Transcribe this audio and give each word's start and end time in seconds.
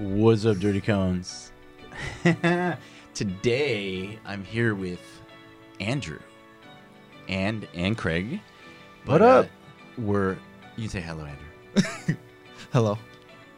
What's 0.00 0.46
up, 0.46 0.56
Dirty 0.56 0.80
Cones? 0.80 1.52
Today 3.14 4.18
I'm 4.24 4.42
here 4.44 4.74
with 4.74 5.02
Andrew 5.78 6.20
and 7.28 7.68
and 7.74 7.98
Craig. 7.98 8.40
What 9.04 9.20
up? 9.20 9.44
Uh, 9.44 9.48
we're 10.00 10.38
you 10.76 10.88
say 10.88 11.02
hello, 11.02 11.26
Andrew. 11.26 12.16
Hello. 12.72 12.98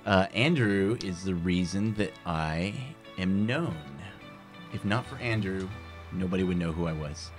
Uh, 0.05 0.27
Andrew 0.35 0.99
is 1.05 1.23
the 1.23 1.37
reason 1.37 1.95
that 1.95 2.11
I 2.27 2.75
am 3.19 3.47
known. 3.47 3.77
If 4.73 4.85
not 4.85 5.07
for 5.07 5.15
Andrew, 5.19 5.69
nobody 6.11 6.43
would 6.43 6.57
know 6.57 6.73
who 6.73 6.89
I 6.89 6.93
was. 6.93 7.31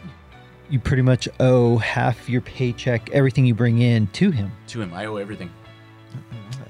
You 0.70 0.80
pretty 0.80 1.04
much 1.04 1.28
owe 1.42 1.78
half 1.78 2.30
your 2.30 2.40
paycheck, 2.40 3.10
everything 3.10 3.46
you 3.46 3.54
bring 3.54 3.80
in, 3.80 4.08
to 4.08 4.32
him. 4.32 4.54
To 4.68 4.82
him, 4.82 4.94
I 4.94 5.08
owe 5.08 5.18
everything. 5.18 5.52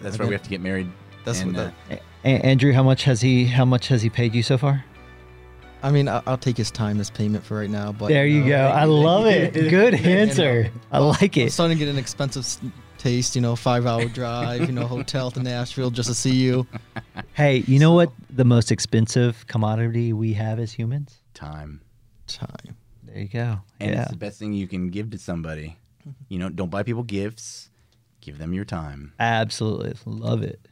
That's 0.01 0.17
why 0.17 0.25
we 0.25 0.33
have 0.33 0.41
to 0.41 0.49
get 0.49 0.61
married. 0.61 0.91
That's 1.23 1.41
and, 1.41 1.55
what 1.55 1.67
uh, 1.67 1.71
that. 1.89 2.01
A- 2.25 2.45
Andrew, 2.45 2.71
how 2.73 2.83
much 2.83 3.03
has 3.03 3.21
he? 3.21 3.45
How 3.45 3.65
much 3.65 3.87
has 3.87 4.01
he 4.01 4.09
paid 4.09 4.33
you 4.33 4.43
so 4.43 4.57
far? 4.57 4.83
I 5.81 5.91
mean, 5.91 6.07
I'll, 6.07 6.23
I'll 6.25 6.37
take 6.37 6.55
his 6.55 6.71
time 6.71 7.01
as 7.01 7.09
payment 7.09 7.43
for 7.43 7.57
right 7.57 7.69
now. 7.69 7.91
But 7.91 8.07
there 8.07 8.25
you 8.25 8.41
know, 8.41 8.47
go. 8.47 8.67
I 8.67 8.83
love 8.85 9.25
it. 9.25 9.53
Good 9.53 9.95
answer. 9.95 10.71
I 10.91 10.99
like 10.99 11.35
I'm 11.35 11.47
it. 11.47 11.51
starting 11.51 11.77
to 11.77 11.85
get 11.85 11.91
an 11.91 11.99
expensive 11.99 12.47
taste. 12.97 13.35
You 13.35 13.41
know, 13.41 13.55
five 13.55 13.85
hour 13.85 14.05
drive. 14.05 14.61
You 14.61 14.71
know, 14.71 14.87
hotel 14.87 15.29
to 15.31 15.41
Nashville 15.41 15.91
just 15.91 16.07
to 16.09 16.15
see 16.15 16.35
you. 16.35 16.67
Hey, 17.35 17.63
you 17.65 17.79
know 17.79 17.93
what? 17.93 18.11
The 18.29 18.45
most 18.45 18.71
expensive 18.71 19.47
commodity 19.47 20.13
we 20.13 20.33
have 20.33 20.59
as 20.59 20.71
humans. 20.71 21.17
time. 21.33 21.81
Time. 22.27 22.77
There 23.01 23.17
you 23.17 23.27
go. 23.27 23.59
And 23.79 23.91
yeah. 23.91 24.01
it's 24.03 24.11
the 24.11 24.17
best 24.17 24.37
thing 24.37 24.53
you 24.53 24.67
can 24.67 24.89
give 24.89 25.09
to 25.11 25.17
somebody. 25.17 25.77
You 26.29 26.37
know, 26.37 26.49
don't 26.49 26.69
buy 26.69 26.83
people 26.83 27.01
gifts. 27.01 27.69
Give 28.21 28.37
them 28.37 28.53
your 28.53 28.65
time. 28.65 29.13
Absolutely. 29.19 29.95
Love 30.05 30.43
it. 30.43 30.67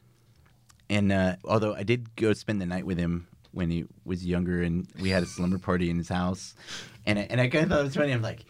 And 0.91 1.11
uh, 1.13 1.37
although 1.45 1.73
I 1.73 1.83
did 1.83 2.13
go 2.17 2.33
spend 2.33 2.59
the 2.59 2.65
night 2.65 2.85
with 2.85 2.97
him 2.97 3.25
when 3.53 3.69
he 3.69 3.85
was 4.03 4.25
younger, 4.25 4.61
and 4.61 4.85
we 4.99 5.09
had 5.09 5.23
a 5.23 5.25
slumber 5.25 5.57
party 5.57 5.89
in 5.89 5.97
his 5.97 6.09
house, 6.09 6.53
and 7.05 7.17
I, 7.17 7.27
and 7.29 7.39
I 7.39 7.47
kind 7.47 7.63
of 7.63 7.69
thought 7.69 7.79
it 7.79 7.83
was 7.83 7.95
funny. 7.95 8.11
I'm 8.11 8.21
like, 8.21 8.43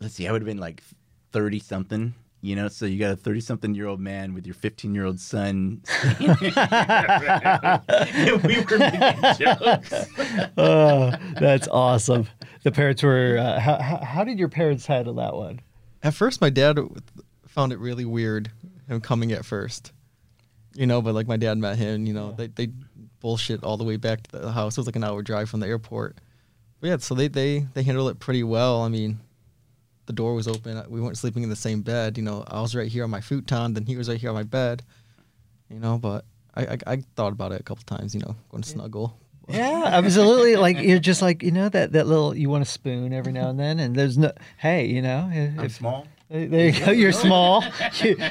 let's 0.00 0.14
see, 0.14 0.28
I 0.28 0.32
would 0.32 0.40
have 0.40 0.46
been 0.46 0.58
like 0.58 0.84
thirty 1.32 1.58
something, 1.58 2.14
you 2.42 2.54
know. 2.54 2.68
So 2.68 2.86
you 2.86 3.00
got 3.00 3.10
a 3.10 3.16
thirty 3.16 3.40
something 3.40 3.74
year 3.74 3.88
old 3.88 3.98
man 3.98 4.34
with 4.34 4.46
your 4.46 4.54
fifteen 4.54 4.94
year 4.94 5.04
old 5.04 5.18
son. 5.18 5.82
and 6.20 6.40
we 8.44 8.60
were 8.60 8.78
making 8.78 9.34
jokes. 9.36 10.06
Oh, 10.56 11.10
that's 11.40 11.66
awesome. 11.66 12.28
The 12.62 12.70
parents 12.70 13.02
were. 13.02 13.36
Uh, 13.36 13.58
how, 13.58 13.82
how, 13.82 13.96
how 13.96 14.22
did 14.22 14.38
your 14.38 14.48
parents 14.48 14.86
handle 14.86 15.14
that 15.14 15.34
one? 15.34 15.58
At 16.04 16.14
first, 16.14 16.40
my 16.40 16.50
dad 16.50 16.78
found 17.48 17.72
it 17.72 17.80
really 17.80 18.04
weird 18.04 18.52
him 18.88 19.00
coming 19.00 19.32
at 19.32 19.44
first. 19.44 19.90
You 20.74 20.86
know, 20.86 21.00
but 21.00 21.14
like 21.14 21.28
my 21.28 21.36
dad 21.36 21.58
met 21.58 21.78
him. 21.78 22.06
You 22.06 22.14
know, 22.14 22.32
they 22.32 22.48
they 22.48 22.68
bullshit 23.20 23.62
all 23.64 23.76
the 23.76 23.84
way 23.84 23.96
back 23.96 24.22
to 24.24 24.38
the 24.38 24.52
house. 24.52 24.76
It 24.76 24.80
was 24.80 24.86
like 24.86 24.96
an 24.96 25.04
hour 25.04 25.22
drive 25.22 25.48
from 25.48 25.60
the 25.60 25.66
airport. 25.66 26.18
But 26.80 26.88
yeah, 26.88 26.96
so 26.98 27.14
they 27.14 27.28
they 27.28 27.66
they 27.74 27.82
handled 27.82 28.10
it 28.10 28.18
pretty 28.18 28.42
well. 28.42 28.82
I 28.82 28.88
mean, 28.88 29.20
the 30.06 30.12
door 30.12 30.34
was 30.34 30.48
open. 30.48 30.82
We 30.88 31.00
weren't 31.00 31.16
sleeping 31.16 31.42
in 31.42 31.48
the 31.48 31.56
same 31.56 31.82
bed. 31.82 32.18
You 32.18 32.24
know, 32.24 32.44
I 32.46 32.60
was 32.60 32.74
right 32.74 32.88
here 32.88 33.04
on 33.04 33.10
my 33.10 33.20
futon, 33.20 33.74
then 33.74 33.86
he 33.86 33.96
was 33.96 34.08
right 34.08 34.20
here 34.20 34.30
on 34.30 34.34
my 34.34 34.42
bed. 34.42 34.82
You 35.70 35.78
know, 35.78 35.98
but 35.98 36.24
I 36.54 36.66
I, 36.66 36.78
I 36.86 36.96
thought 37.16 37.32
about 37.32 37.52
it 37.52 37.60
a 37.60 37.64
couple 37.64 37.84
times. 37.84 38.14
You 38.14 38.20
know, 38.20 38.36
going 38.50 38.62
to 38.62 38.68
snuggle. 38.68 39.16
Yeah, 39.48 39.82
absolutely. 39.86 40.56
Like 40.56 40.78
you're 40.78 40.98
just 40.98 41.22
like 41.22 41.42
you 41.42 41.50
know 41.50 41.68
that 41.68 41.92
that 41.92 42.06
little 42.06 42.34
you 42.34 42.48
want 42.48 42.64
to 42.64 42.70
spoon 42.70 43.12
every 43.12 43.32
now 43.32 43.50
and 43.50 43.58
then, 43.58 43.78
and 43.78 43.94
there's 43.94 44.16
no. 44.16 44.32
Hey, 44.58 44.86
you 44.86 45.02
know, 45.02 45.30
if, 45.32 45.58
I'm 45.58 45.68
small. 45.68 46.06
There 46.30 46.68
you 46.68 46.84
go. 46.84 46.90
You're 46.90 47.12
small. 47.12 47.62
You, 48.02 48.16
You're 48.16 48.26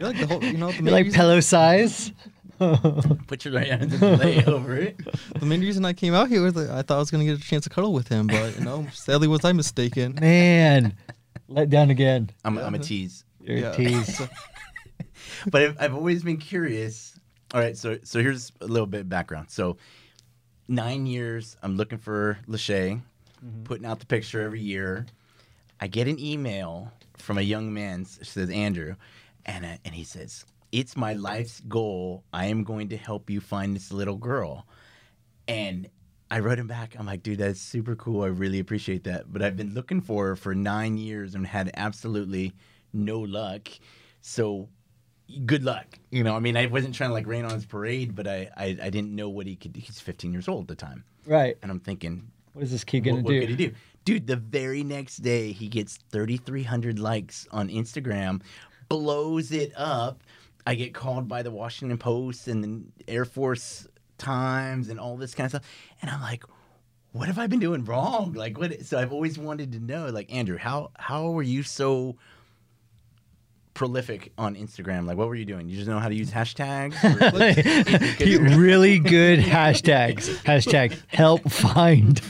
like 0.00 0.18
the 0.18 0.26
whole. 0.28 0.44
You 0.44 0.58
know, 0.58 0.70
the 0.72 0.82
you're 0.82 0.92
like 0.92 1.12
pillow 1.12 1.40
size. 1.40 2.12
Put 3.26 3.44
your 3.44 3.54
right 3.54 3.66
hand 3.66 3.92
and 3.92 4.18
lay 4.20 4.44
over 4.44 4.76
it. 4.76 4.96
The 5.38 5.46
main 5.46 5.60
reason 5.60 5.84
I 5.84 5.92
came 5.92 6.14
out 6.14 6.28
here 6.28 6.42
was 6.42 6.54
that 6.54 6.70
I 6.70 6.82
thought 6.82 6.96
I 6.96 6.98
was 6.98 7.10
gonna 7.10 7.24
get 7.24 7.38
a 7.38 7.42
chance 7.42 7.64
to 7.64 7.70
cuddle 7.70 7.92
with 7.92 8.08
him, 8.08 8.28
but 8.28 8.56
you 8.56 8.64
know, 8.64 8.86
sadly 8.92 9.26
was 9.26 9.44
I 9.44 9.52
mistaken. 9.52 10.16
Man, 10.20 10.94
let 11.48 11.70
down 11.70 11.90
again. 11.90 12.30
I'm, 12.44 12.58
I'm 12.58 12.74
a 12.74 12.78
tease. 12.78 13.24
You're 13.40 13.58
Yeah. 13.58 13.72
a 13.72 13.76
tease. 13.76 14.22
but 15.50 15.62
I've, 15.62 15.76
I've 15.80 15.94
always 15.94 16.22
been 16.22 16.36
curious. 16.36 17.18
All 17.52 17.60
right, 17.60 17.76
so 17.76 17.98
so 18.04 18.20
here's 18.20 18.52
a 18.60 18.66
little 18.66 18.86
bit 18.86 19.00
of 19.00 19.08
background. 19.08 19.50
So 19.50 19.76
nine 20.68 21.06
years, 21.06 21.56
I'm 21.62 21.76
looking 21.76 21.98
for 21.98 22.38
Lachey, 22.48 23.00
mm-hmm. 23.44 23.62
putting 23.64 23.86
out 23.86 23.98
the 23.98 24.06
picture 24.06 24.40
every 24.40 24.60
year. 24.60 25.06
I 25.82 25.88
get 25.88 26.06
an 26.06 26.20
email 26.20 26.92
from 27.18 27.38
a 27.38 27.42
young 27.42 27.74
man 27.74 28.04
says 28.04 28.50
Andrew, 28.50 28.94
and 29.44 29.64
uh, 29.64 29.76
and 29.84 29.92
he 29.92 30.04
says 30.04 30.46
it's 30.70 30.96
my 30.96 31.14
life's 31.14 31.58
goal. 31.58 32.22
I 32.32 32.46
am 32.46 32.62
going 32.62 32.90
to 32.90 32.96
help 32.96 33.28
you 33.28 33.40
find 33.40 33.74
this 33.74 33.92
little 33.92 34.16
girl, 34.16 34.66
and. 35.48 35.88
I 36.30 36.38
wrote 36.38 36.58
him 36.58 36.66
back. 36.66 36.96
I'm 36.98 37.04
like, 37.04 37.22
dude, 37.22 37.40
that's 37.40 37.60
super 37.60 37.94
cool. 37.94 38.22
I 38.22 38.28
really 38.28 38.58
appreciate 38.58 39.04
that. 39.04 39.30
But 39.30 39.42
I've 39.42 39.54
been 39.54 39.74
looking 39.74 40.00
for 40.00 40.28
her 40.28 40.34
for 40.34 40.54
nine 40.54 40.96
years 40.96 41.34
and 41.34 41.46
had 41.46 41.70
absolutely 41.74 42.54
no 42.94 43.20
luck. 43.20 43.68
So 44.22 44.70
good 45.44 45.62
luck. 45.62 45.98
You 46.10 46.24
know, 46.24 46.34
I 46.34 46.40
mean, 46.40 46.56
I 46.56 46.64
wasn't 46.64 46.94
trying 46.94 47.10
to 47.10 47.14
like 47.14 47.26
rain 47.26 47.44
on 47.44 47.52
his 47.52 47.66
parade, 47.66 48.14
but 48.14 48.26
I, 48.26 48.48
I, 48.56 48.78
I 48.82 48.88
didn't 48.88 49.14
know 49.14 49.28
what 49.28 49.46
he 49.46 49.56
could. 49.56 49.76
He's 49.76 50.00
15 50.00 50.32
years 50.32 50.48
old 50.48 50.62
at 50.62 50.68
the 50.68 50.74
time, 50.74 51.04
right. 51.26 51.58
and 51.60 51.70
I'm 51.70 51.80
thinking, 51.80 52.30
What 52.54 52.62
is 52.62 52.70
this 52.70 52.82
kid 52.82 53.00
gonna 53.00 53.16
what, 53.16 53.24
what 53.24 53.38
could 53.38 53.50
he 53.50 53.56
do? 53.56 53.72
Dude, 54.04 54.26
the 54.26 54.36
very 54.36 54.82
next 54.82 55.18
day 55.18 55.52
he 55.52 55.68
gets 55.68 55.98
3,300 56.10 56.98
likes 56.98 57.46
on 57.50 57.68
Instagram, 57.68 58.42
blows 58.88 59.52
it 59.52 59.72
up. 59.76 60.22
I 60.66 60.74
get 60.74 60.94
called 60.94 61.28
by 61.28 61.42
the 61.42 61.50
Washington 61.50 61.98
Post 61.98 62.48
and 62.48 62.64
the 62.64 63.12
Air 63.12 63.24
Force 63.24 63.86
Times 64.18 64.88
and 64.88 64.98
all 65.00 65.16
this 65.16 65.34
kind 65.34 65.46
of 65.46 65.50
stuff, 65.52 65.70
and 66.00 66.10
I'm 66.10 66.20
like. 66.20 66.44
What 67.14 67.26
have 67.28 67.38
I 67.38 67.46
been 67.46 67.60
doing 67.60 67.84
wrong? 67.84 68.32
Like 68.32 68.56
what? 68.58 68.86
So 68.86 68.98
I've 68.98 69.12
always 69.12 69.38
wanted 69.38 69.72
to 69.72 69.78
know, 69.80 70.06
like 70.06 70.32
Andrew, 70.32 70.56
how 70.56 70.92
how 70.94 71.28
were 71.28 71.42
you 71.42 71.62
so 71.62 72.16
prolific 73.74 74.32
on 74.38 74.54
Instagram? 74.54 75.06
Like, 75.06 75.16
what 75.16 75.28
were 75.28 75.34
you 75.34 75.44
doing? 75.44 75.68
You 75.68 75.76
just 75.76 75.88
know 75.88 75.98
how 75.98 76.08
to 76.08 76.14
use 76.14 76.30
hashtags? 76.30 76.94
Really 78.56 78.98
good 78.98 79.38
hashtags. 79.54 80.28
Hashtag 80.44 80.98
help 81.08 81.50
find. 81.50 82.20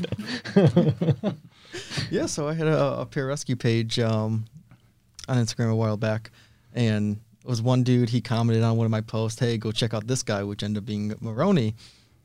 Yeah, 2.11 2.27
so 2.27 2.47
I 2.47 2.55
had 2.55 2.67
a, 2.67 3.01
a 3.01 3.07
pararescue 3.07 3.59
page 3.59 3.99
um, 3.99 4.45
on 5.29 5.39
Instagram 5.39 5.71
a 5.71 5.75
while 5.75 5.97
back, 5.97 6.31
and 6.75 7.19
it 7.43 7.49
was 7.49 7.63
one 7.63 7.83
dude. 7.83 8.11
He 8.11 8.21
commented 8.21 8.63
on 8.63 8.77
one 8.77 8.85
of 8.85 8.91
my 8.91 9.01
posts, 9.01 9.41
"Hey, 9.41 9.57
go 9.57 9.73
check 9.73 9.95
out 9.95 10.07
this 10.07 10.23
guy," 10.23 10.43
which 10.43 10.63
ended 10.63 10.83
up 10.83 10.87
being 10.87 11.15
Maroney, 11.21 11.75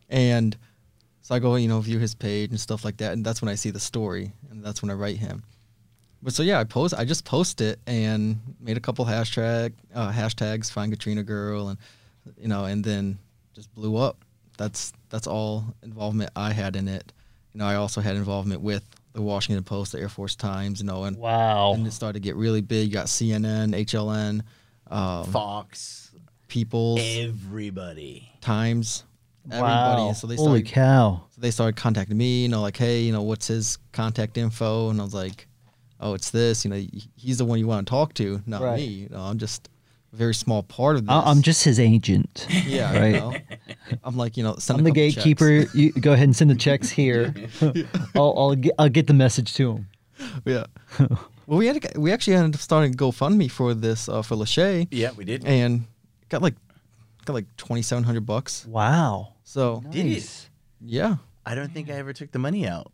and 0.10 0.58
so 1.22 1.36
I 1.36 1.40
go, 1.40 1.56
you 1.56 1.68
know, 1.68 1.80
view 1.80 2.00
his 2.00 2.16
page 2.16 2.52
and 2.52 2.60
stuff 2.60 2.84
like 2.84 2.98
that, 2.98 3.14
and 3.14 3.26
that's 3.26 3.42
when 3.42 3.50
I 3.50 3.56
see 3.56 3.70
the 3.70 3.80
story, 3.80 4.32
and 4.50 4.64
that's 4.64 4.82
when 4.82 4.92
I 4.92 4.94
write 4.94 5.18
him. 5.18 5.44
But 6.22 6.34
so 6.34 6.44
yeah, 6.44 6.60
I 6.60 6.64
post, 6.64 6.94
I 6.94 7.06
just 7.06 7.26
post 7.26 7.62
it 7.62 7.80
and 7.86 8.40
made 8.60 8.78
a 8.78 8.80
couple 8.80 9.06
hashtag 9.06 9.74
uh, 9.94 10.12
hashtags, 10.12 10.72
find 10.72 10.92
Katrina 10.92 11.24
girl, 11.24 11.70
and 11.70 11.78
you 12.38 12.48
know, 12.48 12.66
and 12.66 12.84
then 12.84 13.18
just 13.54 13.74
blew 13.74 13.98
up. 13.98 14.18
That's 14.58 14.94
that's 15.10 15.28
all 15.28 15.66
involvement 15.84 16.32
I 16.36 16.52
had 16.54 16.76
in 16.76 16.88
it. 16.88 17.14
You 17.54 17.60
know, 17.60 17.66
I 17.66 17.76
also 17.76 18.02
had 18.02 18.16
involvement 18.16 18.62
with 18.62 18.84
the 19.18 19.24
Washington 19.24 19.64
Post, 19.64 19.94
the 19.94 20.00
Air 20.00 20.10
Force 20.10 20.36
Times, 20.36 20.80
you 20.80 20.86
know, 20.86 21.04
and 21.06 21.18
Wow. 21.18 21.74
and 21.74 21.88
it 21.88 21.92
started 21.92 22.14
to 22.14 22.20
get 22.24 22.36
really 22.36 22.62
big. 22.62 22.88
You 22.88 22.94
got 22.94 23.08
CNN, 23.08 23.74
HLN, 23.74 24.44
um, 24.92 25.26
Fox, 25.32 26.12
People, 26.48 26.98
everybody. 27.00 28.32
Times, 28.42 29.04
everybody. 29.52 30.02
Wow. 30.04 30.14
So 30.14 30.28
they 30.28 30.36
Holy 30.36 30.60
started, 30.64 30.66
cow. 30.68 31.24
so 31.32 31.42
they 31.42 31.52
started 31.52 31.76
contacting 31.76 32.16
me. 32.18 32.44
You 32.44 32.50
know, 32.50 32.62
like, 32.62 32.78
hey, 32.78 33.02
you 33.02 33.12
know, 33.12 33.24
what's 33.24 33.48
his 33.48 33.80
contact 33.92 34.38
info? 34.38 34.90
And 34.92 35.02
I 35.02 35.04
was 35.04 35.14
like, 35.16 35.48
oh, 36.00 36.14
it's 36.14 36.30
this. 36.30 36.64
You 36.64 36.70
know, 36.72 36.84
he's 37.16 37.40
the 37.40 37.46
one 37.46 37.58
you 37.60 37.66
want 37.68 37.88
to 37.88 37.90
talk 37.90 38.14
to, 38.16 38.42
not 38.46 38.62
Right. 38.62 38.78
me. 38.78 38.86
You 38.86 39.10
know, 39.10 39.22
I'm 39.22 39.40
just 39.40 39.68
a 39.68 39.70
very 40.14 40.34
small 40.34 40.64
part 40.64 40.96
of 40.96 41.06
this. 41.06 41.12
I- 41.14 41.30
I'm 41.30 41.42
just 41.42 41.64
his 41.64 41.80
agent. 41.80 42.48
yeah, 42.66 42.98
right. 42.98 43.14
You 43.16 43.20
know? 43.20 43.34
I'm 44.04 44.18
like, 44.18 44.38
you 44.38 44.44
know, 44.44 44.56
send 44.58 44.80
I'm 44.80 44.84
the 44.86 44.92
gatekeeper. 44.92 45.66
You 45.74 45.92
go 45.92 46.14
ahead 46.14 46.24
and 46.26 46.36
send 46.36 46.50
the 46.50 46.56
checks 46.56 46.90
here. 47.02 47.34
I'll, 48.16 48.34
I'll, 48.38 48.56
get, 48.56 48.74
I'll 48.80 48.90
get 48.90 49.08
the 49.08 49.14
message 49.14 49.54
to 49.56 49.72
him. 49.74 49.88
Yeah. 50.46 50.66
well, 51.46 51.60
we 51.60 51.68
had 51.68 51.82
to, 51.82 52.00
we 52.00 52.12
actually 52.12 52.36
ended 52.36 52.56
up 52.56 52.62
starting 52.62 52.94
GoFundMe 52.96 53.50
for 53.52 53.74
this 53.74 54.10
uh, 54.10 54.22
for 54.24 54.36
Lachey, 54.36 54.88
Yeah, 54.92 55.12
we 55.12 55.26
did. 55.26 55.46
and 55.46 55.86
got 56.30 56.42
like 56.42 56.56
got 57.26 57.34
like 57.34 57.46
twenty 57.58 57.82
seven 57.84 58.04
hundred 58.04 58.26
bucks. 58.26 58.66
Wow. 58.66 59.34
So 59.44 59.84
Did 59.92 60.06
it? 60.08 60.10
Nice. 60.10 60.50
yeah, 60.84 61.18
I 61.46 61.54
don't 61.54 61.72
think 61.72 61.90
I 61.90 61.94
ever 61.94 62.14
took 62.14 62.32
the 62.32 62.40
money 62.40 62.68
out. 62.68 62.92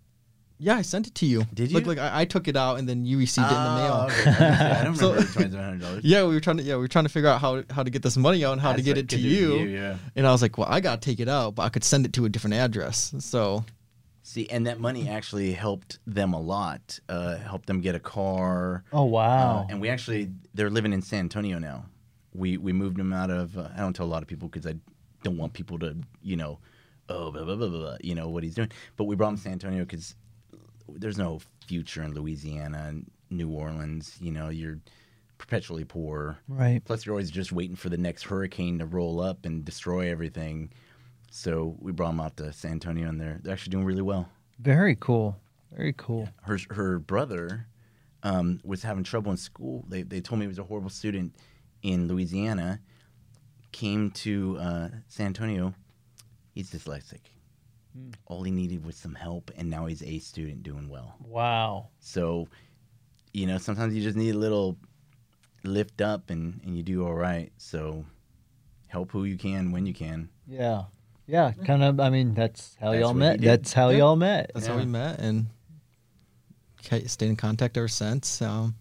Yeah, 0.63 0.75
I 0.77 0.81
sent 0.81 1.07
it 1.07 1.15
to 1.15 1.25
you. 1.25 1.45
Did 1.53 1.71
Look, 1.71 1.83
you? 1.83 1.89
like 1.89 1.97
I, 1.99 2.21
I 2.21 2.25
took 2.25 2.47
it 2.47 2.55
out, 2.55 2.79
and 2.79 2.87
then 2.87 3.05
you 3.05 3.17
received 3.17 3.47
it 3.47 3.55
in 3.55 3.63
the 3.63 3.75
mail. 3.75 3.97
Oh, 3.99 4.05
okay. 4.05 4.31
I 4.31 4.83
don't 4.83 4.95
So- 5.03 5.09
remember 5.11 5.27
the 5.27 5.33
twenty-seven 5.33 5.65
hundred 5.65 5.81
dollars. 5.81 6.03
Yeah, 6.03 6.25
we 6.25 6.33
were 6.33 6.39
trying 6.39 6.57
to 6.57 6.63
yeah 6.63 6.75
we 6.75 6.81
were 6.81 6.87
trying 6.87 7.05
to 7.05 7.09
figure 7.09 7.29
out 7.29 7.41
how 7.41 7.63
how 7.69 7.83
to 7.83 7.89
get 7.89 8.01
this 8.01 8.17
money 8.17 8.43
out 8.45 8.53
and 8.53 8.61
how 8.61 8.73
to 8.73 8.81
get 8.81 8.97
it 8.97 9.09
to 9.09 9.19
you. 9.19 9.59
Yeah. 9.59 9.97
And 10.15 10.25
I 10.25 10.31
was 10.31 10.41
like, 10.41 10.57
well, 10.57 10.67
I 10.69 10.79
gotta 10.79 11.01
take 11.01 11.19
it 11.19 11.29
out, 11.29 11.55
but 11.55 11.63
I 11.63 11.69
could 11.69 11.83
send 11.83 12.05
it 12.05 12.13
to 12.13 12.25
a 12.25 12.29
different 12.29 12.55
address. 12.55 13.13
So 13.19 13.65
See, 14.25 14.49
and 14.49 14.65
that 14.67 14.79
money 14.79 15.09
actually 15.09 15.51
helped 15.51 15.99
them 16.07 16.31
a 16.33 16.39
lot. 16.39 16.97
Uh, 17.09 17.35
helped 17.35 17.65
them 17.67 17.81
get 17.81 17.93
a 17.93 17.99
car. 17.99 18.85
Oh, 18.93 19.03
wow. 19.03 19.57
Uh, 19.59 19.67
and 19.69 19.81
we 19.81 19.89
actually, 19.89 20.31
they're 20.53 20.69
living 20.69 20.93
in 20.93 21.01
San 21.01 21.19
Antonio 21.19 21.59
now. 21.59 21.87
we 22.33 22.55
we 22.57 22.71
moved 22.71 22.95
them 22.95 23.11
out 23.11 23.29
of. 23.29 23.57
Uh, 23.57 23.67
I 23.75 23.79
don't 23.81 23.93
tell 23.93 24.05
a 24.05 24.13
lot 24.15 24.21
of 24.23 24.29
people 24.29 24.47
because 24.47 24.65
I 24.65 24.75
don't 25.23 25.37
want 25.37 25.51
people 25.51 25.77
to 25.79 25.97
you 26.21 26.37
know, 26.37 26.59
oh 27.09 27.31
blah, 27.31 27.43
blah, 27.43 27.55
blah, 27.57 27.67
blah, 27.67 27.79
blah, 27.79 27.97
you 28.01 28.15
know 28.15 28.29
what 28.29 28.43
he's 28.43 28.55
doing. 28.55 28.71
But 28.95 29.05
we 29.05 29.15
brought 29.17 29.29
him 29.31 29.35
to 29.35 29.41
San 29.41 29.51
Antonio 29.53 29.83
because 29.83 30.15
there's 30.89 31.17
no 31.17 31.39
future 31.67 32.03
in 32.03 32.13
Louisiana 32.13 32.85
and 32.89 33.11
New 33.29 33.49
Orleans. 33.49 34.17
You 34.21 34.31
know, 34.31 34.49
you're 34.49 34.79
perpetually 35.37 35.83
poor. 35.83 36.37
Right. 36.47 36.83
Plus, 36.83 37.05
you're 37.05 37.13
always 37.13 37.31
just 37.31 37.51
waiting 37.51 37.75
for 37.75 37.89
the 37.89 37.97
next 37.97 38.23
hurricane 38.23 38.79
to 38.79 38.85
roll 38.85 39.19
up 39.19 39.45
and 39.45 39.65
destroy 39.65 40.09
everything. 40.09 40.71
So 41.31 41.75
we 41.79 41.91
brought 41.91 42.11
him 42.11 42.19
out 42.19 42.37
to 42.37 42.53
San 42.53 42.73
Antonio, 42.73 43.09
and 43.09 43.19
they're 43.19 43.39
they're 43.41 43.53
actually 43.53 43.71
doing 43.71 43.85
really 43.85 44.01
well. 44.01 44.29
Very 44.59 44.95
cool. 44.99 45.37
Very 45.71 45.93
cool. 45.93 46.29
Her 46.43 46.59
her 46.69 46.99
brother 46.99 47.67
um, 48.21 48.59
was 48.63 48.83
having 48.83 49.03
trouble 49.03 49.31
in 49.31 49.37
school. 49.37 49.83
They 49.87 50.03
they 50.03 50.21
told 50.21 50.39
me 50.39 50.45
he 50.45 50.47
was 50.47 50.59
a 50.59 50.63
horrible 50.63 50.89
student 50.89 51.35
in 51.81 52.07
Louisiana. 52.07 52.79
Came 53.71 54.11
to 54.11 54.57
uh, 54.59 54.89
San 55.07 55.27
Antonio. 55.27 55.73
He's 56.53 56.69
dyslexic. 56.69 57.21
All 58.25 58.43
he 58.43 58.51
needed 58.51 58.85
was 58.85 58.95
some 58.95 59.13
help, 59.15 59.51
and 59.55 59.69
now 59.69 59.85
he's 59.85 60.01
a 60.01 60.19
student 60.19 60.63
doing 60.63 60.89
well. 60.89 61.15
Wow. 61.19 61.89
So, 61.99 62.47
you 63.33 63.45
know, 63.45 63.57
sometimes 63.57 63.93
you 63.95 64.01
just 64.01 64.17
need 64.17 64.33
a 64.33 64.37
little 64.37 64.77
lift 65.63 66.01
up, 66.01 66.29
and 66.29 66.59
and 66.65 66.75
you 66.75 66.83
do 66.83 67.05
all 67.05 67.13
right. 67.13 67.51
So, 67.57 68.05
help 68.87 69.11
who 69.11 69.23
you 69.25 69.37
can 69.37 69.71
when 69.71 69.85
you 69.85 69.93
can. 69.93 70.29
Yeah. 70.47 70.83
Yeah. 71.27 71.51
Kind 71.65 71.83
of. 71.83 71.99
I 71.99 72.09
mean, 72.09 72.33
that's 72.33 72.75
how 72.81 72.91
That's 72.91 73.01
y'all 73.01 73.13
met. 73.13 73.39
That's 73.41 73.73
how 73.73 73.89
Yeah. 73.89 73.97
y'all 73.99 74.15
met. 74.15 74.51
That's 74.53 74.65
Yeah. 74.67 74.73
how 74.73 74.79
we 74.79 74.85
met 74.85 75.19
and 75.19 75.47
stayed 77.07 77.29
in 77.29 77.35
contact 77.35 77.77
ever 77.77 77.87
since. 77.87 78.41
Um, 78.41 78.75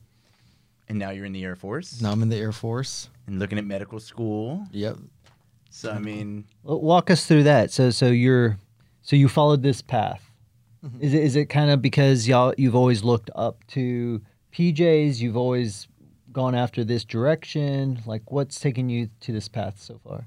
And 0.89 0.99
now 0.99 1.11
you're 1.11 1.25
in 1.25 1.33
the 1.33 1.45
Air 1.45 1.55
Force 1.57 2.03
now 2.03 2.11
I'm 2.13 2.21
in 2.23 2.29
the 2.29 2.37
Air 2.37 2.53
Force. 2.53 3.09
and 3.27 3.39
looking 3.39 3.59
at 3.59 3.65
medical 3.65 4.01
school. 4.01 4.67
Yep. 4.73 4.99
So 5.71 5.91
I 5.93 5.99
mean, 5.99 6.45
Well, 6.65 6.81
Walk 6.81 7.11
us 7.11 7.25
through 7.27 7.45
that. 7.45 7.71
So, 7.71 7.91
so 7.91 8.09
you're, 8.09 8.59
so 9.03 9.17
you 9.17 9.29
followed 9.29 9.63
this 9.63 9.83
path. 9.83 10.31
Mhm. 10.85 11.01
Is 11.01 11.15
it 11.15 11.23
is 11.23 11.37
it 11.37 11.47
kind 11.47 11.71
of 11.71 11.81
because 11.83 12.27
y'all 12.27 12.55
you've 12.59 12.75
always 12.75 13.05
looked 13.05 13.31
up 13.35 13.65
to 13.69 14.21
PJs? 14.53 15.21
You've 15.21 15.37
always 15.37 15.87
gone 16.33 16.55
after 16.55 16.83
this 16.83 17.05
direction. 17.05 18.01
Like, 18.07 18.33
what's 18.33 18.59
taken 18.59 18.89
you 18.89 19.11
to 19.21 19.33
this 19.33 19.49
path 19.49 19.81
so 19.81 20.01
far? 20.03 20.27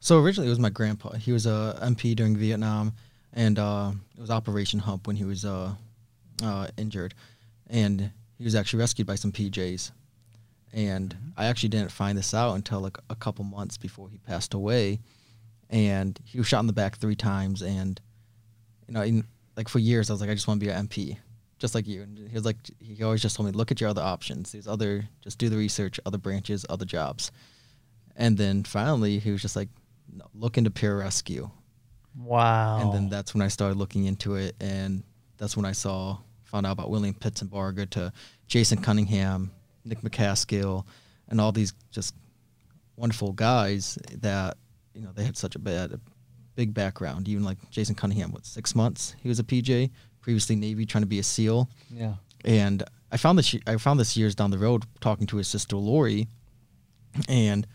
So 0.00 0.18
originally 0.20 0.46
it 0.48 0.50
was 0.50 0.58
my 0.60 0.70
grandpa. 0.70 1.12
He 1.14 1.32
was 1.32 1.46
a 1.46 1.78
MP 1.82 2.14
during 2.14 2.36
Vietnam, 2.36 2.92
and 3.32 3.58
uh, 3.58 3.92
it 4.16 4.20
was 4.20 4.30
Operation 4.30 4.78
Hump 4.80 5.06
when 5.06 5.16
he 5.16 5.24
was 5.24 5.44
uh, 5.44 5.74
uh, 6.42 6.68
injured, 6.76 7.14
and 7.68 8.10
he 8.38 8.44
was 8.44 8.54
actually 8.54 8.80
rescued 8.80 9.06
by 9.06 9.14
some 9.16 9.32
PJs. 9.32 9.90
And 10.72 11.16
I 11.36 11.46
actually 11.46 11.68
didn't 11.70 11.92
find 11.92 12.18
this 12.18 12.34
out 12.34 12.54
until 12.54 12.80
like 12.80 12.98
a 13.08 13.14
couple 13.14 13.44
months 13.44 13.76
before 13.78 14.08
he 14.08 14.18
passed 14.18 14.54
away, 14.54 15.00
and 15.70 16.18
he 16.24 16.38
was 16.38 16.46
shot 16.46 16.60
in 16.60 16.66
the 16.66 16.72
back 16.72 16.96
three 16.96 17.16
times. 17.16 17.62
And 17.62 18.00
you 18.86 18.94
know, 18.94 19.02
in, 19.02 19.24
like 19.56 19.68
for 19.68 19.78
years, 19.78 20.10
I 20.10 20.12
was 20.12 20.20
like, 20.20 20.30
I 20.30 20.34
just 20.34 20.48
want 20.48 20.60
to 20.60 20.66
be 20.66 20.70
an 20.70 20.86
MP, 20.86 21.18
just 21.58 21.74
like 21.74 21.86
you. 21.86 22.02
And 22.02 22.18
he 22.18 22.34
was 22.34 22.44
like, 22.44 22.56
he 22.78 23.02
always 23.02 23.22
just 23.22 23.36
told 23.36 23.46
me, 23.46 23.52
look 23.52 23.70
at 23.70 23.80
your 23.80 23.90
other 23.90 24.02
options. 24.02 24.52
There's 24.52 24.66
other, 24.66 25.08
just 25.22 25.38
do 25.38 25.48
the 25.48 25.56
research, 25.56 25.98
other 26.04 26.18
branches, 26.18 26.66
other 26.68 26.84
jobs. 26.84 27.30
And 28.16 28.36
then 28.36 28.64
finally, 28.64 29.18
he 29.18 29.30
was 29.30 29.42
just 29.42 29.56
like, 29.56 29.68
no, 30.12 30.26
look 30.34 30.58
into 30.58 30.70
pararescue. 30.70 31.50
Wow. 32.16 32.80
And 32.80 32.92
then 32.92 33.08
that's 33.08 33.34
when 33.34 33.42
I 33.42 33.48
started 33.48 33.76
looking 33.76 34.04
into 34.04 34.36
it, 34.36 34.54
and 34.60 35.02
that's 35.36 35.56
when 35.56 35.66
I 35.66 35.72
saw, 35.72 36.18
found 36.44 36.66
out 36.66 36.72
about 36.72 36.90
William 36.90 37.14
Pitts 37.14 37.42
and 37.42 37.50
Pitsenbarger 37.50 37.90
to 37.90 38.12
Jason 38.46 38.80
Cunningham, 38.80 39.50
Nick 39.84 40.02
McCaskill, 40.02 40.84
and 41.28 41.40
all 41.40 41.50
these 41.50 41.72
just 41.90 42.14
wonderful 42.96 43.32
guys 43.32 43.98
that 44.18 44.56
you 44.94 45.02
know 45.02 45.10
they 45.14 45.24
had 45.24 45.36
such 45.36 45.54
a 45.54 45.58
bad, 45.58 45.92
a 45.92 46.00
big 46.54 46.72
background. 46.72 47.28
Even 47.28 47.44
like 47.44 47.58
Jason 47.70 47.94
Cunningham, 47.94 48.32
what 48.32 48.46
six 48.46 48.74
months 48.74 49.14
he 49.20 49.28
was 49.28 49.38
a 49.38 49.44
PJ, 49.44 49.90
previously 50.20 50.56
Navy, 50.56 50.86
trying 50.86 51.02
to 51.02 51.08
be 51.08 51.18
a 51.18 51.22
SEAL, 51.22 51.68
yeah. 51.90 52.14
and 52.44 52.82
I 53.10 53.16
found 53.16 53.38
this 53.38 53.54
I 53.66 53.76
found 53.76 54.00
this 54.00 54.16
years 54.16 54.34
down 54.34 54.50
the 54.50 54.58
road 54.58 54.84
talking 55.00 55.26
to 55.28 55.36
his 55.36 55.48
sister 55.48 55.76
Lori, 55.76 56.28
and 57.28 57.66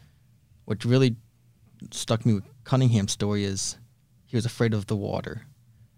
what 0.65 0.83
really 0.85 1.15
stuck 1.91 2.25
me 2.25 2.33
with 2.33 2.43
Cunningham's 2.63 3.11
story 3.11 3.43
is 3.43 3.77
he 4.25 4.35
was 4.35 4.45
afraid 4.45 4.73
of 4.73 4.87
the 4.87 4.95
water 4.95 5.43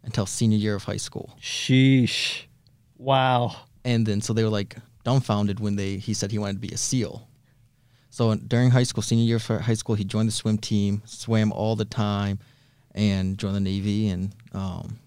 until 0.03 0.25
senior 0.25 0.57
year 0.57 0.75
of 0.75 0.83
high 0.83 0.97
school, 0.97 1.37
Sheesh. 1.41 2.43
Wow. 2.97 3.55
and 3.83 4.05
then 4.05 4.21
so 4.21 4.33
they 4.33 4.43
were 4.43 4.49
like 4.49 4.75
dumbfounded 5.03 5.59
when 5.59 5.75
they 5.75 5.97
he 5.97 6.13
said 6.13 6.31
he 6.31 6.37
wanted 6.39 6.53
to 6.53 6.67
be 6.67 6.73
a 6.73 6.77
SEAL. 6.77 7.27
So 8.11 8.35
during 8.35 8.71
high 8.71 8.83
school, 8.83 9.01
senior 9.01 9.23
year 9.23 9.37
of 9.37 9.61
high 9.61 9.73
school, 9.73 9.95
he 9.95 10.03
joined 10.03 10.27
the 10.27 10.33
swim 10.33 10.57
team, 10.57 11.01
swam 11.05 11.53
all 11.53 11.77
the 11.77 11.85
time, 11.85 12.39
and 12.93 13.37
joined 13.37 13.55
the 13.55 13.61
Navy. 13.61 14.09
And 14.09 14.35
um, 14.51 14.99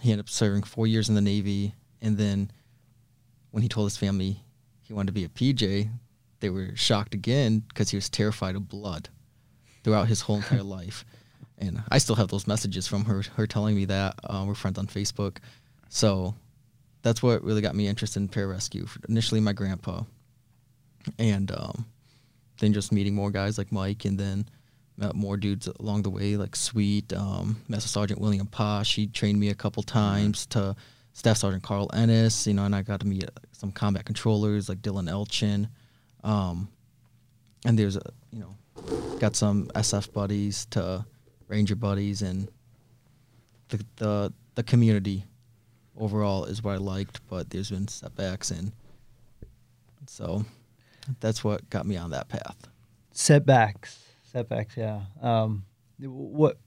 he 0.00 0.10
ended 0.10 0.26
up 0.26 0.28
serving 0.28 0.64
four 0.64 0.88
years 0.88 1.08
in 1.08 1.14
the 1.14 1.20
Navy. 1.20 1.74
And 2.00 2.18
then 2.18 2.50
when 3.52 3.62
he 3.62 3.68
told 3.68 3.86
his 3.86 3.96
family 3.96 4.42
he 4.82 4.92
wanted 4.92 5.06
to 5.06 5.12
be 5.12 5.24
a 5.24 5.28
PJ, 5.28 5.88
they 6.40 6.50
were 6.50 6.74
shocked 6.74 7.14
again 7.14 7.60
because 7.60 7.90
he 7.90 7.96
was 7.96 8.10
terrified 8.10 8.56
of 8.56 8.68
blood 8.68 9.08
throughout 9.84 10.08
his 10.08 10.22
whole 10.22 10.36
entire 10.36 10.62
life. 10.64 11.04
And 11.56 11.84
I 11.88 11.98
still 11.98 12.16
have 12.16 12.28
those 12.28 12.48
messages 12.48 12.88
from 12.88 13.04
her, 13.04 13.22
her 13.36 13.46
telling 13.46 13.76
me 13.76 13.84
that. 13.84 14.16
Uh, 14.24 14.44
we're 14.44 14.54
friends 14.54 14.76
on 14.76 14.88
Facebook. 14.88 15.36
So 15.88 16.34
that's 17.02 17.22
what 17.22 17.44
really 17.44 17.62
got 17.62 17.76
me 17.76 17.86
interested 17.86 18.18
in 18.18 18.28
pararescue. 18.28 18.88
Initially, 19.08 19.40
my 19.40 19.52
grandpa, 19.52 20.02
and 21.18 21.50
um, 21.52 21.86
then 22.58 22.72
just 22.72 22.92
meeting 22.92 23.14
more 23.14 23.30
guys 23.30 23.58
like 23.58 23.72
Mike, 23.72 24.04
and 24.04 24.18
then 24.18 24.46
met 24.96 25.14
more 25.14 25.36
dudes 25.36 25.66
along 25.80 26.02
the 26.02 26.10
way, 26.10 26.36
like 26.36 26.54
Sweet, 26.56 27.12
um, 27.12 27.60
Master 27.68 27.88
Sergeant 27.88 28.20
William 28.20 28.46
Posh. 28.46 28.94
He 28.94 29.06
trained 29.06 29.40
me 29.40 29.48
a 29.48 29.54
couple 29.54 29.82
times 29.82 30.46
to 30.46 30.76
Staff 31.12 31.38
Sergeant 31.38 31.62
Carl 31.62 31.90
Ennis, 31.92 32.46
you 32.46 32.54
know, 32.54 32.64
and 32.64 32.74
I 32.74 32.82
got 32.82 33.00
to 33.00 33.06
meet 33.06 33.24
uh, 33.24 33.28
some 33.52 33.72
combat 33.72 34.04
controllers 34.04 34.68
like 34.68 34.78
Dylan 34.78 35.10
Elchin. 35.10 35.68
Um, 36.24 36.68
and 37.64 37.78
there's 37.78 37.96
a, 37.96 38.02
you 38.30 38.40
know, 38.40 38.56
got 39.18 39.36
some 39.36 39.66
SF 39.74 40.12
buddies 40.12 40.66
to 40.70 41.04
Ranger 41.48 41.76
buddies, 41.76 42.22
and 42.22 42.48
the 43.68 43.84
the 43.96 44.32
the 44.54 44.62
community 44.62 45.24
overall 45.96 46.44
is 46.44 46.62
what 46.62 46.72
I 46.74 46.78
liked, 46.78 47.20
but 47.28 47.50
there's 47.50 47.70
been 47.70 47.88
setbacks, 47.88 48.50
and 48.50 48.72
so 50.06 50.44
that's 51.20 51.42
what 51.44 51.68
got 51.70 51.86
me 51.86 51.96
on 51.96 52.10
that 52.10 52.28
path. 52.28 52.56
Setbacks. 53.12 54.02
Setbacks. 54.32 54.76
Yeah. 54.76 55.00
Um, 55.20 55.64
what 56.00 56.58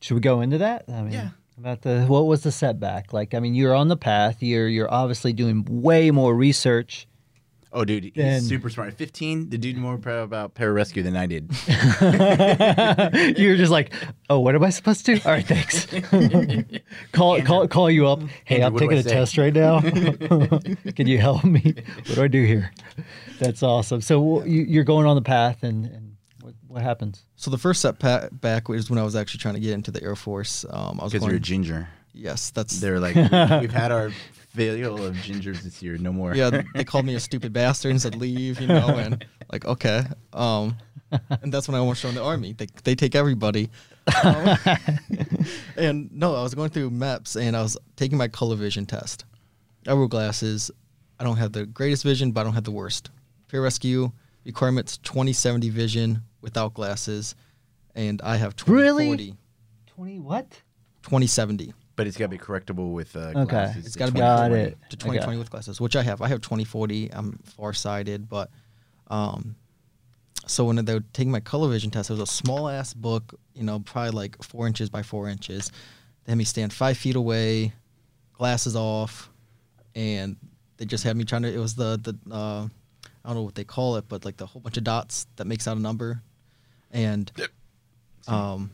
should 0.00 0.14
we 0.14 0.20
go 0.20 0.40
into 0.40 0.58
that? 0.58 0.84
I 0.88 1.02
mean, 1.02 1.12
Yeah. 1.12 1.28
About 1.56 1.82
the 1.82 2.04
what 2.06 2.26
was 2.26 2.42
the 2.42 2.50
setback? 2.50 3.12
Like, 3.12 3.32
I 3.32 3.38
mean, 3.38 3.54
you're 3.54 3.74
on 3.76 3.86
the 3.86 3.96
path. 3.96 4.42
You're 4.42 4.66
you're 4.66 4.92
obviously 4.92 5.32
doing 5.32 5.64
way 5.68 6.10
more 6.10 6.34
research. 6.34 7.06
Oh, 7.74 7.84
dude, 7.84 8.04
he's 8.04 8.12
Then- 8.14 8.40
super 8.42 8.70
smart. 8.70 8.94
15, 8.94 9.50
the 9.50 9.58
dude 9.58 9.76
more 9.76 9.98
pro 9.98 10.22
about 10.22 10.54
pararescue 10.54 11.02
than 11.02 11.16
I 11.16 11.26
did. 11.26 11.50
You're 13.38 13.56
just 13.56 13.70
like, 13.72 13.92
oh, 14.30 14.40
what 14.40 14.54
am 14.54 14.62
I 14.62 14.70
supposed 14.70 15.04
to? 15.06 15.16
do? 15.16 15.20
All 15.26 15.32
right, 15.32 15.46
thanks. 15.46 15.86
call 17.12 17.40
call 17.42 17.68
call 17.68 17.90
you 17.90 18.06
up. 18.06 18.20
Hey, 18.44 18.62
Andrew, 18.62 18.78
I'm 18.78 18.88
taking 18.88 18.98
a 18.98 19.02
say? 19.02 19.10
test 19.10 19.36
right 19.36 19.52
now. 19.52 19.80
Can 20.94 21.06
you 21.06 21.18
help 21.18 21.44
me? 21.44 21.74
What 22.06 22.14
do 22.14 22.22
I 22.22 22.28
do 22.28 22.44
here? 22.44 22.70
That's 23.38 23.62
awesome. 23.62 24.00
So 24.00 24.44
you, 24.44 24.62
you're 24.62 24.84
going 24.84 25.06
on 25.06 25.16
the 25.16 25.22
path, 25.22 25.62
and 25.62 25.86
and 25.86 26.16
what, 26.40 26.54
what 26.68 26.82
happens? 26.82 27.24
So 27.36 27.50
the 27.50 27.58
first 27.58 27.80
setback 27.80 28.68
was 28.68 28.88
when 28.88 28.98
I 28.98 29.02
was 29.02 29.16
actually 29.16 29.38
trying 29.40 29.54
to 29.54 29.60
get 29.60 29.72
into 29.72 29.90
the 29.90 30.02
Air 30.02 30.16
Force. 30.16 30.64
Um, 30.70 31.00
I 31.00 31.04
was 31.04 31.12
Because 31.12 31.20
going. 31.22 31.30
you're 31.30 31.36
a 31.38 31.40
ginger. 31.40 31.88
yes, 32.12 32.50
that's 32.50 32.80
They're 32.80 33.00
like, 33.00 33.14
we've 33.16 33.72
had 33.72 33.90
our 33.92 34.10
fill 34.54 35.04
of 35.04 35.14
gingers 35.16 35.62
this 35.62 35.82
year. 35.82 35.98
No 35.98 36.12
more. 36.12 36.34
yeah. 36.34 36.62
They 36.74 36.84
called 36.84 37.04
me 37.04 37.14
a 37.14 37.20
stupid 37.20 37.52
bastard 37.52 37.90
and 37.90 38.00
said 38.00 38.14
leave, 38.16 38.60
you 38.60 38.68
know, 38.68 38.88
and 38.96 39.24
like 39.52 39.64
okay. 39.64 40.04
Um, 40.32 40.76
and 41.42 41.52
that's 41.52 41.68
when 41.68 41.74
I 41.74 41.78
almost 41.78 42.02
joined 42.02 42.16
the 42.16 42.22
army. 42.22 42.52
They 42.52 42.66
they 42.84 42.94
take 42.94 43.14
everybody. 43.14 43.70
Um, 44.24 44.56
and 45.76 46.12
no, 46.12 46.34
I 46.34 46.42
was 46.42 46.54
going 46.54 46.70
through 46.70 46.90
MEPS 46.90 47.40
and 47.40 47.56
I 47.56 47.62
was 47.62 47.76
taking 47.96 48.18
my 48.18 48.28
color 48.28 48.56
vision 48.56 48.86
test. 48.86 49.24
I 49.86 49.94
wear 49.94 50.06
glasses. 50.08 50.70
I 51.18 51.24
don't 51.24 51.36
have 51.36 51.52
the 51.52 51.66
greatest 51.66 52.02
vision, 52.04 52.32
but 52.32 52.40
I 52.42 52.44
don't 52.44 52.54
have 52.54 52.64
the 52.64 52.70
worst. 52.70 53.10
Pararescue 53.52 54.12
requirements 54.44 54.98
2070 54.98 55.70
vision 55.70 56.22
without 56.40 56.74
glasses, 56.74 57.34
and 57.94 58.20
I 58.22 58.36
have 58.36 58.56
2040. 58.56 59.02
Really? 59.06 59.34
Twenty 59.86 60.18
what? 60.18 60.50
2070. 61.02 61.72
But 61.96 62.06
it's 62.08 62.16
got 62.16 62.24
to 62.24 62.28
be 62.28 62.38
correctable 62.38 62.92
with 62.92 63.14
uh, 63.14 63.32
Okay. 63.36 63.44
glasses. 63.50 63.86
It's 63.86 63.94
gotta 63.96 64.10
be 64.12 64.18
Got 64.18 64.50
20/20. 64.50 64.54
it. 64.56 64.78
to 64.90 64.96
2020 64.96 65.18
got- 65.36 65.38
with 65.38 65.50
glasses, 65.50 65.80
which 65.80 65.94
I 65.94 66.02
have. 66.02 66.20
I 66.22 66.28
have 66.28 66.40
2040. 66.40 67.10
I'm 67.12 67.38
farsighted, 67.44 68.28
but 68.28 68.50
um, 69.08 69.54
so 70.46 70.64
when 70.64 70.76
they 70.84 70.94
were 70.94 71.04
taking 71.12 71.30
my 71.30 71.40
color 71.40 71.68
vision 71.70 71.90
test, 71.92 72.10
it 72.10 72.14
was 72.14 72.20
a 72.20 72.26
small 72.26 72.68
ass 72.68 72.94
book, 72.94 73.38
you 73.54 73.62
know, 73.62 73.78
probably 73.78 74.10
like 74.10 74.42
four 74.42 74.66
inches 74.66 74.90
by 74.90 75.02
four 75.02 75.28
inches. 75.28 75.70
They 76.24 76.32
had 76.32 76.38
me 76.38 76.44
stand 76.44 76.72
five 76.72 76.98
feet 76.98 77.14
away, 77.16 77.72
glasses 78.32 78.74
off, 78.74 79.30
and 79.94 80.36
they 80.78 80.86
just 80.86 81.04
had 81.04 81.16
me 81.16 81.24
trying 81.24 81.42
to. 81.42 81.52
It 81.54 81.58
was 81.58 81.76
the 81.76 81.98
the 82.02 82.34
uh, 82.34 82.66
I 83.24 83.28
don't 83.28 83.36
know 83.36 83.42
what 83.42 83.54
they 83.54 83.62
call 83.64 83.96
it, 83.96 84.06
but 84.08 84.24
like 84.24 84.36
the 84.36 84.46
whole 84.46 84.60
bunch 84.60 84.76
of 84.78 84.84
dots 84.84 85.26
that 85.36 85.46
makes 85.46 85.68
out 85.68 85.76
a 85.76 85.80
number, 85.80 86.22
and 86.90 87.30
um, 88.26 88.72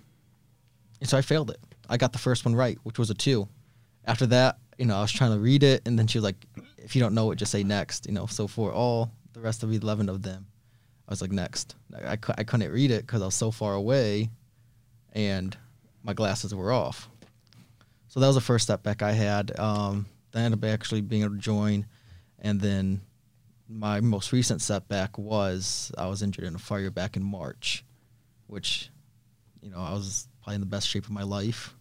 and 1.00 1.08
so 1.08 1.18
I 1.18 1.22
failed 1.22 1.50
it. 1.50 1.60
I 1.90 1.96
got 1.96 2.12
the 2.12 2.18
first 2.18 2.44
one 2.44 2.54
right, 2.54 2.78
which 2.84 2.98
was 2.98 3.10
a 3.10 3.14
two. 3.14 3.48
After 4.04 4.24
that, 4.26 4.58
you 4.78 4.86
know, 4.86 4.96
I 4.96 5.02
was 5.02 5.12
trying 5.12 5.32
to 5.32 5.38
read 5.38 5.62
it, 5.62 5.82
and 5.84 5.98
then 5.98 6.06
she 6.06 6.16
was 6.16 6.24
like, 6.24 6.46
"If 6.78 6.94
you 6.94 7.02
don't 7.02 7.14
know 7.14 7.30
it, 7.32 7.36
just 7.36 7.52
say 7.52 7.64
next." 7.64 8.06
You 8.06 8.12
know, 8.12 8.26
so 8.26 8.46
for 8.46 8.72
all 8.72 9.10
the 9.32 9.40
rest 9.40 9.62
of 9.62 9.70
the 9.70 9.76
eleven 9.76 10.08
of 10.08 10.22
them, 10.22 10.46
I 11.08 11.12
was 11.12 11.20
like, 11.20 11.32
"Next." 11.32 11.74
I, 11.94 12.12
I, 12.12 12.18
I 12.38 12.44
couldn't 12.44 12.70
read 12.70 12.90
it 12.90 13.06
because 13.06 13.20
I 13.20 13.26
was 13.26 13.34
so 13.34 13.50
far 13.50 13.74
away, 13.74 14.30
and 15.12 15.54
my 16.02 16.14
glasses 16.14 16.54
were 16.54 16.72
off. 16.72 17.10
So 18.08 18.20
that 18.20 18.26
was 18.26 18.36
the 18.36 18.40
first 18.40 18.68
setback 18.68 19.02
I 19.02 19.12
had. 19.12 19.58
Um, 19.58 20.06
then 20.32 20.42
I 20.42 20.44
ended 20.46 20.64
up 20.64 20.70
actually 20.70 21.00
being 21.00 21.22
able 21.22 21.34
to 21.34 21.40
join, 21.40 21.86
and 22.38 22.60
then 22.60 23.02
my 23.68 24.00
most 24.00 24.32
recent 24.32 24.62
setback 24.62 25.18
was 25.18 25.92
I 25.98 26.06
was 26.06 26.22
injured 26.22 26.44
in 26.44 26.54
a 26.54 26.58
fire 26.58 26.90
back 26.90 27.16
in 27.16 27.22
March, 27.22 27.84
which, 28.46 28.90
you 29.60 29.70
know, 29.70 29.78
I 29.78 29.92
was 29.92 30.28
probably 30.42 30.56
in 30.56 30.60
the 30.60 30.66
best 30.66 30.88
shape 30.88 31.04
of 31.04 31.10
my 31.10 31.22
life. 31.22 31.74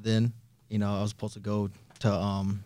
Then, 0.00 0.32
you 0.68 0.78
know, 0.78 0.96
I 0.96 1.00
was 1.02 1.10
supposed 1.10 1.34
to 1.34 1.40
go 1.40 1.70
to 2.00 2.12
um, 2.12 2.62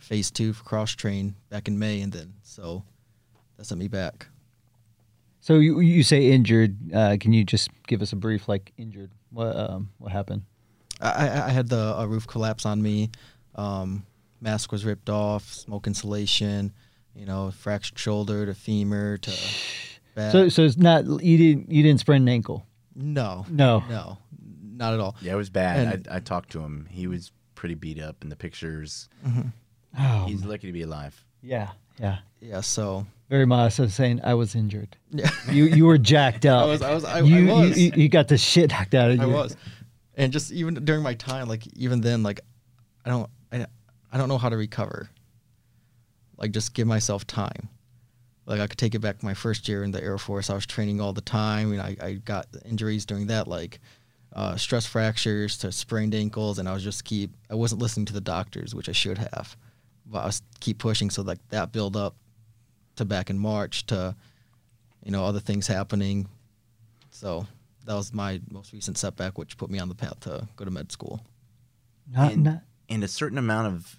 phase 0.00 0.30
two 0.30 0.52
for 0.52 0.64
cross 0.64 0.92
train 0.92 1.34
back 1.50 1.68
in 1.68 1.78
May, 1.78 2.00
and 2.00 2.12
then 2.12 2.34
so 2.42 2.84
that 3.56 3.66
sent 3.66 3.78
me 3.78 3.88
back. 3.88 4.26
So 5.40 5.54
you 5.58 5.80
you 5.80 6.02
say 6.02 6.30
injured? 6.30 6.76
Uh, 6.92 7.16
can 7.20 7.32
you 7.32 7.44
just 7.44 7.70
give 7.86 8.00
us 8.02 8.12
a 8.12 8.16
brief 8.16 8.48
like 8.48 8.72
injured? 8.78 9.10
What 9.30 9.56
um, 9.56 9.90
what 9.98 10.12
happened? 10.12 10.42
I, 11.00 11.46
I 11.46 11.50
had 11.50 11.68
the 11.68 11.94
a 11.98 12.06
roof 12.06 12.26
collapse 12.26 12.64
on 12.64 12.80
me. 12.80 13.10
Um, 13.56 14.06
mask 14.40 14.70
was 14.70 14.84
ripped 14.84 15.10
off, 15.10 15.52
smoke 15.52 15.86
insulation. 15.86 16.72
You 17.14 17.26
know, 17.26 17.50
fractured 17.50 17.98
shoulder 17.98 18.46
to 18.46 18.54
femur 18.54 19.18
to 19.18 19.30
back. 20.14 20.32
So 20.32 20.48
so 20.48 20.62
it's 20.62 20.76
not 20.76 21.04
you 21.22 21.36
didn't 21.36 21.70
you 21.72 21.82
didn't 21.82 22.00
sprain 22.00 22.22
an 22.22 22.28
ankle. 22.28 22.64
no, 22.94 23.44
No. 23.50 23.82
no, 23.88 24.18
not 24.76 24.94
at 24.94 25.00
all. 25.00 25.16
Yeah, 25.20 25.32
it 25.32 25.36
was 25.36 25.50
bad. 25.50 25.94
And- 25.94 26.08
I, 26.08 26.16
I 26.16 26.20
talked 26.20 26.50
to 26.52 26.60
him. 26.60 26.86
He 26.90 27.06
was 27.06 27.32
pretty 27.54 27.74
beat 27.74 28.00
up 28.00 28.16
in 28.22 28.28
the 28.28 28.36
pictures. 28.36 29.08
Mm-hmm. 29.26 29.48
Oh, 29.98 30.24
He's 30.26 30.44
lucky 30.44 30.66
to 30.68 30.72
be 30.72 30.82
alive. 30.82 31.22
yeah, 31.42 31.70
yeah. 32.00 32.18
Yeah, 32.40 32.60
so 32.60 33.06
Very 33.28 33.46
modest 33.46 33.78
of 33.78 33.92
saying 33.92 34.20
I 34.24 34.34
was 34.34 34.54
injured. 34.56 34.96
yeah, 35.10 35.30
You 35.50 35.64
you 35.66 35.84
were 35.86 35.98
jacked 35.98 36.44
up. 36.46 36.62
I 36.66 36.66
was, 36.66 36.82
I 36.82 36.94
was, 36.94 37.04
I, 37.04 37.20
you, 37.20 37.50
I 37.50 37.60
was. 37.60 37.78
You, 37.78 37.92
you 37.94 38.08
got 38.08 38.26
the 38.28 38.36
shit 38.38 38.70
knocked 38.70 38.94
out 38.94 39.10
of 39.10 39.16
you. 39.18 39.22
I 39.22 39.26
was, 39.26 39.56
and 40.16 40.32
just 40.32 40.50
even 40.50 40.74
during 40.84 41.02
my 41.02 41.14
time, 41.14 41.48
like 41.48 41.66
even 41.76 42.00
then, 42.00 42.22
like 42.24 42.40
I 43.04 43.10
don't, 43.10 43.30
I, 43.52 43.66
I 44.12 44.18
don't 44.18 44.28
know 44.28 44.38
how 44.38 44.48
to 44.48 44.56
recover. 44.56 45.08
Like 46.36 46.50
just 46.50 46.74
give 46.74 46.86
myself 46.88 47.26
time. 47.26 47.68
Like 48.46 48.60
I 48.60 48.66
could 48.66 48.78
take 48.78 48.94
it 48.96 48.98
back 49.00 49.22
my 49.22 49.34
first 49.34 49.68
year 49.68 49.84
in 49.84 49.92
the 49.92 50.02
Air 50.02 50.18
Force. 50.18 50.50
I 50.50 50.54
was 50.54 50.66
training 50.66 51.00
all 51.00 51.12
the 51.12 51.20
time, 51.20 51.70
and 51.72 51.80
I, 51.80 51.96
I 52.02 52.12
got 52.14 52.48
injuries 52.64 53.06
during 53.06 53.28
that, 53.28 53.46
like 53.46 53.78
uh, 54.34 54.56
stress 54.56 54.86
fractures 54.86 55.58
to 55.58 55.72
sprained 55.72 56.14
ankles, 56.14 56.58
and 56.58 56.68
I 56.68 56.72
was 56.72 56.82
just 56.82 57.04
keep. 57.04 57.32
I 57.50 57.54
wasn't 57.54 57.82
listening 57.82 58.06
to 58.06 58.12
the 58.12 58.20
doctors, 58.20 58.74
which 58.74 58.88
I 58.88 58.92
should 58.92 59.18
have, 59.18 59.56
but 60.06 60.20
I 60.20 60.26
was 60.26 60.42
keep 60.60 60.78
pushing. 60.78 61.10
So 61.10 61.22
like 61.22 61.38
that 61.50 61.72
build 61.72 61.96
up 61.96 62.16
to 62.96 63.04
back 63.04 63.30
in 63.30 63.38
March 63.38 63.86
to, 63.86 64.14
you 65.04 65.10
know, 65.10 65.24
other 65.24 65.40
things 65.40 65.66
happening. 65.66 66.28
So 67.10 67.46
that 67.84 67.94
was 67.94 68.12
my 68.12 68.40
most 68.50 68.72
recent 68.72 68.96
setback, 68.98 69.38
which 69.38 69.56
put 69.56 69.70
me 69.70 69.78
on 69.78 69.88
the 69.88 69.94
path 69.94 70.20
to 70.20 70.48
go 70.56 70.64
to 70.64 70.70
med 70.70 70.92
school. 70.92 71.20
Not, 72.10 72.32
and, 72.32 72.42
not, 72.44 72.62
and 72.88 73.04
a 73.04 73.08
certain 73.08 73.38
amount 73.38 73.68
of 73.68 73.96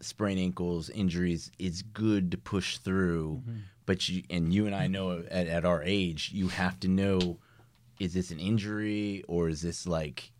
sprained 0.00 0.40
ankles 0.40 0.90
injuries 0.90 1.50
is 1.58 1.82
good 1.82 2.30
to 2.30 2.38
push 2.38 2.78
through 2.78 3.42
but 3.84 4.08
you 4.08 4.22
and 4.30 4.54
you 4.54 4.66
and 4.66 4.74
i 4.74 4.86
know 4.86 5.24
at, 5.28 5.48
at 5.48 5.64
our 5.64 5.82
age 5.82 6.30
you 6.32 6.46
have 6.46 6.78
to 6.78 6.86
know 6.86 7.36
is 7.98 8.14
this 8.14 8.30
an 8.30 8.38
injury 8.40 9.24
or 9.28 9.48
is 9.48 9.60
this 9.62 9.86
like 9.86 10.30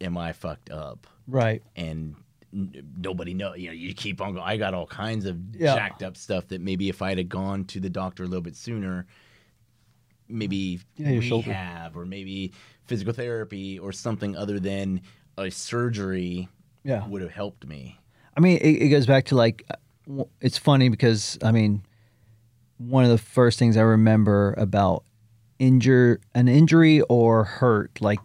am 0.00 0.16
i 0.18 0.32
fucked 0.32 0.70
up 0.70 1.06
right. 1.26 1.62
and 1.76 2.14
nobody 2.52 3.34
know 3.34 3.54
you 3.54 3.66
know 3.66 3.72
you 3.72 3.92
keep 3.94 4.20
on 4.20 4.32
going 4.32 4.44
i 4.44 4.56
got 4.56 4.72
all 4.74 4.86
kinds 4.86 5.26
of 5.26 5.36
Yeah. 5.54 5.74
jacked 5.74 6.02
up 6.02 6.16
stuff 6.16 6.48
that 6.48 6.60
maybe 6.60 6.88
if 6.88 7.02
i'd 7.02 7.18
have 7.18 7.28
gone 7.28 7.64
to 7.66 7.80
the 7.80 7.90
doctor 7.90 8.22
a 8.22 8.26
little 8.26 8.42
bit 8.42 8.56
sooner 8.56 9.06
maybe 10.28 10.80
Yeah, 10.96 11.10
your 11.10 11.22
shoulder. 11.22 11.50
rehab 11.50 11.96
or 11.96 12.04
maybe 12.04 12.52
physical 12.84 13.12
therapy 13.12 13.78
or 13.78 13.92
something 13.92 14.36
other 14.36 14.58
than 14.58 15.02
a 15.38 15.50
surgery 15.50 16.48
Yeah. 16.84 17.06
would 17.06 17.22
have 17.22 17.30
helped 17.32 17.66
me 17.66 17.98
I 18.36 18.40
mean, 18.40 18.58
it, 18.58 18.68
it 18.82 18.88
goes 18.90 19.06
back 19.06 19.24
to 19.26 19.34
like, 19.34 19.64
uh, 19.70 20.24
it's 20.42 20.58
funny 20.58 20.90
because 20.90 21.38
I 21.42 21.52
mean, 21.52 21.86
one 22.76 23.02
of 23.02 23.08
the 23.10 23.16
first 23.16 23.58
things 23.58 23.78
I 23.78 23.80
remember 23.80 24.52
about 24.58 25.04
injure 25.58 26.20
an 26.34 26.48
injury 26.48 27.00
or 27.02 27.44
hurt, 27.44 28.00
like 28.00 28.20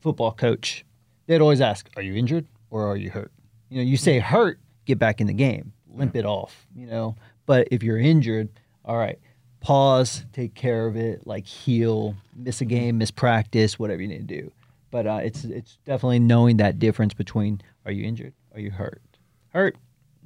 football 0.00 0.32
coach, 0.32 0.84
they'd 1.26 1.40
always 1.40 1.60
ask, 1.60 1.88
"Are 1.96 2.02
you 2.02 2.14
injured 2.14 2.46
or 2.70 2.86
are 2.86 2.96
you 2.96 3.10
hurt?" 3.10 3.32
You 3.68 3.78
know, 3.78 3.82
you 3.82 3.96
say 3.96 4.18
hurt, 4.18 4.60
get 4.84 4.98
back 4.98 5.20
in 5.20 5.26
the 5.26 5.32
game, 5.32 5.72
limp 5.88 6.16
it 6.16 6.24
off. 6.24 6.66
You 6.74 6.86
know, 6.86 7.16
but 7.46 7.68
if 7.70 7.82
you're 7.82 7.98
injured, 7.98 8.48
all 8.84 8.96
right, 8.96 9.18
pause, 9.60 10.24
take 10.32 10.54
care 10.54 10.86
of 10.86 10.96
it, 10.96 11.26
like 11.26 11.46
heal, 11.46 12.14
miss 12.34 12.60
a 12.60 12.64
game, 12.64 12.98
miss 12.98 13.10
practice, 13.10 13.78
whatever 13.78 14.02
you 14.02 14.08
need 14.08 14.28
to 14.28 14.42
do. 14.42 14.52
But 14.90 15.06
uh, 15.06 15.20
it's 15.22 15.44
it's 15.44 15.78
definitely 15.84 16.20
knowing 16.20 16.58
that 16.58 16.78
difference 16.78 17.14
between 17.14 17.60
are 17.84 17.92
you 17.92 18.04
injured, 18.04 18.34
are 18.54 18.60
you 18.60 18.70
hurt? 18.70 19.02
Hurt, 19.48 19.76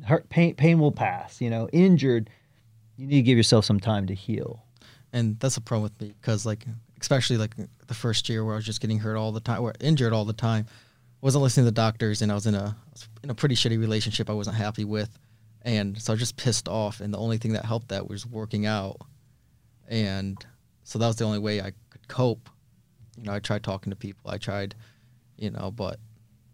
hurt, 0.05 0.29
pain, 0.29 0.55
pain 0.55 0.79
will 0.79 0.93
pass. 0.93 1.41
You 1.41 1.51
know, 1.51 1.69
injured, 1.73 2.31
you 2.97 3.07
need 3.07 3.17
to 3.17 3.23
give 3.23 3.37
yourself 3.37 3.65
some 3.65 3.81
time 3.81 4.07
to 4.07 4.15
heal. 4.15 4.63
And 5.13 5.39
that's 5.41 5.57
a 5.57 5.61
problem 5.61 5.83
with 5.83 6.01
me 6.01 6.15
because, 6.21 6.47
like, 6.47 6.65
especially 7.01 7.37
like 7.37 7.55
the 7.87 7.95
first 7.95 8.29
year 8.29 8.45
where 8.45 8.55
I 8.55 8.57
was 8.57 8.65
just 8.65 8.81
getting 8.81 8.99
hurt 8.99 9.17
all 9.17 9.33
the 9.33 9.41
time, 9.41 9.61
or 9.61 9.73
injured 9.81 10.13
all 10.13 10.25
the 10.25 10.33
time, 10.33 10.67
wasn't 11.21 11.43
listening 11.43 11.65
to 11.65 11.71
the 11.71 11.75
doctors, 11.75 12.23
and 12.23 12.31
I 12.31 12.35
was 12.35 12.47
in 12.47 12.55
a 12.55 12.77
I 12.77 13.01
in 13.25 13.31
a 13.31 13.35
pretty 13.35 13.55
shitty 13.55 13.79
relationship 13.79 14.31
I 14.31 14.35
wasn't 14.35 14.57
happy 14.57 14.85
with, 14.85 15.19
and 15.63 16.01
so 16.01 16.13
I 16.13 16.15
was 16.15 16.21
just 16.21 16.37
pissed 16.37 16.69
off. 16.69 17.01
And 17.01 17.13
the 17.13 17.19
only 17.19 17.39
thing 17.39 17.53
that 17.55 17.65
helped 17.65 17.89
that 17.89 18.09
was 18.09 18.25
working 18.27 18.67
out, 18.67 18.99
and 19.89 20.45
so 20.85 20.99
that 20.99 21.07
was 21.07 21.17
the 21.17 21.25
only 21.25 21.39
way 21.39 21.61
I 21.61 21.73
could 21.91 22.09
cope. 22.09 22.49
You 23.17 23.25
know, 23.25 23.35
I 23.35 23.41
tried 23.41 23.63
talking 23.63 23.91
to 23.91 23.97
people, 23.97 24.31
I 24.31 24.39
tried, 24.39 24.75
you 25.37 25.51
know, 25.51 25.71
but 25.71 25.99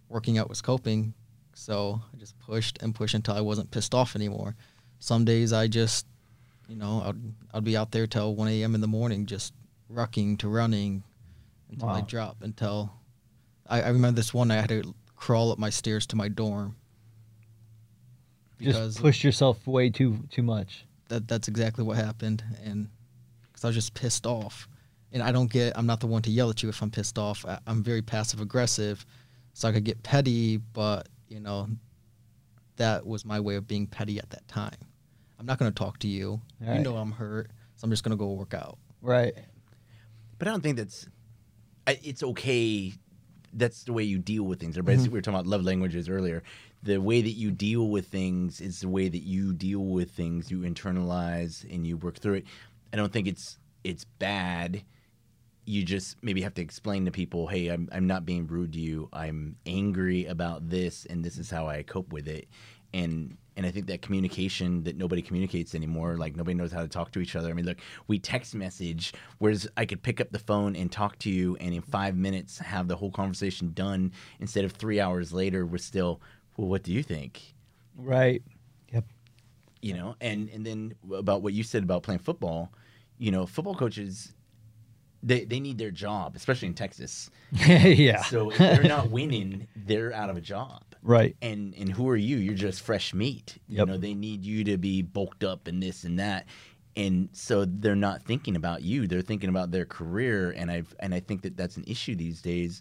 working 0.08 0.38
out 0.38 0.48
was 0.48 0.60
coping. 0.60 1.14
So 1.54 2.00
I 2.12 2.16
just 2.18 2.38
pushed 2.38 2.82
and 2.82 2.94
pushed 2.94 3.14
until 3.14 3.34
I 3.34 3.40
wasn't 3.40 3.70
pissed 3.70 3.94
off 3.94 4.16
anymore. 4.16 4.56
Some 4.98 5.24
days 5.24 5.52
I 5.52 5.68
just 5.68 6.06
you 6.68 6.76
know, 6.76 7.02
I'd 7.06 7.16
I'd 7.54 7.64
be 7.64 7.76
out 7.76 7.90
there 7.92 8.06
till 8.06 8.34
one 8.34 8.48
a.m. 8.48 8.74
in 8.74 8.80
the 8.80 8.86
morning, 8.88 9.26
just 9.26 9.52
rucking 9.92 10.38
to 10.40 10.48
running 10.48 11.02
until 11.70 11.88
I 11.88 12.00
drop. 12.00 12.38
Until 12.42 12.92
I, 13.68 13.82
I 13.82 13.88
remember 13.88 14.16
this 14.16 14.32
one, 14.34 14.50
I 14.50 14.56
had 14.56 14.68
to 14.70 14.94
crawl 15.16 15.52
up 15.52 15.58
my 15.58 15.70
stairs 15.70 16.06
to 16.08 16.16
my 16.16 16.28
dorm 16.28 16.76
because 18.58 18.94
Just 18.94 19.00
push 19.00 19.24
yourself 19.24 19.66
way 19.66 19.90
too 19.90 20.18
too 20.30 20.42
much. 20.42 20.84
that 21.08 21.28
that's 21.28 21.48
exactly 21.48 21.84
what 21.84 21.96
happened, 21.96 22.42
and 22.64 22.88
because 23.42 23.64
I 23.64 23.68
was 23.68 23.76
just 23.76 23.94
pissed 23.94 24.26
off, 24.26 24.68
and 25.12 25.22
I 25.22 25.32
don't 25.32 25.50
get, 25.50 25.76
I'm 25.78 25.86
not 25.86 26.00
the 26.00 26.06
one 26.06 26.22
to 26.22 26.30
yell 26.30 26.50
at 26.50 26.62
you 26.62 26.68
if 26.68 26.82
I'm 26.82 26.90
pissed 26.90 27.18
off. 27.18 27.44
I, 27.46 27.58
I'm 27.66 27.82
very 27.82 28.02
passive 28.02 28.40
aggressive, 28.40 29.04
so 29.54 29.68
I 29.68 29.72
could 29.72 29.84
get 29.84 30.02
petty, 30.02 30.56
but 30.58 31.08
you 31.28 31.40
know, 31.40 31.68
that 32.76 33.06
was 33.06 33.24
my 33.24 33.40
way 33.40 33.56
of 33.56 33.66
being 33.66 33.86
petty 33.86 34.18
at 34.18 34.30
that 34.30 34.46
time. 34.48 34.76
I'm 35.38 35.46
not 35.46 35.58
going 35.58 35.70
to 35.70 35.74
talk 35.74 35.98
to 36.00 36.08
you. 36.08 36.40
You 36.60 36.80
know 36.80 36.96
I'm 36.96 37.12
hurt, 37.12 37.50
so 37.76 37.84
I'm 37.84 37.90
just 37.90 38.04
going 38.04 38.10
to 38.10 38.16
go 38.16 38.32
work 38.32 38.54
out. 38.54 38.78
Right. 39.02 39.34
But 40.38 40.48
I 40.48 40.50
don't 40.50 40.62
think 40.62 40.76
that's. 40.76 41.06
I, 41.86 41.98
it's 42.02 42.22
okay. 42.22 42.92
That's 43.52 43.84
the 43.84 43.92
way 43.92 44.02
you 44.02 44.18
deal 44.18 44.42
with 44.44 44.60
things. 44.60 44.76
Everybody, 44.76 44.98
mm-hmm. 44.98 45.12
we 45.12 45.18
were 45.18 45.22
talking 45.22 45.38
about 45.38 45.46
love 45.46 45.62
languages 45.62 46.08
earlier. 46.08 46.42
The 46.82 46.98
way 46.98 47.22
that 47.22 47.30
you 47.30 47.50
deal 47.50 47.88
with 47.88 48.06
things 48.06 48.60
is 48.60 48.80
the 48.80 48.88
way 48.88 49.08
that 49.08 49.22
you 49.22 49.52
deal 49.52 49.80
with 49.80 50.10
things. 50.10 50.50
You 50.50 50.60
internalize 50.60 51.64
and 51.72 51.86
you 51.86 51.96
work 51.96 52.18
through 52.18 52.34
it. 52.34 52.44
I 52.92 52.96
don't 52.96 53.12
think 53.12 53.28
it's 53.28 53.58
it's 53.84 54.04
bad. 54.04 54.82
You 55.64 55.84
just 55.84 56.22
maybe 56.22 56.42
have 56.42 56.54
to 56.54 56.62
explain 56.62 57.04
to 57.06 57.10
people, 57.10 57.46
hey, 57.46 57.68
I'm 57.68 57.88
I'm 57.92 58.06
not 58.06 58.24
being 58.24 58.46
rude 58.46 58.72
to 58.74 58.80
you. 58.80 59.08
I'm 59.12 59.56
angry 59.66 60.26
about 60.26 60.68
this, 60.68 61.06
and 61.06 61.24
this 61.24 61.38
is 61.38 61.50
how 61.50 61.66
I 61.66 61.82
cope 61.82 62.12
with 62.12 62.28
it. 62.28 62.48
And 62.92 63.36
and 63.56 63.64
I 63.66 63.70
think 63.70 63.86
that 63.86 64.02
communication 64.02 64.82
that 64.84 64.96
nobody 64.96 65.22
communicates 65.22 65.74
anymore, 65.74 66.16
like 66.16 66.36
nobody 66.36 66.54
knows 66.54 66.72
how 66.72 66.82
to 66.82 66.88
talk 66.88 67.10
to 67.12 67.20
each 67.20 67.34
other. 67.36 67.48
I 67.50 67.52
mean, 67.54 67.64
look, 67.64 67.78
we 68.06 68.18
text 68.18 68.54
message, 68.54 69.14
whereas 69.38 69.66
I 69.76 69.84
could 69.86 70.02
pick 70.02 70.20
up 70.20 70.30
the 70.30 70.38
phone 70.38 70.76
and 70.76 70.90
talk 70.92 71.18
to 71.20 71.30
you, 71.30 71.56
and 71.56 71.74
in 71.74 71.82
five 71.82 72.16
minutes 72.16 72.58
have 72.58 72.88
the 72.88 72.96
whole 72.96 73.10
conversation 73.10 73.72
done. 73.72 74.12
Instead 74.40 74.64
of 74.64 74.72
three 74.72 75.00
hours 75.00 75.32
later, 75.32 75.64
we're 75.66 75.78
still, 75.78 76.20
well, 76.56 76.68
what 76.68 76.82
do 76.82 76.92
you 76.92 77.02
think? 77.02 77.54
Right. 77.96 78.42
Yep. 78.92 79.04
you 79.82 79.94
know 79.94 80.14
and 80.20 80.48
and 80.50 80.64
then 80.64 80.94
about 81.12 81.42
what 81.42 81.52
you 81.52 81.62
said 81.62 81.82
about 81.82 82.02
playing 82.02 82.20
football 82.20 82.72
you 83.18 83.30
know 83.30 83.46
football 83.46 83.74
coaches 83.74 84.32
they 85.22 85.44
they 85.44 85.60
need 85.60 85.76
their 85.78 85.90
job 85.90 86.36
especially 86.36 86.68
in 86.68 86.74
texas 86.74 87.30
yeah. 87.52 88.22
so 88.22 88.50
if 88.50 88.58
they're 88.58 88.82
not 88.84 89.10
winning 89.10 89.66
they're 89.74 90.12
out 90.12 90.30
of 90.30 90.36
a 90.36 90.40
job 90.40 90.82
right. 91.06 91.36
and 91.42 91.74
and 91.76 91.92
who 91.92 92.08
are 92.08 92.16
you 92.16 92.36
you're 92.36 92.54
just 92.54 92.82
fresh 92.82 93.14
meat 93.14 93.58
you 93.68 93.78
Yep. 93.78 93.86
know 93.88 93.96
they 93.96 94.14
need 94.14 94.44
you 94.44 94.64
to 94.64 94.76
be 94.78 95.02
bulked 95.02 95.44
up 95.44 95.66
and 95.68 95.82
this 95.82 96.04
and 96.04 96.18
that 96.18 96.46
and 96.96 97.28
so 97.32 97.64
they're 97.64 97.94
not 97.96 98.22
thinking 98.22 98.56
about 98.56 98.82
you 98.82 99.06
they're 99.06 99.22
thinking 99.22 99.48
about 99.50 99.70
their 99.70 99.84
career 99.86 100.50
and 100.56 100.70
I've 100.70 100.94
and 101.00 101.14
i 101.14 101.20
think 101.20 101.42
that 101.42 101.56
that's 101.56 101.76
an 101.76 101.84
issue 101.86 102.14
these 102.14 102.40
days 102.42 102.80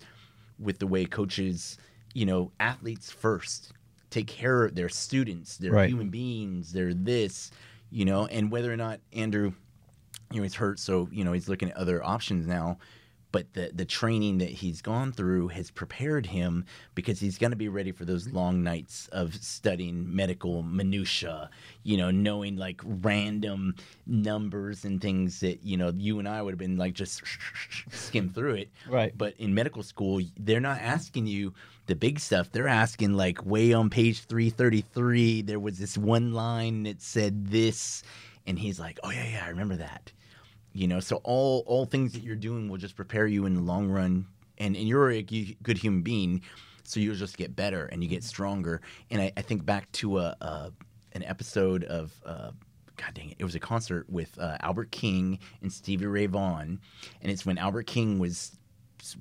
with 0.60 0.79
the 0.79 0.88
way 0.88 1.05
coaches 1.05 1.77
you 2.13 2.25
know 2.25 2.51
athletes 2.60 3.12
first 3.12 3.74
take 4.10 4.27
care 4.27 4.65
of 4.65 4.75
their 4.75 4.89
students 4.89 5.58
they're 5.58 5.74
Right. 5.74 5.89
human 5.89 6.10
beings 6.10 6.72
they're 6.74 6.94
this 6.94 7.51
you 7.91 8.05
know 8.05 8.25
and 8.27 8.51
whether 8.51 8.72
or 8.72 8.77
not 8.77 9.00
andrew 9.13 9.53
you 10.32 10.38
know 10.38 10.44
he's 10.44 10.55
hurt 10.55 10.79
so 10.79 11.10
you 11.12 11.24
know 11.24 11.34
he's 11.34 11.50
looking 11.50 11.70
at 11.70 11.77
other 11.77 12.03
options 12.03 12.48
now 12.48 12.77
but 13.32 13.53
the 13.53 13.72
the 13.74 13.86
training 13.86 14.38
that 14.38 14.50
he's 14.50 14.82
gone 14.82 15.12
through 15.12 15.50
has 15.50 15.72
prepared 15.72 16.25
him 16.25 16.65
because 16.94 17.20
he's 17.20 17.38
going 17.38 17.51
to 17.51 17.58
be 17.58 17.67
ready 17.67 17.91
for 17.91 18.05
those 18.05 18.27
long 18.29 18.63
nights 18.63 19.08
of 19.12 19.36
studying 19.36 20.15
medical 20.15 20.63
minutia 20.63 21.50
you 21.84 21.98
know 21.98 22.12
knowing 22.12 22.55
like 22.55 22.82
random 22.84 23.75
numbers 24.05 24.86
and 24.86 25.01
things 25.01 25.39
that 25.39 25.63
you 25.63 25.77
know 25.77 25.91
you 25.98 26.20
and 26.20 26.27
I 26.27 26.41
would 26.41 26.51
have 26.51 26.60
been 26.60 26.77
like 26.77 26.94
just 26.94 27.22
skim 27.91 28.29
through 28.29 28.55
it. 28.55 28.70
Right. 28.89 29.15
but 29.17 29.34
in 29.38 29.53
medical 29.53 29.84
school 29.84 30.22
they're 30.39 30.60
not 30.60 30.79
asking 30.79 31.27
you 31.27 31.53
the 31.88 31.96
big 31.96 32.20
stuff. 32.20 32.51
They're 32.51 32.67
asking 32.67 33.13
like 33.13 33.46
way 33.46 33.74
on 33.74 33.89
page 33.89 34.22
333 34.22 35.41
there 35.44 35.60
was 35.60 35.77
this 35.77 35.98
one 35.98 36.34
line 36.34 36.84
that 36.84 37.01
said 37.01 37.48
this 37.48 38.03
and 38.48 38.58
he's 38.58 38.79
like 38.79 39.00
oh 39.03 39.12
yeah 39.12 39.27
yeah 39.27 39.44
I 39.46 39.50
remember 39.50 39.75
that 39.77 40.12
you 40.75 40.88
know 40.88 41.00
so 41.00 41.22
all 41.24 41.63
all 41.67 41.86
things 41.86 42.12
that 42.13 42.22
you're 42.22 42.36
doing 42.36 42.67
will 42.67 42.77
just 42.77 42.96
prepare 42.98 43.25
you 43.25 43.46
in 43.46 43.55
the 43.55 43.62
long 43.62 43.89
run. 43.89 44.27
And 44.58 44.75
and 44.75 44.88
you're 44.88 45.10
a 45.10 45.22
good 45.22 45.77
human 45.77 46.01
being 46.01 46.41
so 46.84 47.00
you'll 47.00 47.15
just 47.15 47.38
get 47.38 47.55
better 47.55 47.86
and 47.88 48.03
you 48.03 48.10
get 48.10 48.24
stronger. 48.24 48.82
And 49.10 49.22
i, 49.22 49.32
I 49.38 49.41
think 49.41 49.65
back 49.65 49.91
to 49.94 50.20
a, 50.20 50.36
a 50.41 50.72
an 51.13 51.24
episode 51.24 51.86
of 51.86 52.13
uh, 52.25 52.51
god 52.98 53.13
dang 53.13 53.29
it 53.29 53.38
it 53.39 53.44
was 53.46 53.55
a 53.55 53.60
concert 53.60 54.10
with 54.10 54.38
uh, 54.38 54.58
albert 54.60 54.91
king 54.91 55.39
and 55.62 55.72
stevie 55.72 56.05
ray 56.05 56.25
vaughan. 56.25 56.79
And 57.22 57.32
it's 57.32 57.46
when 57.46 57.58
albert 57.58 57.88
king 57.88 58.20
was 58.20 58.58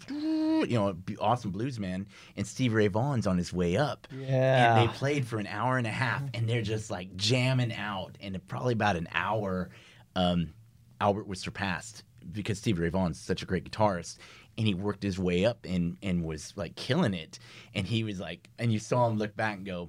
you 0.08 0.66
know 0.70 0.96
awesome 1.20 1.50
blues 1.50 1.78
man 1.78 2.06
and 2.36 2.46
stevie 2.46 2.74
ray 2.74 2.88
vaughan's 2.88 3.26
on 3.28 3.38
his 3.38 3.52
way 3.52 3.76
up. 3.76 4.08
Yeah. 4.12 4.80
and 4.80 4.88
they 4.88 4.92
played 4.92 5.24
for 5.26 5.38
an 5.38 5.46
hour 5.46 5.78
and 5.78 5.86
a 5.86 5.90
half 5.90 6.22
and 6.32 6.48
they're 6.48 6.62
just 6.62 6.90
like 6.90 7.16
jamming 7.16 7.72
out. 7.72 8.18
And 8.20 8.40
probably 8.48 8.72
about 8.72 8.96
an 8.96 9.08
hour 9.12 9.70
um, 10.16 10.52
albert 11.00 11.26
was 11.26 11.40
surpassed 11.40 12.04
because 12.32 12.58
stevie 12.58 12.80
ray 12.82 12.88
vaughan's 12.88 13.18
such 13.20 13.42
a 13.42 13.46
great 13.46 13.70
guitarist 13.70 14.18
and 14.56 14.66
he 14.66 14.74
worked 14.74 15.02
his 15.02 15.18
way 15.18 15.44
up 15.44 15.58
and 15.68 15.96
and 16.02 16.24
was 16.24 16.52
like 16.56 16.74
killing 16.76 17.14
it 17.14 17.38
and 17.74 17.86
he 17.86 18.04
was 18.04 18.20
like 18.20 18.48
and 18.58 18.72
you 18.72 18.78
saw 18.78 19.06
him 19.08 19.18
look 19.18 19.34
back 19.36 19.56
and 19.56 19.66
go 19.66 19.88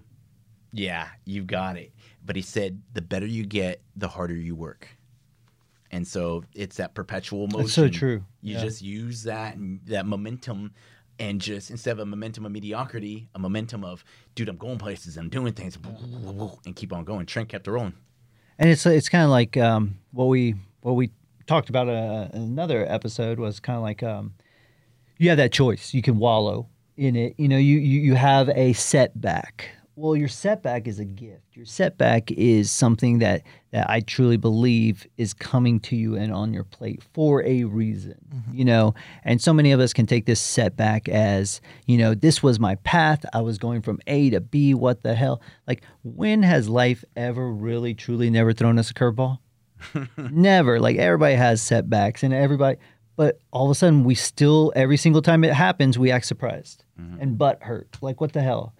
yeah 0.73 1.07
you've 1.25 1.47
got 1.47 1.77
it 1.77 1.93
but 2.25 2.35
he 2.35 2.41
said 2.41 2.81
the 2.93 3.01
better 3.01 3.25
you 3.25 3.45
get 3.45 3.81
the 3.95 4.07
harder 4.07 4.35
you 4.35 4.55
work 4.55 4.87
and 5.91 6.05
so 6.05 6.43
it's 6.53 6.75
that 6.77 6.93
perpetual 6.93 7.47
motion 7.47 7.61
That's 7.61 7.73
so 7.73 7.87
true. 7.87 8.23
you 8.41 8.55
Yeah. 8.55 8.61
just 8.61 8.81
use 8.81 9.23
that 9.23 9.55
and 9.55 9.79
that 9.85 10.05
momentum 10.05 10.73
and 11.19 11.39
just 11.39 11.71
instead 11.71 11.91
of 11.91 11.99
a 11.99 12.05
momentum 12.05 12.45
of 12.45 12.51
mediocrity, 12.51 13.29
a 13.35 13.39
momentum 13.39 13.85
of 13.85 14.03
dude, 14.33 14.49
I'm 14.49 14.57
going 14.57 14.77
places, 14.77 15.15
I'm 15.15 15.29
doing 15.29 15.53
things, 15.53 15.77
and 16.65 16.75
keep 16.75 16.91
on 16.91 17.05
going. 17.05 17.25
Trent 17.25 17.47
kept 17.47 17.69
it 17.69 17.71
rolling. 17.71 17.93
and 18.59 18.69
it's 18.69 18.85
it's 18.85 19.07
kind 19.07 19.23
of 19.23 19.29
like 19.29 19.55
um, 19.55 19.97
what 20.11 20.25
we 20.25 20.55
what 20.85 20.95
we 20.95 21.09
talked 21.47 21.69
about 21.69 21.89
uh, 21.89 22.27
in 22.31 22.43
another 22.43 22.85
episode 22.87 23.39
was 23.39 23.59
kind 23.59 23.75
of 23.75 23.81
like 23.81 24.03
um, 24.03 24.35
you 25.17 25.29
have 25.29 25.37
that 25.39 25.51
choice. 25.51 25.95
You 25.95 26.03
can 26.03 26.19
wallow 26.19 26.69
in 26.95 27.15
it. 27.15 27.33
You 27.39 27.47
know, 27.47 27.57
you, 27.57 27.79
you 27.79 28.01
you 28.01 28.13
have 28.13 28.49
a 28.49 28.73
setback. 28.73 29.69
Well, 29.95 30.15
your 30.15 30.27
setback 30.27 30.87
is 30.87 30.99
a 30.99 31.05
gift. 31.05 31.55
Your 31.55 31.65
setback 31.65 32.29
is 32.29 32.69
something 32.69 33.17
that 33.19 33.41
that 33.71 33.89
I 33.89 34.01
truly 34.01 34.37
believe 34.37 35.07
is 35.17 35.33
coming 35.33 35.79
to 35.81 35.95
you 35.95 36.15
and 36.15 36.31
on 36.31 36.53
your 36.53 36.65
plate 36.65 37.01
for 37.15 37.41
a 37.43 37.63
reason. 37.63 38.19
You 38.53 38.65
know, 38.65 38.93
and 39.23 39.41
so 39.41 39.53
many 39.53 39.71
of 39.71 39.79
us 39.79 39.91
can 39.91 40.05
take 40.05 40.27
this 40.27 40.39
setback 40.39 41.09
as 41.09 41.61
you 41.87 41.97
know 41.97 42.13
this 42.13 42.43
was 42.43 42.59
my 42.59 42.75
path. 42.75 43.25
I 43.33 43.41
was 43.41 43.57
going 43.57 43.81
from 43.81 43.99
A 44.05 44.29
to 44.29 44.39
B. 44.39 44.75
What 44.75 45.01
the 45.01 45.15
hell? 45.15 45.41
Like, 45.65 45.81
when 46.03 46.43
has 46.43 46.69
life 46.69 47.03
ever 47.15 47.51
really 47.51 47.95
truly 47.95 48.29
never 48.29 48.53
thrown 48.53 48.77
us 48.77 48.91
a 48.91 48.93
curveball? 48.93 49.39
Never. 50.17 50.79
Like 50.79 50.97
everybody 50.97 51.35
has 51.35 51.61
setbacks 51.61 52.23
and 52.23 52.33
everybody, 52.33 52.77
but 53.15 53.39
all 53.51 53.65
of 53.65 53.71
a 53.71 53.75
sudden 53.75 54.03
we 54.03 54.15
still, 54.15 54.73
every 54.75 54.97
single 54.97 55.21
time 55.21 55.43
it 55.43 55.53
happens, 55.53 55.97
we 55.97 56.11
act 56.11 56.25
surprised 56.25 56.83
mm-hmm. 56.99 57.21
and 57.21 57.37
butt 57.37 57.63
hurt. 57.63 57.97
Like, 58.01 58.19
what 58.21 58.33
the 58.33 58.41
hell? 58.41 58.73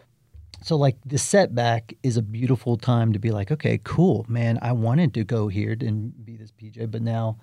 So, 0.63 0.76
like, 0.76 0.98
the 1.06 1.18
setback 1.18 1.94
is 2.02 2.18
a 2.18 2.22
beautiful 2.22 2.76
time 2.76 3.13
to 3.13 3.20
be 3.20 3.32
like, 3.32 3.52
okay, 3.52 3.80
cool, 3.84 4.26
man. 4.28 4.58
I 4.62 4.72
wanted 4.72 5.13
to 5.13 5.24
go 5.24 5.48
here 5.48 5.76
and 5.80 6.26
be 6.26 6.38
this 6.38 6.52
PJ, 6.52 6.89
but 6.89 7.02
now 7.02 7.38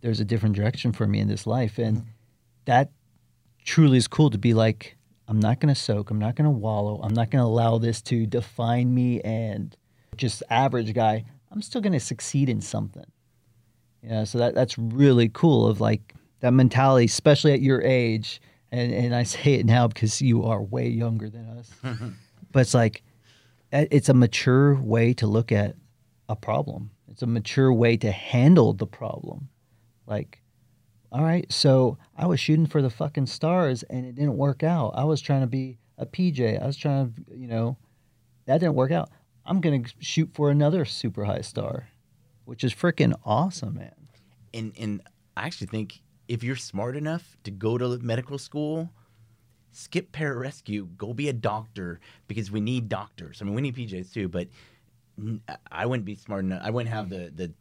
there's 0.00 0.20
a 0.20 0.24
different 0.24 0.54
direction 0.54 0.92
for 0.92 1.06
me 1.06 1.18
in 1.18 1.28
this 1.28 1.46
life. 1.46 1.78
And 1.78 1.98
mm-hmm. 1.98 2.08
that 2.66 2.90
truly 3.64 3.96
is 3.96 4.06
cool 4.06 4.30
to 4.30 4.38
be 4.38 4.54
like, 4.54 4.96
I'm 5.28 5.40
not 5.40 5.60
going 5.60 5.74
to 5.74 5.80
soak. 5.80 6.10
I'm 6.10 6.18
not 6.18 6.36
going 6.36 6.44
to 6.44 6.50
wallow. 6.50 7.00
I'm 7.02 7.14
not 7.14 7.30
going 7.30 7.42
to 7.42 7.46
allow 7.46 7.78
this 7.78 8.00
to 8.02 8.26
define 8.26 8.94
me 8.94 9.20
and 9.20 9.76
just 10.16 10.42
average 10.50 10.92
guy. 10.94 11.24
I'm 11.50 11.62
still 11.62 11.80
going 11.80 11.92
to 11.92 12.00
succeed 12.00 12.48
in 12.48 12.60
something. 12.60 13.06
You 14.02 14.10
know, 14.10 14.24
so 14.24 14.38
that 14.38 14.54
that's 14.54 14.78
really 14.78 15.28
cool 15.28 15.66
of 15.66 15.80
like 15.80 16.14
that 16.40 16.52
mentality, 16.52 17.06
especially 17.06 17.52
at 17.52 17.60
your 17.60 17.82
age. 17.82 18.40
And 18.70 18.92
and 18.92 19.14
I 19.14 19.22
say 19.24 19.54
it 19.54 19.66
now 19.66 19.88
because 19.88 20.20
you 20.20 20.44
are 20.44 20.62
way 20.62 20.88
younger 20.88 21.28
than 21.28 21.46
us. 21.58 21.70
but 22.52 22.60
it's 22.60 22.74
like 22.74 23.02
eh, 23.72 23.86
it's 23.90 24.08
a 24.08 24.14
mature 24.14 24.74
way 24.76 25.14
to 25.14 25.26
look 25.26 25.52
at 25.52 25.76
a 26.28 26.36
problem. 26.36 26.90
It's 27.08 27.22
a 27.22 27.26
mature 27.26 27.72
way 27.72 27.96
to 27.96 28.12
handle 28.12 28.72
the 28.72 28.86
problem. 28.86 29.48
Like 30.06 30.42
all 31.10 31.22
right, 31.22 31.50
so 31.50 31.96
I 32.16 32.26
was 32.26 32.38
shooting 32.38 32.66
for 32.66 32.82
the 32.82 32.90
fucking 32.90 33.26
stars 33.26 33.82
and 33.84 34.04
it 34.04 34.14
didn't 34.14 34.36
work 34.36 34.62
out. 34.62 34.92
I 34.94 35.04
was 35.04 35.22
trying 35.22 35.40
to 35.40 35.46
be 35.46 35.78
a 35.96 36.04
PJ. 36.04 36.62
I 36.62 36.66
was 36.66 36.76
trying 36.76 37.12
to, 37.12 37.34
you 37.34 37.48
know, 37.48 37.78
that 38.44 38.58
didn't 38.58 38.74
work 38.74 38.92
out. 38.92 39.10
I'm 39.48 39.62
going 39.62 39.82
to 39.82 39.90
shoot 39.98 40.30
for 40.34 40.50
another 40.50 40.84
super 40.84 41.24
high 41.24 41.40
star, 41.40 41.88
which 42.44 42.62
is 42.62 42.74
freaking 42.74 43.14
awesome, 43.24 43.76
man. 43.76 43.94
And 44.52 44.72
and 44.78 45.00
I 45.36 45.46
actually 45.46 45.68
think 45.68 46.02
if 46.28 46.44
you're 46.44 46.56
smart 46.56 46.96
enough 46.96 47.36
to 47.44 47.50
go 47.50 47.78
to 47.78 47.98
medical 47.98 48.36
school, 48.36 48.90
skip 49.72 50.12
pararescue, 50.12 50.94
go 50.98 51.14
be 51.14 51.30
a 51.30 51.32
doctor 51.32 51.98
because 52.26 52.50
we 52.50 52.60
need 52.60 52.90
doctors. 52.90 53.40
I 53.40 53.46
mean, 53.46 53.54
we 53.54 53.62
need 53.62 53.74
PJs 53.74 54.12
too, 54.12 54.28
but 54.28 54.48
I 55.72 55.86
wouldn't 55.86 56.04
be 56.04 56.14
smart 56.14 56.44
enough. 56.44 56.60
I 56.62 56.70
wouldn't 56.70 56.94
have 56.94 57.08
the 57.08 57.32
the 57.34 57.52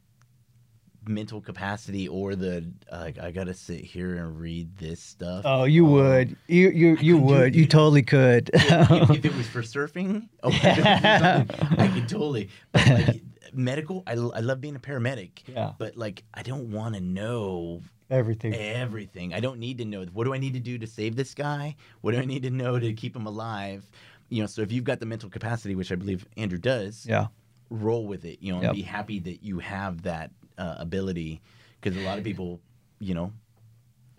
mental 1.08 1.42
capacity 1.42 2.08
or 2.08 2.36
the 2.36 2.66
uh, 2.92 3.12
I 3.22 3.32
gotta 3.32 3.54
sit 3.54 3.84
here 3.84 4.16
and 4.16 4.40
read 4.40 4.78
this 4.78 5.00
stuff. 5.02 5.44
Oh, 5.46 5.64
you 5.66 5.86
would. 5.86 6.36
You 6.48 6.70
you 6.70 6.98
you 7.02 7.18
would. 7.18 7.56
You 7.56 7.66
totally 7.66 8.04
could. 8.04 8.50
if, 8.54 9.10
if 9.12 9.26
it 9.26 9.36
was 9.38 9.48
for 9.48 9.62
surfing, 9.62 10.28
oh, 10.44 10.50
I 10.52 11.90
could 11.94 12.08
totally. 12.10 12.50
But 12.72 12.88
like 12.88 13.22
medical, 13.54 14.04
I, 14.08 14.14
I 14.14 14.40
love 14.40 14.62
being 14.62 14.76
a 14.76 14.80
paramedic. 14.80 15.32
Yeah. 15.48 15.74
But 15.78 15.96
like, 15.98 16.24
I 16.34 16.44
don't 16.44 16.72
want 16.72 16.96
to 16.96 17.02
know 17.02 17.82
Everything. 18.10 18.54
everything. 18.54 19.34
I 19.34 19.40
don't 19.40 19.60
need 19.60 19.78
to 19.80 19.86
know 19.86 20.06
what 20.14 20.24
do 20.26 20.34
I 20.34 20.38
need 20.38 20.54
to 20.54 20.60
do 20.60 20.78
to 20.78 20.88
save 20.88 21.16
this 21.16 21.34
guy. 21.34 21.76
What 22.02 22.12
do 22.14 22.20
I 22.20 22.26
need 22.26 22.44
to 22.44 22.50
know 22.50 22.80
to 22.80 22.94
keep 22.94 23.16
him 23.16 23.26
alive? 23.26 23.90
You 24.30 24.42
know, 24.44 24.48
so 24.48 24.62
if 24.62 24.72
you've 24.72 24.84
got 24.84 25.00
the 25.00 25.06
mental 25.06 25.30
capacity, 25.30 25.76
which 25.76 25.92
I 25.92 25.96
believe 25.96 26.26
Andrew 26.38 26.58
does, 26.58 27.06
Yeah. 27.08 27.28
roll 27.70 28.06
with 28.08 28.26
it. 28.26 28.40
You 28.42 28.54
know, 28.54 28.62
Yep. 28.62 28.70
and 28.70 28.76
be 28.76 28.82
happy 28.82 29.20
that 29.20 29.44
you 29.44 29.60
have 29.60 30.04
that 30.04 30.32
uh, 30.58 30.76
ability. 30.78 31.42
Because 31.80 31.98
a 31.98 32.06
lot 32.06 32.18
of 32.18 32.24
people, 32.24 32.60
you 33.00 33.14
know, 33.14 33.32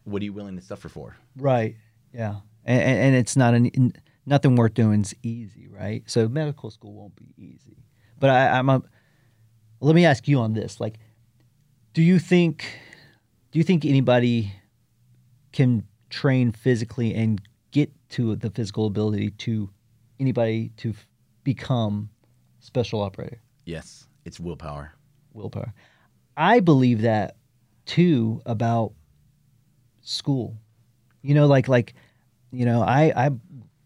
what 0.04 0.22
are 0.22 0.24
you 0.24 0.32
willing 0.32 0.56
to 0.56 0.62
suffer 0.62 0.88
for? 0.88 1.16
Right. 1.36 1.76
Yeah. 2.12 2.36
And, 2.64 2.82
and, 2.82 3.16
it's 3.16 3.36
not 3.36 3.54
an 3.54 3.92
nothing 4.26 4.56
worth 4.56 4.74
doing 4.74 5.00
is 5.00 5.14
easy, 5.22 5.68
right? 5.68 6.02
So 6.06 6.28
medical 6.28 6.70
school 6.70 6.92
won't 6.92 7.16
be 7.16 7.34
easy. 7.36 7.84
But 8.20 8.30
I, 8.30 8.58
I'm 8.58 8.68
a. 8.68 8.82
Let 9.80 9.94
me 9.94 10.04
ask 10.04 10.26
you 10.28 10.40
on 10.40 10.54
this. 10.54 10.80
Like, 10.80 10.98
do 11.94 12.02
you 12.02 12.18
think, 12.18 12.64
do 13.52 13.58
you 13.58 13.64
think 13.64 13.84
anybody 13.84 14.52
can 15.52 15.84
train 16.10 16.52
physically 16.52 17.14
and 17.14 17.40
get 17.70 17.90
to 18.10 18.36
the 18.36 18.50
physical 18.50 18.86
ability 18.86 19.30
to 19.30 19.70
anybody 20.18 20.72
to 20.78 20.94
become 21.44 22.10
special 22.60 23.00
operator? 23.00 23.40
Yes, 23.64 24.08
it's 24.24 24.40
willpower. 24.40 24.92
willpower. 25.32 25.72
I 26.38 26.60
believe 26.60 27.02
that 27.02 27.34
too 27.84 28.40
about 28.46 28.92
school. 30.02 30.56
You 31.20 31.34
know, 31.34 31.46
like 31.46 31.66
like 31.66 31.94
you 32.52 32.64
know, 32.64 32.80
I 32.82 33.12
I 33.26 33.30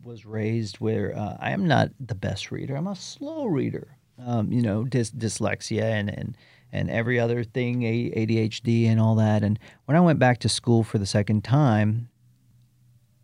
was 0.05 0.27
raised 0.27 0.77
where 0.77 1.17
uh, 1.17 1.38
I 1.41 1.53
am 1.53 1.67
not 1.67 1.88
the 1.99 2.15
best 2.15 2.51
reader. 2.51 2.77
I'm 2.77 2.87
a 2.88 2.95
slow 2.95 3.47
reader. 3.47 3.97
Um, 4.25 4.53
you 4.53 4.61
know, 4.61 4.85
dys- 4.85 5.15
dyslexia 5.17 5.81
and 5.83 6.11
and 6.11 6.37
and 6.73 6.91
every 6.91 7.19
other 7.19 7.43
thing, 7.43 7.81
ADHD 7.81 8.87
and 8.87 9.01
all 9.01 9.15
that. 9.15 9.43
And 9.43 9.59
when 9.87 9.97
I 9.97 10.01
went 10.01 10.19
back 10.19 10.38
to 10.41 10.49
school 10.51 10.83
for 10.83 10.99
the 10.99 11.07
second 11.07 11.45
time, 11.45 12.11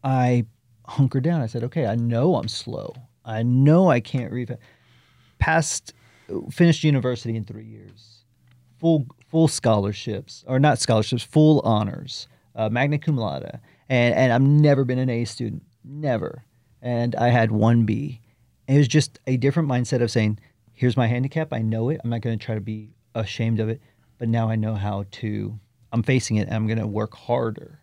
I 0.03 0.47
hunkered 0.87 1.25
down. 1.25 1.43
I 1.43 1.47
said, 1.47 1.65
okay, 1.65 1.87
I 1.87 1.97
know 1.97 2.37
I'm 2.37 2.49
slow. 2.49 2.95
I 3.25 3.43
know 3.43 3.91
I 3.91 4.01
can't 4.01 4.33
read. 4.33 4.49
fa- 4.49 4.59
Passed, 5.39 5.95
finished 6.51 6.83
university 6.83 7.37
in 7.37 7.45
three 7.45 7.65
years 7.65 8.18
full 8.79 9.07
full 9.29 9.49
scholarships 9.49 10.45
or 10.47 10.59
not 10.59 10.79
scholarships, 10.79 11.23
full 11.23 11.61
honors, 11.61 12.29
uh, 12.55 12.69
magna 12.69 12.99
cum 12.99 13.17
laude, 13.17 13.61
and 13.89 14.15
and 14.15 14.33
I've 14.33 14.43
never 14.43 14.85
been 14.85 14.99
an 14.99 15.11
A 15.11 15.25
student, 15.25 15.63
never, 15.85 16.45
and 16.83 17.15
I 17.15 17.29
had 17.29 17.51
one 17.51 17.85
B. 17.85 18.21
And 18.67 18.77
it 18.77 18.81
was 18.81 18.89
just 18.89 19.19
a 19.27 19.37
different 19.37 19.69
mindset 19.69 20.03
of 20.03 20.11
saying, 20.11 20.39
"Here's 20.75 20.97
my 20.97 21.07
handicap. 21.07 21.53
I 21.53 21.63
know 21.63 21.89
it. 21.91 22.01
I'm 22.03 22.11
not 22.11 22.21
going 22.21 22.39
to 22.39 22.45
try 22.45 22.55
to 22.55 22.61
be 22.61 22.91
ashamed 23.15 23.61
of 23.61 23.69
it, 23.69 23.81
but 24.19 24.29
now 24.29 24.49
I 24.49 24.57
know 24.57 24.75
how 24.75 25.05
to. 25.11 25.59
I'm 25.93 26.03
facing 26.03 26.37
it. 26.37 26.49
and 26.49 26.55
I'm 26.55 26.67
going 26.67 26.79
to 26.79 26.87
work 26.87 27.15
harder." 27.15 27.81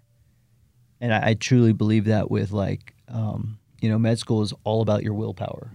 And 1.02 1.14
I, 1.14 1.30
I 1.30 1.34
truly 1.34 1.74
believe 1.74 2.06
that 2.06 2.32
with 2.32 2.52
like, 2.52 2.94
um, 3.10 3.60
you 3.82 3.90
know, 3.90 4.00
med 4.00 4.18
school 4.18 4.42
is 4.42 4.54
all 4.64 4.82
about 4.82 5.04
your 5.04 5.14
willpower, 5.14 5.72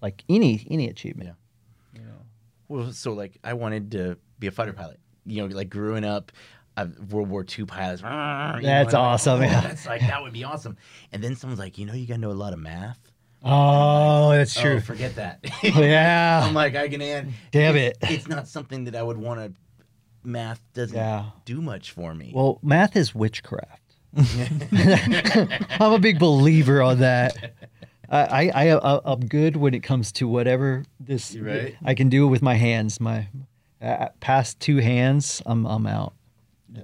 like 0.00 0.24
any 0.28 0.66
any 0.70 0.88
achievement. 0.88 1.28
Yeah. 1.28 1.34
Well, 2.68 2.92
so 2.92 3.12
like 3.12 3.38
I 3.44 3.52
wanted 3.54 3.90
to 3.92 4.16
be 4.38 4.46
a 4.46 4.50
fighter 4.50 4.72
pilot. 4.72 4.98
You 5.26 5.46
know, 5.48 5.54
like 5.54 5.70
growing 5.70 6.04
up, 6.04 6.32
uh, 6.76 6.86
World 7.10 7.28
War 7.28 7.44
II 7.46 7.64
pilots. 7.64 8.02
you 8.02 8.08
know, 8.08 8.58
That's 8.62 8.92
like, 8.92 9.02
awesome, 9.02 9.40
oh, 9.40 9.44
yeah. 9.44 9.60
That's 9.60 9.86
like 9.86 10.00
that 10.02 10.22
would 10.22 10.32
be 10.32 10.44
awesome. 10.44 10.76
And 11.12 11.22
then 11.22 11.36
someone's 11.36 11.60
like, 11.60 11.78
you 11.78 11.86
know, 11.86 11.94
you 11.94 12.06
got 12.06 12.14
to 12.14 12.20
know 12.20 12.30
a 12.30 12.32
lot 12.32 12.52
of 12.52 12.58
math. 12.58 12.98
Oh, 13.42 14.30
that's 14.30 14.56
Oh, 14.56 14.80
forget 14.80 15.16
that. 15.16 15.40
yeah. 15.62 16.42
I'm 16.44 16.54
like, 16.54 16.74
I 16.74 16.88
can. 16.88 17.34
Damn 17.50 17.76
it's, 17.76 17.98
it. 18.02 18.10
It's 18.10 18.28
not 18.28 18.48
something 18.48 18.84
that 18.84 18.96
I 18.96 19.02
would 19.02 19.18
want 19.18 19.40
to. 19.40 19.52
Math 20.26 20.62
doesn't 20.72 20.96
Yeah. 20.96 21.26
do 21.44 21.60
much 21.60 21.90
for 21.92 22.14
me. 22.14 22.32
Well, 22.34 22.58
math 22.62 22.96
is 22.96 23.14
witchcraft. 23.14 23.82
I'm 24.16 25.92
a 25.92 25.98
big 25.98 26.18
believer 26.18 26.80
on 26.82 27.00
that. 27.00 27.54
I, 28.08 28.48
I, 28.48 28.76
I 28.76 29.00
I'm 29.04 29.20
good 29.20 29.56
when 29.56 29.74
it 29.74 29.82
comes 29.82 30.12
to 30.12 30.28
whatever 30.28 30.84
this 31.00 31.36
right? 31.36 31.76
I 31.84 31.94
can 31.94 32.08
do 32.08 32.26
with 32.26 32.42
my 32.42 32.54
hands. 32.54 33.00
My 33.00 33.28
uh, 33.80 34.08
past 34.20 34.60
two 34.60 34.78
hands, 34.78 35.42
I'm 35.46 35.66
I'm 35.66 35.86
out. 35.86 36.14
Yeah. 36.72 36.82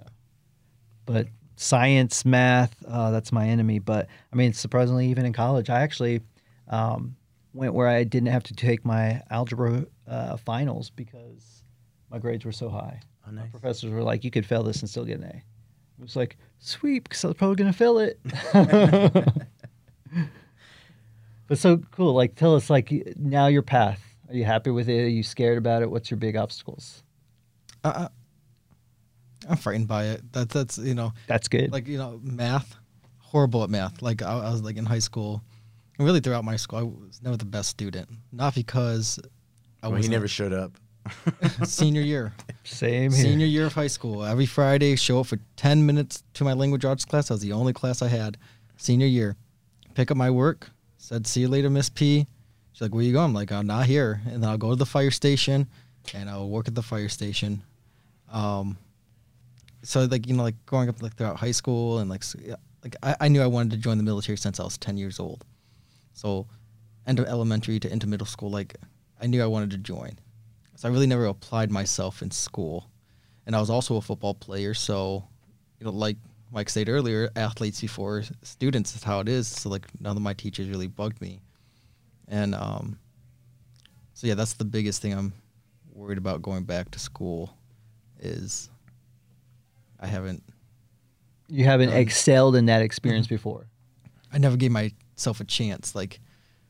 But 1.06 1.28
science, 1.56 2.24
math, 2.24 2.74
uh, 2.86 3.10
that's 3.10 3.32
my 3.32 3.46
enemy. 3.46 3.78
But 3.78 4.08
I 4.32 4.36
mean, 4.36 4.52
surprisingly, 4.52 5.08
even 5.08 5.24
in 5.26 5.32
college, 5.32 5.70
I 5.70 5.82
actually 5.82 6.20
um, 6.68 7.16
went 7.52 7.74
where 7.74 7.88
I 7.88 8.04
didn't 8.04 8.28
have 8.28 8.44
to 8.44 8.54
take 8.54 8.84
my 8.84 9.22
algebra 9.30 9.84
uh, 10.06 10.36
finals 10.36 10.90
because 10.90 11.64
my 12.10 12.18
grades 12.18 12.44
were 12.44 12.52
so 12.52 12.68
high. 12.68 13.00
oh, 13.26 13.30
nice. 13.30 13.50
Professors 13.50 13.90
were 13.90 14.02
like, 14.02 14.24
"You 14.24 14.30
could 14.30 14.46
fail 14.46 14.62
this 14.62 14.80
and 14.80 14.88
still 14.88 15.04
get 15.04 15.18
an 15.18 15.24
A." 15.24 15.36
It 15.36 16.02
was 16.02 16.16
like, 16.16 16.38
"Sweet," 16.58 17.04
because 17.04 17.24
I 17.24 17.28
was 17.28 17.36
probably 17.36 17.56
gonna 17.56 17.72
fail 17.72 17.98
it. 17.98 18.18
but 21.50 21.58
so 21.58 21.78
cool. 21.90 22.14
Like, 22.14 22.36
tell 22.36 22.54
us, 22.54 22.70
like, 22.70 22.90
now 23.18 23.48
your 23.48 23.60
path. 23.62 24.00
Are 24.28 24.34
you 24.34 24.44
happy 24.44 24.70
with 24.70 24.88
it? 24.88 25.02
Are 25.02 25.08
you 25.08 25.24
scared 25.24 25.58
about 25.58 25.82
it? 25.82 25.90
What's 25.90 26.10
your 26.10 26.16
big 26.18 26.36
obstacles? 26.36 27.02
Uh, 27.82 28.06
I'm 29.48 29.56
frightened 29.56 29.88
by 29.88 30.04
it. 30.04 30.32
That 30.32 30.50
that's 30.50 30.78
you 30.78 30.94
know 30.94 31.12
That's 31.26 31.48
good. 31.48 31.72
like 31.72 31.88
you 31.88 31.98
know 31.98 32.20
math, 32.22 32.76
horrible 33.18 33.64
at 33.64 33.70
math. 33.70 34.00
Like 34.02 34.22
I, 34.22 34.32
I 34.32 34.50
was 34.50 34.62
like 34.62 34.76
in 34.76 34.84
high 34.86 35.00
school, 35.00 35.42
and 35.98 36.06
really 36.06 36.20
throughout 36.20 36.44
my 36.44 36.54
school, 36.56 36.78
I 36.78 36.82
was 36.82 37.20
never 37.22 37.36
the 37.36 37.44
best 37.46 37.70
student. 37.70 38.08
Not 38.30 38.54
because 38.54 39.18
I 39.82 39.88
Well, 39.88 39.96
was 39.96 40.06
he 40.06 40.10
never 40.12 40.28
showed 40.28 40.52
up. 40.52 40.72
senior 41.64 42.02
year. 42.02 42.32
Same 42.62 43.10
here. 43.10 43.22
Senior 43.24 43.46
year 43.46 43.66
of 43.66 43.72
high 43.72 43.88
school. 43.88 44.22
Every 44.24 44.46
Friday, 44.46 44.94
show 44.94 45.20
up 45.20 45.26
for 45.26 45.38
10 45.56 45.84
minutes 45.86 46.22
to 46.34 46.44
my 46.44 46.52
language 46.52 46.84
arts 46.84 47.04
class. 47.06 47.28
That 47.28 47.34
was 47.34 47.40
the 47.42 47.52
only 47.52 47.72
class 47.72 48.02
I 48.02 48.08
had. 48.08 48.36
Senior 48.76 49.06
year. 49.08 49.34
Pick 49.94 50.10
up 50.10 50.16
my 50.18 50.30
work. 50.30 50.70
Said, 51.00 51.26
see 51.26 51.40
you 51.40 51.48
later, 51.48 51.70
Miss 51.70 51.88
P. 51.88 52.26
She's 52.72 52.82
like, 52.82 52.94
where 52.94 53.02
you 53.02 53.12
going? 53.12 53.24
I'm 53.24 53.34
like, 53.34 53.50
I'm 53.50 53.66
not 53.66 53.86
here. 53.86 54.20
And 54.26 54.42
then 54.42 54.50
I'll 54.50 54.58
go 54.58 54.70
to 54.70 54.76
the 54.76 54.86
fire 54.86 55.10
station 55.10 55.66
and 56.14 56.28
I'll 56.28 56.48
work 56.48 56.68
at 56.68 56.74
the 56.74 56.82
fire 56.82 57.08
station. 57.08 57.62
Um, 58.30 58.76
so 59.82 60.04
like, 60.04 60.28
you 60.28 60.34
know, 60.34 60.42
like 60.42 60.54
growing 60.66 60.88
up 60.90 61.02
like 61.02 61.16
throughout 61.16 61.36
high 61.36 61.50
school 61.52 61.98
and 61.98 62.10
like, 62.10 62.22
like 62.84 62.96
I, 63.02 63.16
I 63.22 63.28
knew 63.28 63.40
I 63.40 63.46
wanted 63.46 63.72
to 63.72 63.76
join 63.78 63.96
the 63.96 64.04
military 64.04 64.36
since 64.36 64.60
I 64.60 64.62
was 64.62 64.76
10 64.76 64.98
years 64.98 65.18
old. 65.18 65.44
So 66.12 66.46
end 67.06 67.18
of 67.18 67.26
elementary 67.26 67.80
to 67.80 67.90
into 67.90 68.06
middle 68.06 68.26
school, 68.26 68.50
like 68.50 68.76
I 69.20 69.26
knew 69.26 69.42
I 69.42 69.46
wanted 69.46 69.70
to 69.70 69.78
join. 69.78 70.18
So 70.76 70.86
I 70.88 70.92
really 70.92 71.06
never 71.06 71.24
applied 71.24 71.70
myself 71.70 72.20
in 72.20 72.30
school. 72.30 72.90
And 73.46 73.56
I 73.56 73.60
was 73.60 73.70
also 73.70 73.96
a 73.96 74.02
football 74.02 74.34
player, 74.34 74.74
so 74.74 75.24
you 75.78 75.86
know, 75.86 75.92
like 75.92 76.18
Mike 76.52 76.68
said 76.68 76.88
earlier, 76.88 77.30
athletes 77.36 77.80
before 77.80 78.24
students 78.42 78.96
is 78.96 79.02
how 79.04 79.20
it 79.20 79.28
is. 79.28 79.46
So 79.48 79.68
like 79.68 79.86
none 80.00 80.16
of 80.16 80.22
my 80.22 80.34
teachers 80.34 80.68
really 80.68 80.88
bugged 80.88 81.20
me. 81.20 81.40
And 82.28 82.54
um 82.54 82.98
so 84.14 84.26
yeah, 84.26 84.34
that's 84.34 84.54
the 84.54 84.64
biggest 84.64 85.00
thing 85.00 85.12
I'm 85.14 85.32
worried 85.92 86.18
about 86.18 86.42
going 86.42 86.64
back 86.64 86.90
to 86.92 86.98
school 86.98 87.56
is 88.18 88.68
I 90.00 90.06
haven't 90.06 90.42
you 91.48 91.64
haven't 91.64 91.90
Um, 91.90 91.96
excelled 91.96 92.56
in 92.56 92.66
that 92.66 92.82
experience 92.82 93.26
before. 93.26 93.66
I 94.32 94.38
never 94.38 94.56
gave 94.56 94.70
myself 94.70 95.40
a 95.40 95.44
chance. 95.44 95.94
Like 95.94 96.20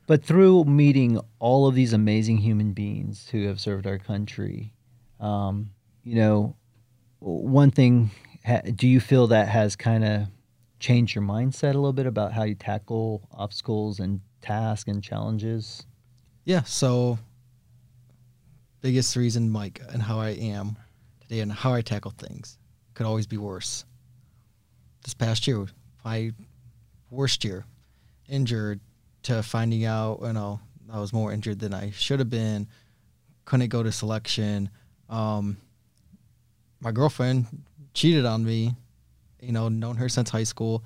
But 0.07 0.25
through 0.25 0.64
meeting 0.64 1.21
all 1.38 1.66
of 1.66 1.75
these 1.75 1.93
amazing 1.93 2.38
human 2.38 2.73
beings 2.73 3.29
who 3.31 3.47
have 3.47 3.61
served 3.61 3.87
our 3.87 3.99
country, 3.99 4.73
um, 5.21 5.71
you 6.03 6.14
know, 6.16 6.57
one 7.21 7.71
thing, 7.71 8.11
do 8.74 8.88
you 8.88 9.00
feel 9.00 9.26
that 9.29 9.48
has 9.48 9.76
kind 9.76 10.05
of 10.05 10.26
changed 10.79 11.14
your 11.14 11.24
mindset 11.24 11.74
a 11.74 11.79
little 11.79 11.92
bit 11.92 12.07
about 12.07 12.33
how 12.33 12.42
you 12.42 12.55
tackle 12.55 13.22
obstacles 13.33 14.00
and 14.00 14.20
tasks 14.40 14.88
and 14.88 15.03
challenges? 15.03 15.85
Yeah, 16.44 16.62
so 16.62 17.18
biggest 18.81 19.14
reason, 19.14 19.50
Mike, 19.50 19.81
and 19.90 20.03
how 20.03 20.18
I 20.18 20.31
am 20.31 20.76
today 21.20 21.40
and 21.40 21.53
how 21.53 21.74
I 21.74 21.83
tackle 21.83 22.12
things 22.12 22.59
could 22.94 23.07
always 23.07 23.26
be 23.26 23.37
worse. 23.37 23.85
This 25.05 25.14
past 25.14 25.46
year, 25.46 25.66
my 26.05 26.33
worst 27.11 27.44
year, 27.44 27.64
injured 28.29 28.81
to 29.24 29.42
finding 29.42 29.85
out, 29.85 30.20
you 30.22 30.33
know, 30.33 30.61
I 30.90 30.98
was 30.98 31.12
more 31.12 31.33
injured 31.33 31.59
than 31.59 31.74
I 31.74 31.90
should 31.90 32.18
have 32.18 32.31
been, 32.31 32.68
couldn't 33.44 33.68
go 33.68 33.83
to 33.83 33.92
selection. 33.92 34.70
Um, 35.09 35.59
my 36.81 36.92
girlfriend 36.92 37.46
cheated 37.92 38.24
on 38.24 38.44
me, 38.44 38.74
you 39.40 39.53
know, 39.53 39.68
known 39.68 39.96
her 39.96 40.09
since 40.09 40.31
high 40.31 40.44
school, 40.44 40.85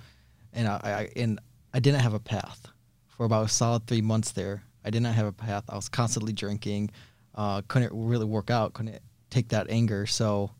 and 0.52 0.68
I, 0.68 0.76
I 0.84 1.08
and 1.20 1.40
I 1.72 1.80
didn't 1.80 2.00
have 2.00 2.14
a 2.14 2.20
path 2.20 2.68
for 3.08 3.26
about 3.26 3.46
a 3.46 3.48
solid 3.48 3.86
three 3.86 4.02
months 4.02 4.32
there. 4.32 4.62
I 4.84 4.90
did 4.90 5.02
not 5.02 5.14
have 5.14 5.26
a 5.26 5.32
path. 5.32 5.64
I 5.68 5.76
was 5.76 5.88
constantly 5.88 6.32
drinking. 6.32 6.90
Uh, 7.34 7.62
couldn't 7.68 7.92
really 7.92 8.26
work 8.26 8.50
out. 8.50 8.74
Couldn't 8.74 9.00
take 9.30 9.48
that 9.48 9.68
anger. 9.70 10.06
So, 10.06 10.50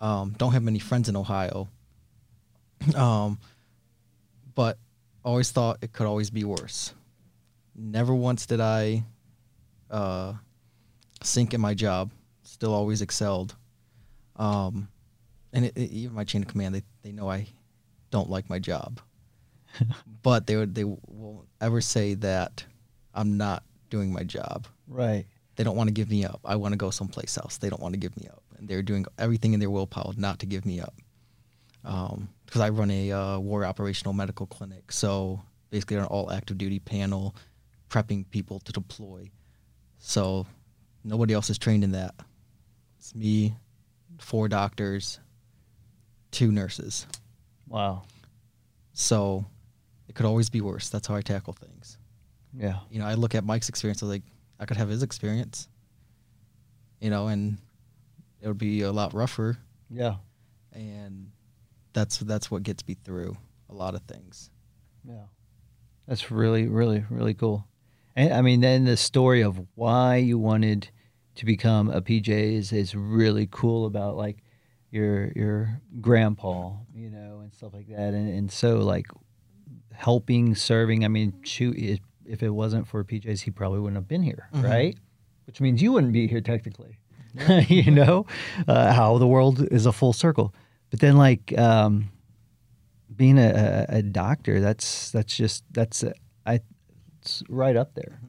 um, 0.00 0.34
don't 0.36 0.52
have 0.52 0.62
many 0.62 0.78
friends 0.78 1.08
in 1.08 1.16
Ohio. 1.16 1.68
um, 2.96 3.38
but 4.54 4.78
always 5.24 5.50
thought 5.50 5.78
it 5.80 5.92
could 5.92 6.06
always 6.06 6.30
be 6.30 6.44
worse. 6.44 6.92
Never 7.74 8.14
once 8.14 8.46
did 8.46 8.60
I 8.60 9.04
uh, 9.90 10.34
sink 11.22 11.54
in 11.54 11.60
my 11.60 11.74
job. 11.74 12.10
Still 12.42 12.74
always 12.74 13.00
excelled. 13.00 13.54
Um, 14.36 14.88
and 15.52 15.64
it, 15.66 15.76
it- 15.76 15.90
even 15.90 16.14
my 16.14 16.24
chain 16.24 16.42
of 16.42 16.48
command, 16.48 16.74
they, 16.74 16.82
they 17.02 17.12
know 17.12 17.30
I 17.30 17.46
don't 18.10 18.30
like 18.30 18.48
my 18.50 18.58
job. 18.58 19.00
but 20.22 20.46
they 20.46 20.56
would 20.56 20.74
they 20.74 20.84
won't 20.84 21.48
ever 21.60 21.80
say 21.80 22.14
that 22.14 22.64
I'm 23.14 23.36
not 23.38 23.62
doing 23.90 24.12
my 24.12 24.22
job. 24.22 24.66
Right. 24.86 25.24
They 25.56 25.64
don't 25.64 25.76
want 25.76 25.88
to 25.88 25.92
give 25.92 26.10
me 26.10 26.24
up. 26.24 26.40
I 26.44 26.56
want 26.56 26.72
to 26.72 26.76
go 26.78 26.90
someplace 26.90 27.36
else. 27.38 27.58
They 27.58 27.68
don't 27.70 27.80
want 27.80 27.94
to 27.94 27.98
give 27.98 28.16
me 28.20 28.28
up, 28.28 28.42
and 28.58 28.68
they're 28.68 28.82
doing 28.82 29.04
everything 29.18 29.52
in 29.54 29.60
their 29.60 29.70
willpower 29.70 30.12
not 30.16 30.38
to 30.40 30.46
give 30.46 30.64
me 30.66 30.80
up. 30.80 30.94
Because 31.82 32.60
I 32.60 32.68
run 32.70 32.90
a 32.90 33.12
uh, 33.12 33.38
war 33.38 33.64
operational 33.64 34.12
medical 34.14 34.46
clinic, 34.46 34.92
so 34.92 35.40
basically 35.70 35.96
an 35.96 36.04
all 36.04 36.30
active 36.30 36.58
duty 36.58 36.78
panel, 36.78 37.34
prepping 37.90 38.28
people 38.30 38.60
to 38.60 38.72
deploy. 38.72 39.30
So 39.98 40.46
nobody 41.04 41.34
else 41.34 41.50
is 41.50 41.58
trained 41.58 41.84
in 41.84 41.92
that. 41.92 42.14
It's 42.98 43.14
me, 43.14 43.54
four 44.18 44.48
doctors, 44.48 45.18
two 46.32 46.50
nurses. 46.50 47.06
Wow. 47.68 48.02
So 48.92 49.46
it 50.08 50.14
could 50.16 50.26
always 50.26 50.50
be 50.50 50.60
worse. 50.60 50.88
That's 50.88 51.06
how 51.06 51.14
I 51.14 51.20
tackle 51.22 51.52
things. 51.52 51.98
Yeah. 52.52 52.80
You 52.90 52.98
know, 52.98 53.06
I 53.06 53.14
look 53.14 53.34
at 53.34 53.44
Mike's 53.44 53.68
experience. 53.68 54.02
I 54.02 54.06
was 54.06 54.14
like, 54.14 54.24
I 54.58 54.64
could 54.64 54.76
have 54.76 54.88
his 54.88 55.02
experience. 55.02 55.68
You 57.00 57.10
know, 57.10 57.28
and 57.28 57.58
it 58.40 58.48
would 58.48 58.58
be 58.58 58.82
a 58.82 58.92
lot 58.92 59.14
rougher. 59.14 59.58
Yeah. 59.88 60.16
And 60.72 61.30
that's 61.92 62.18
that's 62.18 62.50
what 62.50 62.62
gets 62.62 62.86
me 62.86 62.96
through 63.04 63.36
a 63.68 63.74
lot 63.74 63.94
of 63.94 64.02
things. 64.02 64.50
Yeah. 65.08 65.26
That's 66.06 66.30
really, 66.30 66.68
really, 66.68 67.04
really 67.10 67.34
cool. 67.34 67.66
And 68.16 68.32
I 68.32 68.42
mean, 68.42 68.60
then 68.60 68.84
the 68.84 68.96
story 68.96 69.42
of 69.42 69.60
why 69.74 70.16
you 70.16 70.38
wanted 70.38 70.88
to 71.36 71.46
become 71.46 71.88
a 71.90 72.02
PJ 72.02 72.28
is, 72.28 72.72
is 72.72 72.94
really 72.94 73.48
cool 73.50 73.86
about 73.86 74.16
like 74.16 74.41
your 74.92 75.32
your 75.34 75.80
grandpa, 76.00 76.74
you 76.94 77.10
know, 77.10 77.40
and 77.40 77.52
stuff 77.52 77.74
like 77.74 77.88
that. 77.88 78.14
And 78.14 78.28
and 78.28 78.52
so 78.52 78.76
like 78.78 79.06
helping, 79.92 80.54
serving. 80.54 81.04
I 81.04 81.08
mean, 81.08 81.34
shoot, 81.42 81.76
if, 81.76 81.98
if 82.24 82.42
it 82.42 82.50
wasn't 82.50 82.86
for 82.86 83.02
PJs, 83.04 83.40
he 83.42 83.50
probably 83.50 83.78
wouldn't 83.80 83.96
have 83.96 84.08
been 84.08 84.22
here, 84.22 84.48
Mhm. 84.54 84.62
right? 84.64 84.98
Which 85.46 85.60
means 85.60 85.82
you 85.82 85.92
wouldn't 85.92 86.12
be 86.12 86.26
here 86.28 86.40
technically. 86.40 86.98
you 87.68 87.90
know, 87.90 88.26
uh, 88.68 88.92
how 88.92 89.18
the 89.18 89.26
world 89.26 89.66
is 89.72 89.86
a 89.86 89.92
full 89.92 90.12
circle. 90.12 90.54
But 90.90 91.00
then, 91.00 91.16
like 91.16 91.56
um, 91.58 92.10
being 93.14 93.38
a, 93.38 93.86
a, 93.88 93.96
a 93.98 94.02
doctor, 94.02 94.60
that's 94.60 95.10
that's 95.10 95.34
just 95.34 95.64
that's 95.72 96.04
uh, 96.04 96.12
I 96.46 96.60
it's 97.20 97.42
right 97.48 97.76
up 97.76 97.94
there. 97.94 98.20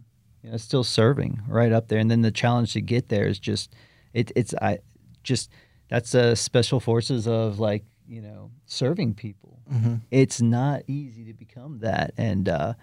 You 0.41 0.52
know, 0.52 0.58
still 0.58 0.84
serving 0.84 1.41
right 1.47 1.71
up 1.71 1.88
there. 1.89 1.99
And 1.99 2.10
then 2.10 2.21
the 2.21 2.32
challenge 2.32 2.73
to 2.73 2.82
get 2.82 3.10
there 3.10 3.26
is 3.26 3.39
just 3.39 3.73
it, 4.13 4.32
it's 4.36 4.54
I 4.62 4.80
just 5.23 5.49
that's 5.89 6.13
a 6.13 6.35
special 6.35 6.79
forces 6.79 7.27
of 7.27 7.59
like 7.59 7.83
you 8.07 8.21
know 8.21 8.51
serving 8.65 9.13
people. 9.15 9.59
Mm-hmm. 9.71 9.95
It's 10.11 10.41
not 10.41 10.83
easy 10.87 11.25
to 11.25 11.33
become 11.33 11.79
that. 11.79 12.13
And 12.17 12.49
uh, 12.49 12.73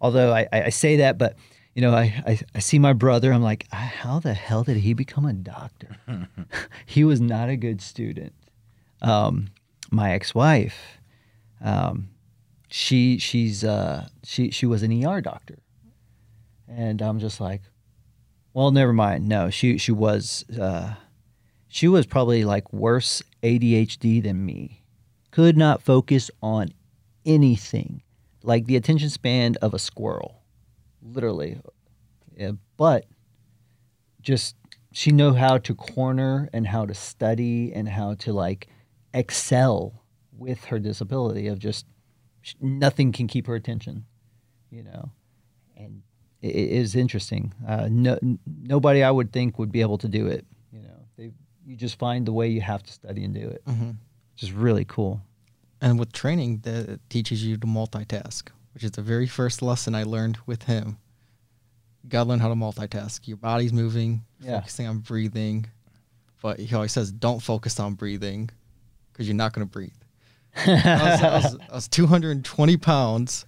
although 0.00 0.32
I, 0.32 0.48
I 0.52 0.68
say 0.70 0.96
that, 0.96 1.18
but 1.18 1.36
you 1.74 1.82
know, 1.82 1.94
I, 1.94 2.22
I, 2.26 2.38
I 2.54 2.58
see 2.58 2.78
my 2.78 2.92
brother. 2.92 3.32
I'm 3.32 3.42
like, 3.42 3.66
"Ah, 3.72 3.92
how 3.96 4.18
the 4.18 4.34
hell 4.34 4.64
did 4.64 4.78
he 4.78 4.92
become 4.92 5.24
a 5.24 5.32
doctor? 5.32 5.96
he 6.86 7.04
was 7.04 7.20
not 7.20 7.48
a 7.48 7.56
good 7.56 7.80
student. 7.80 8.34
Um, 9.02 9.48
my 9.90 10.12
ex-wife, 10.12 10.98
um, 11.62 12.10
she 12.68 13.18
she's 13.18 13.64
uh, 13.64 14.08
she 14.24 14.50
she 14.50 14.66
was 14.66 14.82
an 14.82 15.04
ER 15.04 15.20
doctor, 15.20 15.58
and 16.68 17.00
I'm 17.00 17.18
just 17.18 17.40
like, 17.40 17.62
well, 18.52 18.70
never 18.70 18.92
mind. 18.92 19.28
No, 19.28 19.50
she 19.50 19.78
she 19.78 19.92
was 19.92 20.44
uh, 20.50 20.94
she 21.72 21.86
was 21.86 22.04
probably 22.04 22.44
like 22.44 22.72
worse 22.72 23.22
ADHD 23.44 24.22
than 24.22 24.44
me. 24.44 24.82
Could 25.30 25.56
not 25.56 25.80
focus 25.80 26.28
on 26.42 26.70
anything, 27.24 28.02
like 28.42 28.66
the 28.66 28.74
attention 28.74 29.08
span 29.08 29.54
of 29.62 29.72
a 29.72 29.78
squirrel, 29.78 30.42
literally. 31.00 31.60
Yeah, 32.36 32.52
but 32.76 33.06
just 34.20 34.56
she 34.90 35.12
knew 35.12 35.32
how 35.32 35.58
to 35.58 35.74
corner 35.76 36.48
and 36.52 36.66
how 36.66 36.86
to 36.86 36.94
study 36.94 37.72
and 37.72 37.88
how 37.88 38.14
to 38.14 38.32
like 38.32 38.66
excel 39.14 40.02
with 40.36 40.64
her 40.64 40.80
disability 40.80 41.46
of 41.46 41.60
just 41.60 41.86
nothing 42.60 43.12
can 43.12 43.28
keep 43.28 43.46
her 43.46 43.54
attention, 43.54 44.06
you 44.70 44.82
know, 44.82 45.12
and 45.76 46.02
it, 46.42 46.56
is 46.56 46.96
interesting. 46.96 47.54
Uh, 47.66 47.86
no, 47.88 48.18
nobody 48.60 49.04
I 49.04 49.10
would 49.12 49.32
think 49.32 49.56
would 49.56 49.70
be 49.70 49.82
able 49.82 49.98
to 49.98 50.08
do 50.08 50.26
it. 50.26 50.44
You 50.72 50.82
know, 50.82 51.06
they 51.16 51.30
you 51.66 51.76
just 51.76 51.98
find 51.98 52.26
the 52.26 52.32
way 52.32 52.48
you 52.48 52.60
have 52.60 52.82
to 52.82 52.92
study 52.92 53.24
and 53.24 53.34
do 53.34 53.48
it, 53.48 53.62
Mm-hmm. 53.66 53.90
which 54.32 54.42
is 54.42 54.52
really 54.52 54.84
cool. 54.84 55.20
And 55.80 55.98
with 55.98 56.12
training, 56.12 56.60
that 56.64 57.00
teaches 57.08 57.44
you 57.44 57.56
to 57.56 57.66
multitask, 57.66 58.48
which 58.74 58.84
is 58.84 58.90
the 58.92 59.02
very 59.02 59.26
first 59.26 59.62
lesson 59.62 59.94
I 59.94 60.02
learned 60.04 60.38
with 60.46 60.64
him. 60.64 60.98
You 62.02 62.10
gotta 62.10 62.28
learn 62.28 62.38
how 62.40 62.48
to 62.48 62.54
multitask. 62.54 63.26
Your 63.28 63.36
body's 63.36 63.72
moving, 63.72 64.24
Yeah. 64.40 64.58
focusing 64.60 64.86
on 64.86 64.98
breathing. 64.98 65.66
But 66.42 66.58
he 66.58 66.74
always 66.74 66.92
says, 66.92 67.12
don't 67.12 67.40
focus 67.40 67.78
on 67.78 67.94
breathing 67.94 68.48
because 69.12 69.26
you're 69.28 69.36
not 69.36 69.52
gonna 69.52 69.66
breathe. 69.66 69.92
I, 70.56 70.70
was, 70.70 71.22
I, 71.22 71.34
was, 71.34 71.56
I 71.70 71.74
was 71.74 71.88
220 71.88 72.76
pounds, 72.78 73.44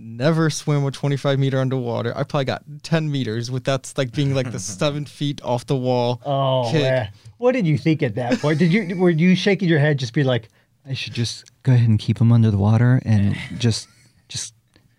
never 0.00 0.48
swim 0.50 0.84
a 0.84 0.90
25 0.90 1.38
meter 1.38 1.58
underwater. 1.58 2.16
I 2.16 2.22
probably 2.22 2.44
got 2.46 2.62
10 2.82 3.10
meters 3.10 3.50
with 3.50 3.64
that's 3.64 3.96
like 3.98 4.12
being 4.12 4.34
like 4.34 4.52
the 4.52 4.58
seven 4.60 5.04
feet 5.04 5.42
off 5.42 5.66
the 5.66 5.76
wall. 5.76 6.20
Oh, 6.24 6.68
kick. 6.70 6.82
man. 6.82 7.10
what 7.38 7.52
did 7.52 7.66
you 7.66 7.76
think 7.78 8.02
at 8.02 8.14
that 8.14 8.38
point? 8.40 8.58
Did 8.58 8.72
you 8.72 8.96
were 9.00 9.10
you 9.10 9.34
shaking 9.34 9.68
your 9.68 9.78
head, 9.80 9.98
just 9.98 10.12
be 10.14 10.24
like, 10.24 10.48
I 10.86 10.94
should 10.94 11.12
just 11.14 11.50
go 11.64 11.72
ahead 11.72 11.88
and 11.88 11.98
keep 11.98 12.20
him 12.20 12.32
under 12.32 12.50
the 12.50 12.58
water 12.58 13.00
and 13.04 13.36
just 13.58 13.88
just 14.28 14.54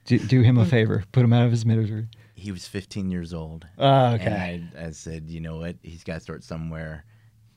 do, 0.05 0.19
do 0.19 0.41
him 0.41 0.57
a 0.57 0.65
favor, 0.65 1.03
put 1.12 1.23
him 1.23 1.33
out 1.33 1.45
of 1.45 1.51
his 1.51 1.65
misery. 1.65 2.07
He 2.35 2.51
was 2.51 2.67
15 2.67 3.12
years 3.12 3.33
old. 3.33 3.67
Oh, 3.77 4.13
okay. 4.13 4.25
And 4.25 4.71
I, 4.77 4.88
I 4.88 4.91
said, 4.91 5.29
you 5.29 5.39
know 5.41 5.57
what? 5.57 5.75
He's 5.83 6.03
got 6.05 6.13
to 6.15 6.19
start 6.21 6.43
somewhere, 6.43 7.03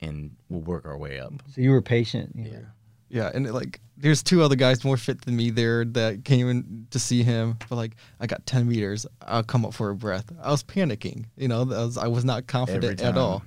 and 0.00 0.32
we'll 0.48 0.60
work 0.62 0.84
our 0.86 0.98
way 0.98 1.20
up. 1.20 1.32
So 1.54 1.60
you 1.60 1.70
were 1.70 1.80
patient. 1.82 2.32
you 2.34 2.44
Yeah. 2.44 2.50
were- 2.58 2.72
Yeah, 3.12 3.30
and 3.32 3.46
it, 3.46 3.52
like 3.52 3.78
there's 3.98 4.22
two 4.22 4.42
other 4.42 4.56
guys 4.56 4.84
more 4.84 4.96
fit 4.96 5.20
than 5.20 5.36
me 5.36 5.50
there 5.50 5.84
that 5.84 6.24
came 6.24 6.48
in 6.48 6.86
to 6.90 6.98
see 6.98 7.22
him. 7.22 7.58
But 7.68 7.76
like 7.76 7.92
I 8.18 8.26
got 8.26 8.46
10 8.46 8.66
meters, 8.66 9.06
I'll 9.20 9.42
come 9.42 9.66
up 9.66 9.74
for 9.74 9.90
a 9.90 9.94
breath. 9.94 10.32
I 10.42 10.50
was 10.50 10.64
panicking, 10.64 11.26
you 11.36 11.46
know, 11.46 11.64
that 11.66 11.76
was, 11.76 11.98
I 11.98 12.08
was 12.08 12.24
not 12.24 12.46
confident 12.46 13.02
at 13.02 13.18
all. 13.18 13.42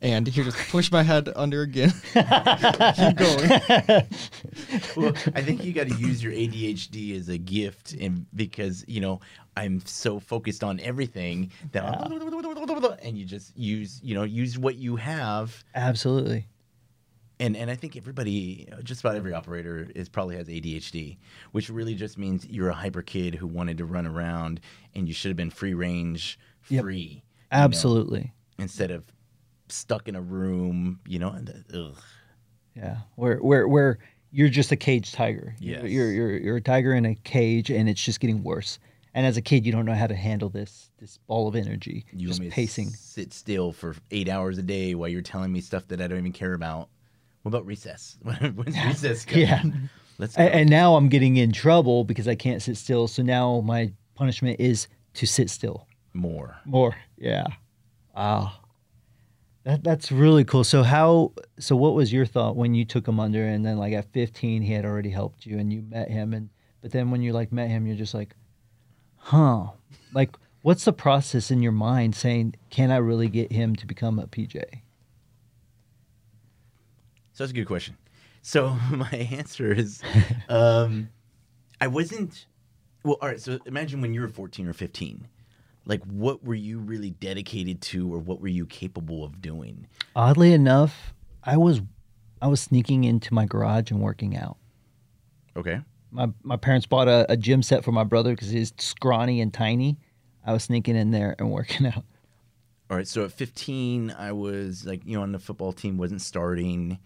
And 0.00 0.26
he 0.26 0.42
just 0.42 0.56
pushed 0.70 0.92
my 0.92 1.02
head 1.02 1.30
under 1.36 1.62
again. 1.62 1.90
Keep 2.12 3.16
going. 3.16 3.48
well, 4.96 5.12
I 5.34 5.42
think 5.42 5.64
you 5.64 5.72
got 5.72 5.88
to 5.88 5.94
use 5.94 6.22
your 6.22 6.32
ADHD 6.32 7.18
as 7.18 7.30
a 7.30 7.38
gift, 7.38 7.94
and 7.94 8.26
because 8.34 8.84
you 8.86 9.00
know 9.00 9.20
I'm 9.56 9.80
so 9.86 10.20
focused 10.20 10.62
on 10.62 10.80
everything 10.80 11.50
that, 11.72 11.84
and 13.02 13.16
you 13.16 13.24
just 13.24 13.56
use 13.56 13.98
you 14.02 14.14
know 14.14 14.24
use 14.24 14.58
what 14.58 14.76
you 14.76 14.96
have, 14.96 15.64
Absolutely. 15.74 16.46
And 17.40 17.56
and 17.56 17.70
I 17.70 17.74
think 17.74 17.96
everybody, 17.96 18.68
just 18.82 19.00
about 19.00 19.16
every 19.16 19.32
operator, 19.32 19.88
is 19.94 20.08
probably 20.08 20.36
has 20.36 20.48
ADHD, 20.48 21.18
which 21.52 21.68
really 21.70 21.94
just 21.94 22.16
means 22.18 22.46
you're 22.46 22.70
a 22.70 22.74
hyper 22.74 23.02
kid 23.02 23.34
who 23.34 23.46
wanted 23.46 23.78
to 23.78 23.84
run 23.84 24.06
around, 24.06 24.60
and 24.94 25.06
you 25.08 25.14
should 25.14 25.28
have 25.30 25.36
been 25.36 25.50
free 25.50 25.74
range, 25.74 26.38
Yep. 26.68 26.82
free, 26.84 26.96
you 26.98 27.14
know, 27.16 27.22
Absolutely. 27.58 28.32
instead 28.58 28.90
of 28.90 29.04
stuck 29.68 30.08
in 30.08 30.16
a 30.16 30.20
room, 30.22 31.00
you 31.06 31.18
know. 31.18 31.30
And, 31.30 31.64
ugh. 31.74 31.96
Yeah. 32.74 32.98
Where 33.16 33.38
where 33.38 33.66
where 33.68 33.98
you're 34.32 34.48
just 34.48 34.70
a 34.72 34.76
caged 34.76 35.14
tiger. 35.14 35.54
You're- 35.60 35.82
Yes. 35.82 35.90
You're 35.92 36.12
you're 36.12 36.36
you're 36.38 36.56
a 36.56 36.60
tiger 36.62 36.92
in 36.94 37.04
a 37.06 37.14
cage 37.14 37.70
and 37.70 37.88
it's 37.88 38.02
just 38.02 38.20
getting 38.20 38.42
worse. 38.42 38.78
And 39.14 39.24
as 39.24 39.38
a 39.38 39.40
kid 39.42 39.64
you 39.64 39.72
don't 39.72 39.86
know 39.86 39.94
how 39.94 40.06
to 40.06 40.14
handle 40.14 40.48
this 40.50 40.90
this 40.98 41.18
ball 41.26 41.48
of 41.48 41.56
energy. 41.56 42.04
You 42.12 42.28
just 42.28 42.40
want 42.40 42.40
me 42.46 42.50
to 42.50 42.54
pacing. 42.54 42.90
sit 42.90 43.32
still 43.32 43.72
for 43.72 43.96
eight 44.10 44.28
hours 44.28 44.58
a 44.58 44.62
day 44.62 44.94
while 44.94 45.08
you're 45.08 45.22
telling 45.22 45.52
me 45.52 45.60
stuff 45.62 45.88
that 45.88 46.00
I 46.02 46.06
don't 46.06 46.18
even 46.18 46.32
care 46.32 46.52
about. 46.54 46.90
What 47.46 47.54
about 47.54 47.66
recess? 47.66 48.18
When's 48.22 48.76
recess 48.76 49.24
coming? 49.24 49.46
Yeah. 49.46 49.62
Let's 50.18 50.34
go. 50.34 50.42
And 50.42 50.68
now 50.68 50.96
I'm 50.96 51.08
getting 51.08 51.36
in 51.36 51.52
trouble 51.52 52.02
because 52.02 52.26
I 52.26 52.34
can't 52.34 52.60
sit 52.60 52.76
still. 52.76 53.06
So 53.06 53.22
now 53.22 53.60
my 53.60 53.92
punishment 54.16 54.58
is 54.58 54.88
to 55.14 55.28
sit 55.28 55.48
still 55.48 55.86
more. 56.12 56.56
more. 56.64 56.96
Yeah. 57.16 57.46
Wow. 58.16 58.50
That 59.62 59.84
that's 59.84 60.10
really 60.10 60.42
cool. 60.42 60.64
So 60.64 60.82
how 60.82 61.34
so 61.60 61.76
what 61.76 61.94
was 61.94 62.12
your 62.12 62.26
thought 62.26 62.56
when 62.56 62.74
you 62.74 62.84
took 62.84 63.06
him 63.06 63.20
under 63.20 63.46
and 63.46 63.64
then 63.64 63.78
like 63.78 63.92
at 63.92 64.12
15 64.12 64.62
he 64.62 64.72
had 64.72 64.84
already 64.84 65.10
helped 65.10 65.46
you 65.46 65.56
and 65.60 65.72
you 65.72 65.82
met 65.82 66.10
him 66.10 66.34
and 66.34 66.50
but 66.80 66.90
then 66.90 67.12
when 67.12 67.22
you 67.22 67.32
like 67.32 67.52
met 67.52 67.68
him 67.68 67.86
you're 67.86 67.94
just 67.94 68.12
like 68.12 68.34
huh. 69.18 69.66
Like 70.12 70.36
what's 70.62 70.84
the 70.84 70.92
process 70.92 71.52
in 71.52 71.62
your 71.62 71.70
mind 71.70 72.16
saying 72.16 72.56
can 72.70 72.90
I 72.90 72.96
really 72.96 73.28
get 73.28 73.52
him 73.52 73.76
to 73.76 73.86
become 73.86 74.18
a 74.18 74.26
PJ? 74.26 74.64
So 77.36 77.44
that's 77.44 77.50
a 77.50 77.54
good 77.54 77.66
question. 77.66 77.98
So 78.40 78.70
my 78.90 79.10
answer 79.10 79.70
is, 79.70 80.02
um, 80.48 81.10
I 81.82 81.86
wasn't. 81.86 82.46
Well, 83.04 83.18
all 83.20 83.28
right. 83.28 83.38
So 83.38 83.58
imagine 83.66 84.00
when 84.00 84.14
you 84.14 84.22
were 84.22 84.28
14 84.28 84.66
or 84.66 84.72
15. 84.72 85.28
Like, 85.84 86.02
what 86.04 86.42
were 86.42 86.54
you 86.54 86.78
really 86.78 87.10
dedicated 87.10 87.82
to, 87.82 88.12
or 88.12 88.18
what 88.18 88.40
were 88.40 88.48
you 88.48 88.64
capable 88.64 89.22
of 89.22 89.42
doing? 89.42 89.86
Oddly 90.16 90.54
enough, 90.54 91.12
I 91.44 91.58
was 91.58 91.82
I 92.40 92.46
was 92.46 92.60
sneaking 92.60 93.04
into 93.04 93.34
my 93.34 93.44
garage 93.44 93.90
and 93.90 94.00
working 94.00 94.34
out. 94.34 94.56
Okay. 95.58 95.82
My 96.10 96.28
my 96.42 96.56
parents 96.56 96.86
bought 96.86 97.06
a, 97.06 97.30
a 97.30 97.36
gym 97.36 97.62
set 97.62 97.84
for 97.84 97.92
my 97.92 98.04
brother 98.04 98.30
because 98.30 98.48
he's 98.48 98.72
scrawny 98.78 99.42
and 99.42 99.52
tiny. 99.52 99.98
I 100.46 100.54
was 100.54 100.64
sneaking 100.64 100.96
in 100.96 101.10
there 101.10 101.36
and 101.38 101.50
working 101.52 101.86
out. 101.86 102.04
All 102.88 102.96
right. 102.96 103.06
So 103.06 103.26
at 103.26 103.32
15, 103.32 104.10
I 104.18 104.32
was 104.32 104.86
like, 104.86 105.02
you 105.04 105.18
know, 105.18 105.22
on 105.22 105.32
the 105.32 105.38
football 105.38 105.74
team, 105.74 105.98
wasn't 105.98 106.22
starting. 106.22 106.98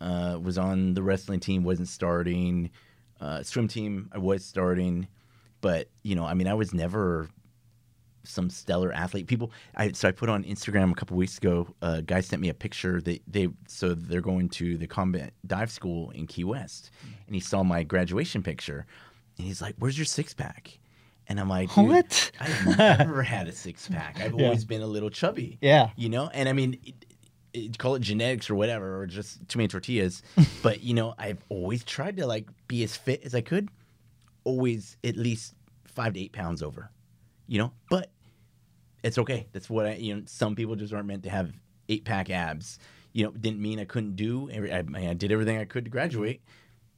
Uh, 0.00 0.38
was 0.42 0.58
on 0.58 0.94
the 0.94 1.02
wrestling 1.02 1.40
team, 1.40 1.62
wasn't 1.64 1.88
starting. 1.88 2.70
Uh, 3.20 3.42
swim 3.42 3.68
team, 3.68 4.10
I 4.12 4.18
was 4.18 4.44
starting. 4.44 5.06
But 5.60 5.88
you 6.02 6.14
know, 6.14 6.24
I 6.24 6.34
mean, 6.34 6.48
I 6.48 6.54
was 6.54 6.74
never 6.74 7.28
some 8.26 8.48
stellar 8.50 8.92
athlete. 8.92 9.26
People, 9.26 9.52
I 9.76 9.92
so 9.92 10.08
I 10.08 10.12
put 10.12 10.28
on 10.28 10.44
Instagram 10.44 10.90
a 10.90 10.94
couple 10.94 11.16
weeks 11.16 11.38
ago. 11.38 11.68
A 11.82 12.02
guy 12.02 12.20
sent 12.20 12.42
me 12.42 12.48
a 12.48 12.54
picture. 12.54 13.00
They 13.00 13.20
they 13.26 13.48
so 13.68 13.94
they're 13.94 14.20
going 14.20 14.48
to 14.50 14.76
the 14.76 14.86
combat 14.86 15.32
dive 15.46 15.70
school 15.70 16.10
in 16.10 16.26
Key 16.26 16.44
West, 16.44 16.90
and 17.26 17.34
he 17.34 17.40
saw 17.40 17.62
my 17.62 17.82
graduation 17.82 18.42
picture, 18.42 18.86
and 19.38 19.46
he's 19.46 19.62
like, 19.62 19.74
"Where's 19.78 19.96
your 19.98 20.06
six 20.06 20.34
pack?" 20.34 20.78
And 21.28 21.40
I'm 21.40 21.48
like, 21.48 21.74
"Dude, 21.74 21.86
What? 21.88 22.30
I've 22.40 22.76
never 22.78 23.22
had 23.22 23.46
a 23.48 23.52
six 23.52 23.88
pack. 23.88 24.20
I've 24.20 24.34
Yeah. 24.38 24.46
always 24.46 24.64
been 24.64 24.82
a 24.82 24.86
little 24.86 25.10
chubby." 25.10 25.58
Yeah. 25.62 25.90
you 25.96 26.08
know 26.08 26.28
and 26.34 26.48
i 26.48 26.52
mean 26.52 26.78
it, 26.84 26.94
call 27.78 27.94
it 27.94 28.00
genetics 28.02 28.50
or 28.50 28.54
whatever 28.54 29.00
or 29.00 29.06
just 29.06 29.46
too 29.48 29.58
many 29.58 29.68
tortillas. 29.68 30.22
But 30.62 30.82
you 30.82 30.94
know 30.94 31.14
i've 31.18 31.44
always 31.48 31.84
tried 31.84 32.16
to 32.16 32.26
like 32.26 32.48
be 32.68 32.82
as 32.84 32.96
fit 32.96 33.22
as 33.24 33.34
i 33.34 33.40
could 33.40 33.68
always 34.44 34.96
at 35.04 35.16
least 35.16 35.54
five 35.84 36.14
to 36.14 36.20
eight 36.20 36.32
pounds 36.32 36.62
over 36.62 36.90
you 37.46 37.58
know? 37.58 37.72
But 37.90 38.10
it's 39.02 39.18
okay. 39.18 39.46
That's 39.52 39.68
what 39.68 39.86
i 39.86 39.94
you 39.94 40.14
know 40.14 40.22
some 40.26 40.54
people 40.54 40.76
just 40.76 40.92
aren't 40.92 41.06
meant 41.06 41.22
to 41.24 41.30
have 41.30 41.52
eight 41.88 42.04
pack 42.04 42.30
abs. 42.30 42.78
You 43.12 43.24
know 43.24 43.30
didn't 43.32 43.60
mean 43.60 43.78
i 43.78 43.84
couldn't 43.84 44.16
do 44.16 44.48
every, 44.50 44.72
I, 44.72 44.82
I 44.94 45.14
did 45.14 45.30
everything 45.30 45.58
i 45.58 45.64
could 45.64 45.84
to 45.84 45.90
graduate. 45.90 46.40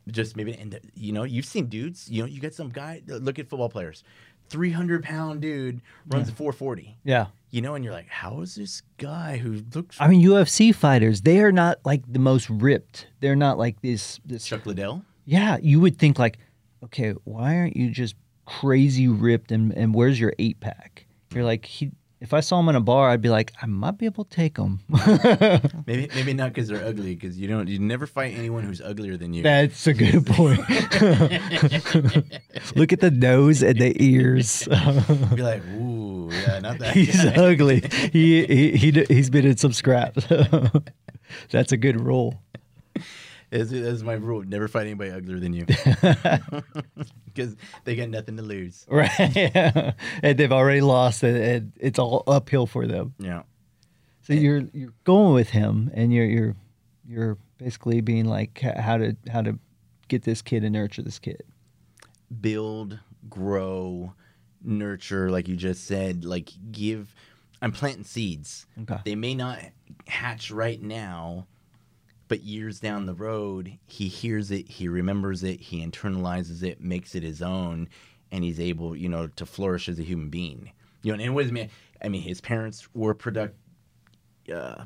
Just 0.08 0.36
maybe 0.36 0.54
and 0.54 0.78
you 0.94 1.12
know 1.12 1.24
you've 1.24 1.46
seen 1.46 1.66
dudes 1.66 2.08
you 2.08 2.22
know 2.22 2.28
you 2.28 2.40
got 2.40 2.54
some 2.54 2.68
guy 2.68 3.02
look 3.08 3.40
at 3.40 3.48
football 3.48 3.68
players 3.68 4.04
300 4.48 5.02
pound 5.02 5.40
dude 5.40 5.80
runs 6.08 6.28
a 6.28 6.32
440. 6.32 6.98
Yeah. 7.04 7.26
You 7.50 7.62
know, 7.62 7.74
and 7.74 7.84
you're 7.84 7.94
like, 7.94 8.08
how 8.08 8.40
is 8.40 8.54
this 8.54 8.82
guy 8.98 9.38
who 9.38 9.62
looks 9.74 9.96
I 10.00 10.08
mean, 10.08 10.22
UFC 10.22 10.74
fighters, 10.74 11.22
they 11.22 11.40
are 11.40 11.52
not 11.52 11.78
like 11.84 12.02
the 12.10 12.18
most 12.18 12.50
ripped. 12.50 13.06
They're 13.20 13.36
not 13.36 13.58
like 13.58 13.80
this. 13.82 14.20
this 14.24 14.44
Chuck 14.46 14.66
Liddell? 14.66 15.02
yeah, 15.24 15.56
you 15.60 15.80
would 15.80 15.98
think 15.98 16.18
like, 16.18 16.38
okay, 16.84 17.12
why 17.24 17.56
aren't 17.56 17.76
you 17.76 17.90
just 17.90 18.14
crazy 18.46 19.08
ripped 19.08 19.50
and, 19.52 19.72
and 19.72 19.94
where's 19.94 20.18
your 20.20 20.32
eight 20.38 20.60
pack? 20.60 21.06
You're 21.34 21.44
like, 21.44 21.64
he, 21.64 21.90
if 22.26 22.34
I 22.34 22.40
saw 22.40 22.58
him 22.58 22.68
in 22.68 22.74
a 22.74 22.80
bar, 22.80 23.08
I'd 23.08 23.22
be 23.22 23.28
like, 23.28 23.52
I 23.62 23.66
might 23.66 23.98
be 23.98 24.06
able 24.06 24.24
to 24.24 24.36
take 24.36 24.56
him. 24.56 24.80
Maybe 25.86 26.08
maybe 26.12 26.34
not 26.34 26.52
because 26.52 26.66
they're 26.66 26.84
ugly, 26.84 27.14
because 27.14 27.38
you 27.38 27.46
don't 27.46 27.68
you 27.68 27.78
never 27.78 28.04
fight 28.04 28.36
anyone 28.36 28.64
who's 28.64 28.80
uglier 28.80 29.16
than 29.16 29.32
you. 29.32 29.44
That's 29.44 29.86
a 29.86 29.94
good 29.94 30.26
point. 30.36 30.58
Look 32.74 32.92
at 32.92 32.98
the 32.98 33.12
nose 33.12 33.62
and 33.62 33.78
the 33.78 33.94
ears. 34.02 34.66
Be 34.66 35.42
like, 35.42 35.64
ooh, 35.66 36.30
yeah, 36.32 36.58
not 36.58 36.80
that. 36.80 36.94
he's 36.94 37.24
guy. 37.24 37.34
ugly. 37.36 37.88
He, 38.12 38.44
he 38.44 38.76
he 38.76 39.04
he's 39.08 39.30
been 39.30 39.46
in 39.46 39.56
some 39.56 39.72
scraps. 39.72 40.26
That's 41.52 41.70
a 41.70 41.76
good 41.76 42.00
rule. 42.00 42.42
That's, 43.50 43.70
that's 43.70 44.02
my 44.02 44.14
rule. 44.14 44.42
Never 44.42 44.68
fight 44.68 44.82
anybody 44.82 45.10
uglier 45.10 45.38
than 45.38 45.52
you. 45.52 45.66
Because 47.26 47.54
they 47.84 47.94
got 47.96 48.08
nothing 48.08 48.38
to 48.38 48.42
lose. 48.42 48.86
Right. 48.88 49.12
and 50.22 50.38
they've 50.38 50.50
already 50.50 50.80
lost 50.80 51.22
and, 51.22 51.36
and 51.36 51.72
it's 51.78 51.98
all 51.98 52.22
uphill 52.26 52.66
for 52.66 52.86
them. 52.86 53.12
Yeah. 53.18 53.42
So 54.22 54.32
you're 54.32 54.62
you're 54.72 54.94
going 55.04 55.34
with 55.34 55.50
him 55.50 55.90
and 55.92 56.14
you're 56.14 56.24
you're 56.24 56.56
you're 57.06 57.38
basically 57.58 58.00
being 58.00 58.24
like 58.24 58.58
how 58.60 58.96
to 58.96 59.16
how 59.30 59.42
to 59.42 59.58
get 60.08 60.22
this 60.22 60.40
kid 60.40 60.64
and 60.64 60.72
nurture 60.72 61.02
this 61.02 61.18
kid. 61.18 61.42
Build, 62.40 62.98
grow, 63.28 64.14
nurture, 64.62 65.30
like 65.30 65.46
you 65.46 65.56
just 65.56 65.86
said. 65.86 66.24
Like 66.24 66.50
give. 66.72 67.14
I'm 67.62 67.72
planting 67.72 68.04
seeds. 68.04 68.66
Okay. 68.82 69.00
They 69.04 69.14
may 69.14 69.34
not 69.34 69.58
hatch 70.06 70.50
right 70.50 70.80
now, 70.80 71.46
but 72.28 72.42
years 72.42 72.80
down 72.80 73.06
the 73.06 73.14
road, 73.14 73.78
he 73.86 74.08
hears 74.08 74.50
it, 74.50 74.68
he 74.68 74.88
remembers 74.88 75.42
it, 75.42 75.60
he 75.60 75.84
internalizes 75.84 76.62
it, 76.62 76.80
makes 76.80 77.14
it 77.14 77.22
his 77.22 77.42
own, 77.42 77.88
and 78.32 78.42
he's 78.42 78.60
able, 78.60 78.96
you 78.96 79.08
know, 79.08 79.28
to 79.28 79.46
flourish 79.46 79.88
as 79.88 79.98
a 79.98 80.02
human 80.02 80.28
being. 80.28 80.72
You 81.02 81.16
know, 81.16 81.22
and 81.22 81.34
what 81.34 81.44
is 81.44 81.52
me? 81.52 81.68
I 82.02 82.08
mean, 82.08 82.22
his 82.22 82.40
parents 82.40 82.88
were 82.94 83.14
product, 83.14 83.56
uh, 84.52 84.84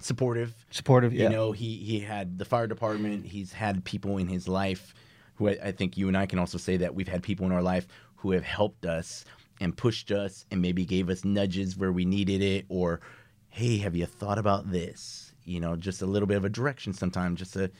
supportive. 0.00 0.54
Supportive, 0.70 1.12
yeah. 1.12 1.24
You 1.24 1.28
know, 1.30 1.52
he 1.52 1.76
he 1.76 2.00
had 2.00 2.38
the 2.38 2.44
fire 2.44 2.66
department. 2.66 3.24
He's 3.24 3.52
had 3.52 3.84
people 3.84 4.18
in 4.18 4.26
his 4.26 4.48
life 4.48 4.94
who 5.34 5.48
I, 5.48 5.58
I 5.64 5.72
think 5.72 5.96
you 5.96 6.08
and 6.08 6.16
I 6.16 6.26
can 6.26 6.38
also 6.38 6.58
say 6.58 6.76
that 6.78 6.94
we've 6.94 7.08
had 7.08 7.22
people 7.22 7.46
in 7.46 7.52
our 7.52 7.62
life 7.62 7.86
who 8.16 8.32
have 8.32 8.44
helped 8.44 8.84
us 8.84 9.24
and 9.60 9.76
pushed 9.76 10.10
us 10.10 10.44
and 10.50 10.60
maybe 10.60 10.84
gave 10.84 11.08
us 11.08 11.24
nudges 11.24 11.76
where 11.76 11.92
we 11.92 12.04
needed 12.04 12.42
it 12.42 12.66
or 12.68 13.00
hey, 13.48 13.78
have 13.78 13.96
you 13.96 14.06
thought 14.06 14.38
about 14.38 14.70
this? 14.70 15.29
You 15.44 15.60
know, 15.60 15.76
just 15.76 16.02
a 16.02 16.06
little 16.06 16.26
bit 16.26 16.36
of 16.36 16.44
a 16.44 16.48
direction 16.48 16.92
sometimes, 16.92 17.38
just 17.38 17.56
a 17.56 17.70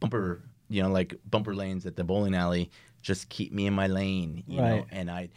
bumper, 0.00 0.42
you 0.68 0.82
know, 0.82 0.90
like 0.90 1.14
bumper 1.30 1.54
lanes 1.54 1.86
at 1.86 1.96
the 1.96 2.04
bowling 2.04 2.34
alley, 2.34 2.70
just 3.02 3.28
keep 3.28 3.52
me 3.52 3.66
in 3.66 3.74
my 3.74 3.86
lane, 3.86 4.42
you 4.46 4.56
know. 4.56 4.76
Right. 4.76 4.86
And 4.90 5.10
I 5.10 5.28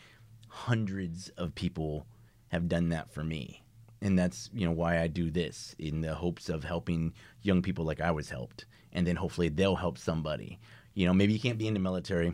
hundreds 0.48 1.30
of 1.38 1.54
people 1.54 2.06
have 2.48 2.70
done 2.70 2.90
that 2.90 3.10
for 3.10 3.24
me. 3.24 3.62
And 4.02 4.18
that's, 4.18 4.50
you 4.54 4.66
know, 4.66 4.72
why 4.72 5.02
I 5.02 5.08
do 5.08 5.30
this 5.32 5.76
in 5.80 6.02
the 6.02 6.14
hopes 6.14 6.48
of 6.50 6.64
helping 6.64 7.14
young 7.42 7.62
people 7.62 7.86
like 7.86 8.02
I 8.02 8.12
was 8.12 8.30
helped. 8.30 8.66
And 8.94 9.06
then 9.06 9.16
hopefully 9.16 9.50
they'll 9.50 9.76
help 9.76 9.98
somebody. 9.98 10.60
You 10.94 11.06
know, 11.06 11.14
maybe 11.14 11.34
you 11.34 11.40
can't 11.40 11.58
be 11.58 11.68
in 11.68 11.74
the 11.74 11.80
military, 11.80 12.34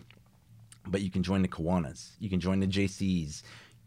but 0.88 1.02
you 1.02 1.10
can 1.10 1.24
join 1.24 1.42
the 1.42 1.48
Kiwanis, 1.48 2.12
you 2.20 2.30
can 2.30 2.40
join 2.40 2.60
the 2.60 2.68
Jaycees, 2.68 3.42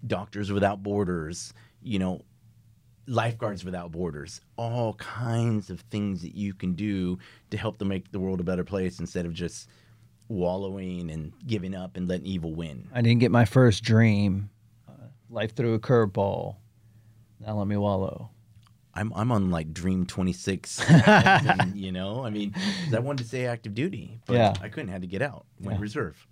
Doctors 0.06 0.50
Without 0.50 0.82
Borders, 0.82 1.54
you 1.82 1.98
know, 1.98 2.22
Lifeguards 3.06 3.64
Without 3.64 3.92
Borders, 3.92 4.40
all 4.56 4.94
kinds 4.94 5.70
of 5.70 5.80
things 5.90 6.22
that 6.22 6.34
you 6.34 6.54
can 6.54 6.72
do 6.72 7.18
to 7.50 7.56
help 7.56 7.78
to 7.78 7.84
make 7.84 8.10
the 8.12 8.18
world 8.18 8.40
a 8.40 8.44
better 8.44 8.64
place 8.64 8.98
instead 9.00 9.26
of 9.26 9.32
just 9.34 9.68
wallowing 10.28 11.10
and 11.10 11.32
giving 11.46 11.74
up 11.74 11.96
and 11.96 12.08
letting 12.08 12.26
evil 12.26 12.54
win. 12.54 12.88
I 12.94 13.02
didn't 13.02 13.20
get 13.20 13.30
my 13.30 13.44
first 13.44 13.82
dream. 13.84 14.48
Uh, 14.88 14.92
life 15.28 15.54
threw 15.54 15.74
a 15.74 15.78
curveball. 15.78 16.56
Now 17.40 17.58
let 17.58 17.66
me 17.66 17.76
wallow. 17.76 18.30
I'm 18.96 19.12
I'm 19.14 19.32
on 19.32 19.50
like 19.50 19.74
Dream 19.74 20.06
26, 20.06 20.88
and, 20.88 21.74
you 21.76 21.90
know. 21.90 22.24
I 22.24 22.30
mean, 22.30 22.54
I 22.94 23.00
wanted 23.00 23.24
to 23.24 23.28
say 23.28 23.44
active 23.44 23.74
duty, 23.74 24.20
but 24.24 24.34
Yeah. 24.36 24.54
I 24.62 24.68
couldn't. 24.68 24.88
Had 24.88 25.02
to 25.02 25.08
get 25.08 25.20
out. 25.20 25.46
Went 25.60 25.78
Yeah. 25.78 25.82
reserve. 25.82 26.26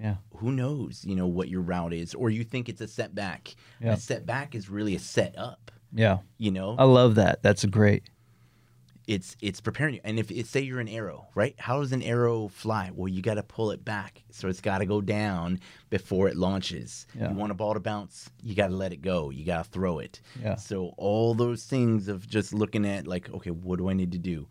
Yeah. 0.00 0.16
Who 0.36 0.52
knows? 0.52 1.04
You 1.04 1.16
know 1.16 1.26
what 1.26 1.48
your 1.48 1.62
route 1.62 1.92
is, 1.94 2.14
or 2.14 2.30
you 2.30 2.44
think 2.44 2.68
it's 2.68 2.80
a 2.80 2.88
setback. 2.88 3.54
Yeah. 3.80 3.94
A 3.94 3.96
setback 3.96 4.54
is 4.54 4.68
really 4.68 4.94
a 4.94 4.98
set 4.98 5.36
up. 5.38 5.70
Yeah. 5.92 6.18
You 6.38 6.50
know, 6.50 6.76
I 6.78 6.84
love 6.84 7.14
that. 7.14 7.42
That's 7.42 7.64
great. 7.64 8.04
it's 9.06 9.36
it's 9.40 9.60
preparing 9.60 9.94
you. 9.94 10.00
And 10.04 10.18
if 10.18 10.30
it, 10.30 10.46
say 10.46 10.60
you're 10.60 10.80
an 10.80 10.88
arrow, 10.88 11.28
right? 11.36 11.54
How 11.58 11.80
does 11.80 11.92
an 11.92 12.02
arrow 12.02 12.48
fly? 12.48 12.90
Well, 12.92 13.08
you 13.08 13.22
got 13.22 13.34
to 13.34 13.42
pull 13.42 13.70
it 13.70 13.84
back, 13.84 14.24
so 14.30 14.48
it's 14.48 14.60
got 14.60 14.78
to 14.78 14.86
go 14.86 15.00
down 15.00 15.60
before 15.90 16.28
it 16.28 16.36
launches. 16.36 17.06
Yeah. 17.14 17.30
You 17.30 17.36
want 17.36 17.52
a 17.52 17.54
ball 17.54 17.74
to 17.74 17.80
bounce, 17.80 18.28
you 18.42 18.54
got 18.56 18.68
to 18.68 18.74
let 18.74 18.92
it 18.92 19.02
go. 19.02 19.30
You 19.30 19.44
got 19.46 19.64
to 19.64 19.70
throw 19.70 20.00
it. 20.00 20.20
Yeah. 20.42 20.56
So 20.56 20.92
all 20.98 21.34
those 21.34 21.64
things 21.64 22.08
of 22.08 22.28
just 22.28 22.52
looking 22.52 22.84
at 22.84 23.06
like, 23.06 23.30
okay, 23.32 23.50
what 23.50 23.78
do 23.78 23.88
I 23.88 23.92
need 23.92 24.10
to 24.12 24.18
do? 24.18 24.48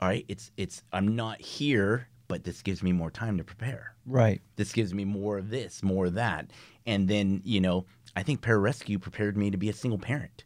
All 0.00 0.08
right, 0.08 0.24
it's 0.28 0.50
it's 0.56 0.82
I'm 0.92 1.14
not 1.14 1.40
here, 1.40 2.08
but 2.28 2.44
this 2.44 2.62
gives 2.62 2.82
me 2.82 2.92
more 2.92 3.10
time 3.10 3.38
to 3.38 3.44
prepare. 3.44 3.94
Right. 4.04 4.40
This 4.56 4.72
gives 4.72 4.92
me 4.94 5.04
more 5.04 5.38
of 5.38 5.50
this, 5.50 5.82
more 5.82 6.06
of 6.06 6.14
that, 6.14 6.50
and 6.86 7.08
then 7.08 7.40
you 7.44 7.60
know, 7.60 7.86
I 8.14 8.22
think 8.22 8.40
pararescue 8.40 9.00
prepared 9.00 9.36
me 9.36 9.50
to 9.50 9.56
be 9.56 9.68
a 9.68 9.72
single 9.72 9.98
parent. 9.98 10.44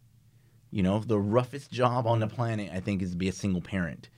You 0.70 0.82
know, 0.82 1.00
the 1.00 1.18
roughest 1.18 1.70
job 1.72 2.06
on 2.06 2.20
the 2.20 2.28
planet, 2.28 2.70
I 2.72 2.80
think, 2.80 3.02
is 3.02 3.10
to 3.10 3.16
be 3.16 3.28
a 3.28 3.32
single 3.32 3.60
parent. 3.60 4.08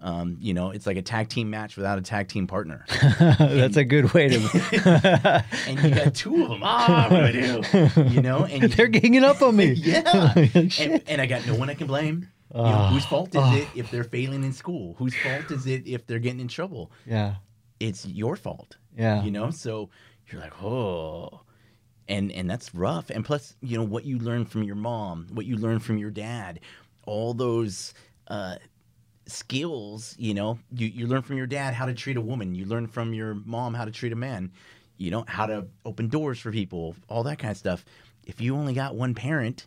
Um, 0.00 0.36
you 0.40 0.52
know, 0.52 0.70
it's 0.70 0.84
like 0.84 0.96
a 0.96 1.02
tag 1.02 1.28
team 1.28 1.48
match 1.48 1.76
without 1.76 1.96
a 1.96 2.02
tag 2.02 2.26
team 2.26 2.48
partner, 2.48 2.84
That's 3.38 3.76
a 3.76 3.84
good 3.84 4.12
way 4.12 4.28
to. 4.30 4.36
and 5.68 5.80
you 5.80 5.90
got 5.94 6.12
two 6.12 6.42
of 6.42 6.48
them. 6.48 6.60
Ah, 6.64 7.06
what 7.08 7.32
do 7.32 7.38
I 7.38 7.88
do? 7.88 8.10
You 8.12 8.20
know, 8.20 8.44
and 8.44 8.64
They're 8.72 8.88
ganging 8.88 9.22
up 9.22 9.40
on 9.42 9.54
me. 9.54 9.74
yeah, 9.74 10.32
and, 10.34 11.02
and 11.06 11.20
I 11.20 11.26
got 11.26 11.46
no 11.46 11.54
one 11.54 11.70
I 11.70 11.74
can 11.74 11.86
blame. 11.86 12.28
You 12.54 12.62
know, 12.62 12.86
whose 12.88 13.04
fault 13.06 13.34
is 13.34 13.54
it 13.54 13.68
if 13.74 13.90
they're 13.90 14.04
failing 14.04 14.44
in 14.44 14.52
school? 14.52 14.94
Whose 14.98 15.14
fault 15.16 15.50
is 15.50 15.66
it 15.66 15.86
if 15.86 16.06
they're 16.06 16.18
getting 16.18 16.40
in 16.40 16.48
trouble? 16.48 16.92
Yeah. 17.06 17.36
It's 17.80 18.04
your 18.04 18.36
fault. 18.36 18.76
Yeah. 18.96 19.22
You 19.24 19.30
know, 19.30 19.50
so 19.50 19.88
you're 20.30 20.40
like, 20.40 20.62
oh, 20.62 21.40
and 22.08 22.30
and 22.32 22.50
that's 22.50 22.74
rough. 22.74 23.10
And 23.10 23.24
plus, 23.24 23.56
you 23.62 23.78
know, 23.78 23.84
what 23.84 24.04
you 24.04 24.18
learn 24.18 24.44
from 24.44 24.62
your 24.64 24.74
mom, 24.74 25.28
what 25.32 25.46
you 25.46 25.56
learn 25.56 25.78
from 25.78 25.96
your 25.98 26.10
dad, 26.10 26.60
all 27.06 27.32
those 27.32 27.94
uh, 28.28 28.56
skills. 29.26 30.14
You 30.18 30.34
know, 30.34 30.58
you 30.74 30.88
you 30.88 31.06
learn 31.06 31.22
from 31.22 31.38
your 31.38 31.46
dad 31.46 31.72
how 31.74 31.86
to 31.86 31.94
treat 31.94 32.16
a 32.18 32.20
woman. 32.20 32.54
You 32.54 32.66
learn 32.66 32.86
from 32.86 33.14
your 33.14 33.34
mom 33.34 33.72
how 33.74 33.86
to 33.86 33.90
treat 33.90 34.12
a 34.12 34.16
man. 34.16 34.52
You 34.98 35.10
know 35.10 35.24
how 35.26 35.46
to 35.46 35.66
open 35.84 36.08
doors 36.08 36.38
for 36.38 36.52
people, 36.52 36.94
all 37.08 37.22
that 37.24 37.38
kind 37.38 37.50
of 37.50 37.56
stuff. 37.56 37.84
If 38.24 38.40
you 38.40 38.54
only 38.56 38.74
got 38.74 38.94
one 38.94 39.14
parent, 39.14 39.66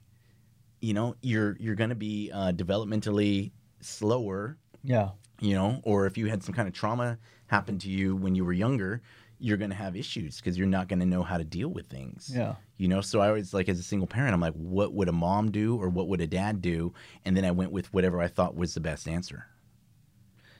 you 0.82 0.94
know, 0.94 1.16
you're 1.22 1.58
you're 1.60 1.76
gonna 1.76 1.96
be 1.96 2.32
uh, 2.34 2.52
developmentally 2.52 3.52
slower 3.82 4.58
Yeah. 4.84 5.10
you 5.42 5.54
know, 5.54 5.80
or 5.84 6.06
if 6.08 6.18
you 6.18 6.28
had 6.28 6.44
some 6.44 6.54
kind 6.56 6.68
of 6.68 6.74
trauma 6.74 7.18
happen 7.48 7.78
to 7.80 7.90
you 7.90 8.16
when 8.16 8.36
you 8.36 8.44
were 8.46 8.54
younger, 8.54 9.02
you're 9.38 9.58
going 9.58 9.70
to 9.70 9.76
have 9.76 9.96
issues 9.98 10.38
because 10.38 10.58
you're 10.58 10.66
not 10.66 10.88
going 10.88 11.00
to 11.00 11.06
know 11.06 11.22
how 11.22 11.38
to 11.38 11.44
deal 11.44 11.68
with 11.68 11.88
things. 11.88 12.32
Yeah. 12.34 12.56
You 12.78 12.88
know, 12.88 13.02
so 13.02 13.20
I 13.20 13.28
always 13.28 13.54
like 13.54 13.68
as 13.70 13.78
a 13.80 13.84
single 13.84 14.08
parent, 14.08 14.34
I'm 14.34 14.40
like, 14.42 14.54
what 14.54 14.94
would 14.94 15.10
a 15.10 15.12
mom 15.12 15.52
do 15.52 15.76
or 15.80 15.90
what 15.90 16.08
would 16.08 16.22
a 16.22 16.26
dad 16.28 16.62
do? 16.62 16.94
And 17.26 17.36
then 17.36 17.44
I 17.46 17.52
went 17.52 17.72
with 17.72 17.94
whatever 17.94 18.22
I 18.22 18.28
thought 18.28 18.56
was 18.56 18.74
the 18.74 18.80
best 18.80 19.08
answer. 19.08 19.46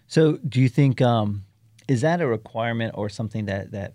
So, 0.08 0.38
do 0.38 0.62
you 0.62 0.70
think 0.70 1.02
um, 1.02 1.46
is 1.88 2.02
that 2.02 2.22
a 2.22 2.28
requirement 2.28 2.94
or 2.96 3.10
something 3.10 3.46
that 3.46 3.72
that 3.72 3.94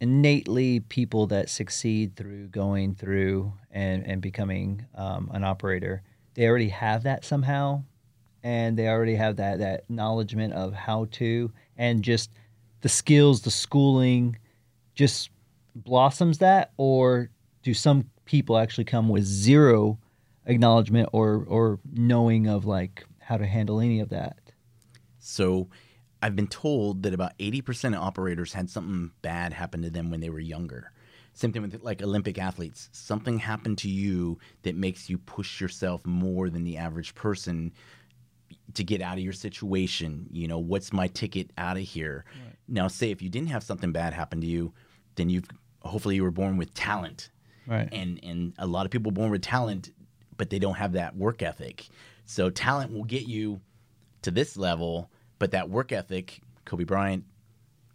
innately 0.00 0.80
people 0.80 1.26
that 1.28 1.48
succeed 1.48 2.14
through 2.16 2.48
going 2.48 2.94
through 2.94 3.52
and 3.70 4.06
and 4.06 4.22
becoming 4.22 4.86
um, 4.94 5.30
an 5.32 5.44
operator, 5.44 6.02
they 6.34 6.46
already 6.46 6.68
have 6.68 7.02
that 7.02 7.24
somehow, 7.24 7.82
and 8.42 8.78
they 8.78 8.88
already 8.88 9.16
have 9.16 9.36
that 9.36 9.58
that 9.58 9.80
acknowledgement 9.80 10.52
of 10.52 10.72
how 10.72 11.06
to 11.12 11.52
and 11.76 12.02
just 12.02 12.30
the 12.80 12.88
skills, 12.88 13.42
the 13.42 13.50
schooling, 13.50 14.36
just 14.94 15.30
blossoms 15.74 16.38
that, 16.38 16.72
or 16.76 17.30
do 17.62 17.74
some 17.74 18.08
people 18.24 18.56
actually 18.56 18.84
come 18.84 19.08
with 19.08 19.24
zero 19.24 19.98
acknowledgement 20.46 21.08
or 21.12 21.44
or 21.48 21.78
knowing 21.92 22.46
of 22.46 22.64
like 22.64 23.04
how 23.18 23.36
to 23.36 23.46
handle 23.46 23.80
any 23.80 24.00
of 24.00 24.10
that? 24.10 24.38
So 25.18 25.68
I've 26.22 26.34
been 26.36 26.48
told 26.48 27.02
that 27.04 27.14
about 27.14 27.36
80% 27.38 27.94
of 27.96 28.02
operators 28.02 28.52
had 28.52 28.68
something 28.70 29.12
bad 29.22 29.52
happen 29.52 29.82
to 29.82 29.90
them 29.90 30.10
when 30.10 30.20
they 30.20 30.30
were 30.30 30.40
younger. 30.40 30.92
Same 31.34 31.52
thing 31.52 31.62
with 31.62 31.82
like 31.82 32.02
Olympic 32.02 32.38
athletes. 32.38 32.88
Something 32.92 33.38
happened 33.38 33.78
to 33.78 33.88
you 33.88 34.38
that 34.62 34.74
makes 34.74 35.08
you 35.08 35.18
push 35.18 35.60
yourself 35.60 36.04
more 36.04 36.50
than 36.50 36.64
the 36.64 36.76
average 36.76 37.14
person 37.14 37.72
to 38.74 38.82
get 38.82 39.00
out 39.00 39.18
of 39.18 39.22
your 39.24 39.32
situation. 39.32 40.26
You 40.32 40.48
know, 40.48 40.58
what's 40.58 40.92
my 40.92 41.06
ticket 41.06 41.50
out 41.56 41.76
of 41.76 41.84
here? 41.84 42.24
Now, 42.66 42.88
say 42.88 43.10
if 43.12 43.22
you 43.22 43.28
didn't 43.30 43.50
have 43.50 43.62
something 43.62 43.92
bad 43.92 44.12
happen 44.12 44.40
to 44.40 44.46
you, 44.46 44.72
then 45.14 45.30
you've 45.30 45.44
hopefully 45.82 46.16
you 46.16 46.22
were 46.24 46.30
born 46.32 46.56
with 46.56 46.74
talent 46.74 47.30
Right. 47.66 47.88
and 47.92 48.18
and 48.24 48.54
a 48.58 48.66
lot 48.66 48.84
of 48.86 48.90
people 48.90 49.12
born 49.12 49.30
with 49.30 49.42
talent 49.42 49.90
but 50.36 50.48
they 50.50 50.58
don't 50.58 50.74
have 50.76 50.92
that 50.92 51.14
work 51.16 51.42
ethic 51.42 51.86
so 52.24 52.48
talent 52.50 52.92
will 52.92 53.04
get 53.04 53.28
you 53.28 53.60
to 54.22 54.30
this 54.30 54.56
level 54.56 55.10
but 55.38 55.50
that 55.50 55.68
work 55.70 55.92
ethic 55.92 56.40
kobe 56.64 56.84
bryant 56.84 57.24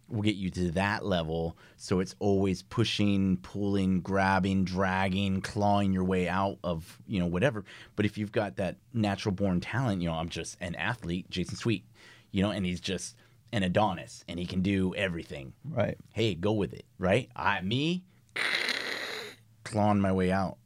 will 0.08 0.22
get 0.22 0.36
you 0.36 0.50
to 0.50 0.70
that 0.72 1.04
level 1.04 1.56
so 1.76 2.00
it's 2.00 2.14
always 2.18 2.62
pushing 2.62 3.36
pulling 3.38 4.00
grabbing 4.00 4.64
dragging 4.64 5.40
clawing 5.40 5.92
your 5.92 6.04
way 6.04 6.28
out 6.28 6.58
of 6.62 6.98
you 7.06 7.18
know 7.18 7.26
whatever 7.26 7.64
but 7.96 8.04
if 8.04 8.18
you've 8.18 8.32
got 8.32 8.56
that 8.56 8.76
natural 8.92 9.34
born 9.34 9.60
talent 9.60 10.02
you 10.02 10.08
know 10.08 10.14
i'm 10.14 10.28
just 10.28 10.56
an 10.60 10.74
athlete 10.74 11.28
jason 11.30 11.56
sweet 11.56 11.84
you 12.32 12.42
know 12.42 12.50
and 12.50 12.66
he's 12.66 12.80
just 12.80 13.16
an 13.54 13.62
adonis 13.62 14.24
and 14.26 14.40
he 14.40 14.46
can 14.46 14.62
do 14.62 14.92
everything 14.96 15.52
right. 15.70 15.96
hey, 16.12 16.34
go 16.34 16.52
with 16.52 16.72
it, 16.74 16.84
right? 16.98 17.30
I 17.36 17.60
me 17.60 18.02
clawing 19.64 20.00
my 20.00 20.10
way 20.10 20.32
out, 20.32 20.56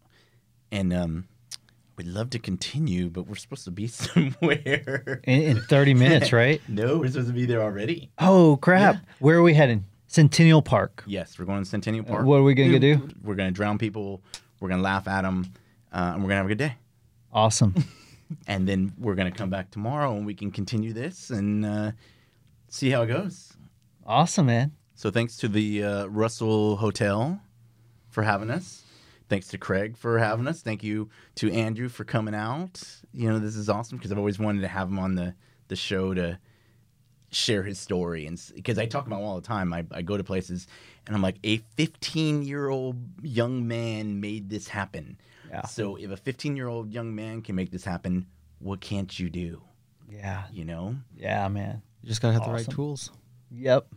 and 0.72 0.94
um, 0.94 1.28
we'd 1.98 2.06
love 2.06 2.30
to 2.30 2.38
continue, 2.38 3.10
but 3.10 3.26
we're 3.26 3.34
supposed 3.34 3.64
to 3.64 3.70
be 3.70 3.86
somewhere. 4.42 5.20
In, 5.24 5.42
in 5.42 5.60
30 5.60 5.94
minutes, 5.94 6.32
right? 6.32 6.62
no, 6.68 6.98
we're 6.98 7.08
supposed 7.08 7.28
to 7.28 7.34
be 7.34 7.44
there 7.44 7.60
already. 7.60 8.10
Oh 8.18 8.56
crap! 8.62 8.96
Where 9.18 9.36
are 9.36 9.42
we 9.42 9.52
heading? 9.54 9.84
Centennial 10.06 10.62
Park. 10.62 11.04
Yes, 11.06 11.38
we're 11.38 11.44
going 11.44 11.62
to 11.62 11.68
Centennial 11.68 12.04
Park. 12.04 12.24
What 12.24 12.36
are 12.36 12.42
we 12.42 12.54
gonna 12.54 12.78
do? 12.78 13.08
We're 13.22 13.34
gonna 13.34 13.50
drown 13.50 13.76
people. 13.76 14.22
We're 14.60 14.70
gonna 14.70 14.82
laugh 14.82 15.06
at 15.06 15.22
them, 15.22 15.52
uh, 15.92 16.12
and 16.14 16.22
we're 16.22 16.28
gonna 16.30 16.36
have 16.36 16.46
a 16.46 16.48
good 16.48 16.58
day. 16.58 16.76
Awesome. 17.32 17.74
And 18.46 18.68
then 18.68 18.92
we're 18.98 19.14
gonna 19.14 19.30
come 19.30 19.48
back 19.48 19.70
tomorrow, 19.70 20.14
and 20.14 20.26
we 20.26 20.34
can 20.34 20.50
continue 20.50 20.92
this 20.92 21.30
and 21.30 21.64
uh, 21.64 21.92
see 22.68 22.90
how 22.90 23.00
it 23.00 23.06
goes. 23.06 23.54
awesome, 24.06 24.44
man. 24.44 24.72
So 24.94 25.10
thanks 25.10 25.38
to 25.38 25.48
the 25.48 25.82
uh, 25.82 26.06
Russell 26.08 26.76
Hotel 26.76 27.40
for 28.10 28.22
having 28.22 28.50
us. 28.50 28.82
Thanks 29.28 29.48
to 29.48 29.58
Craig 29.58 29.96
for 29.96 30.18
having 30.18 30.46
us. 30.48 30.62
Thank 30.62 30.82
you 30.82 31.10
to 31.36 31.52
Andrew 31.52 31.88
for 31.88 32.04
coming 32.04 32.34
out. 32.34 32.82
You 33.12 33.28
know, 33.30 33.38
this 33.38 33.56
is 33.56 33.68
awesome 33.68 33.98
because 33.98 34.10
I've 34.10 34.18
always 34.18 34.38
wanted 34.38 34.62
to 34.62 34.68
have 34.68 34.88
him 34.88 34.98
on 34.98 35.14
the, 35.16 35.34
the 35.68 35.76
show 35.76 36.14
to 36.14 36.38
share 37.30 37.62
his 37.62 37.78
story. 37.78 38.26
And 38.26 38.40
because 38.54 38.78
I 38.78 38.86
talk 38.86 39.06
about 39.06 39.18
him 39.18 39.24
all 39.26 39.36
the 39.38 39.46
time, 39.46 39.72
I, 39.74 39.84
I 39.90 40.00
go 40.00 40.16
to 40.16 40.24
places 40.24 40.66
and 41.06 41.14
I'm 41.14 41.20
like, 41.20 41.36
a 41.44 41.58
15 41.76 42.42
year 42.42 42.68
old 42.70 42.96
young 43.22 43.68
man 43.68 44.18
made 44.20 44.48
this 44.48 44.66
happen. 44.68 45.18
Yeah. 45.50 45.66
So 45.66 45.96
if 45.96 46.10
a 46.10 46.16
15 46.16 46.56
year 46.56 46.68
old 46.68 46.90
young 46.92 47.14
man 47.14 47.42
can 47.42 47.54
make 47.54 47.70
this 47.70 47.84
happen, 47.84 48.26
what 48.60 48.80
can't 48.80 49.18
you 49.18 49.28
do? 49.28 49.60
Yeah. 50.10 50.44
You 50.50 50.64
know? 50.64 50.96
Yeah, 51.14 51.46
man. 51.48 51.82
You 52.02 52.08
just 52.08 52.22
gotta 52.22 52.32
have 52.32 52.44
the 52.46 52.52
right 52.52 52.68
tools. 52.70 53.10
Yep. 53.50 53.88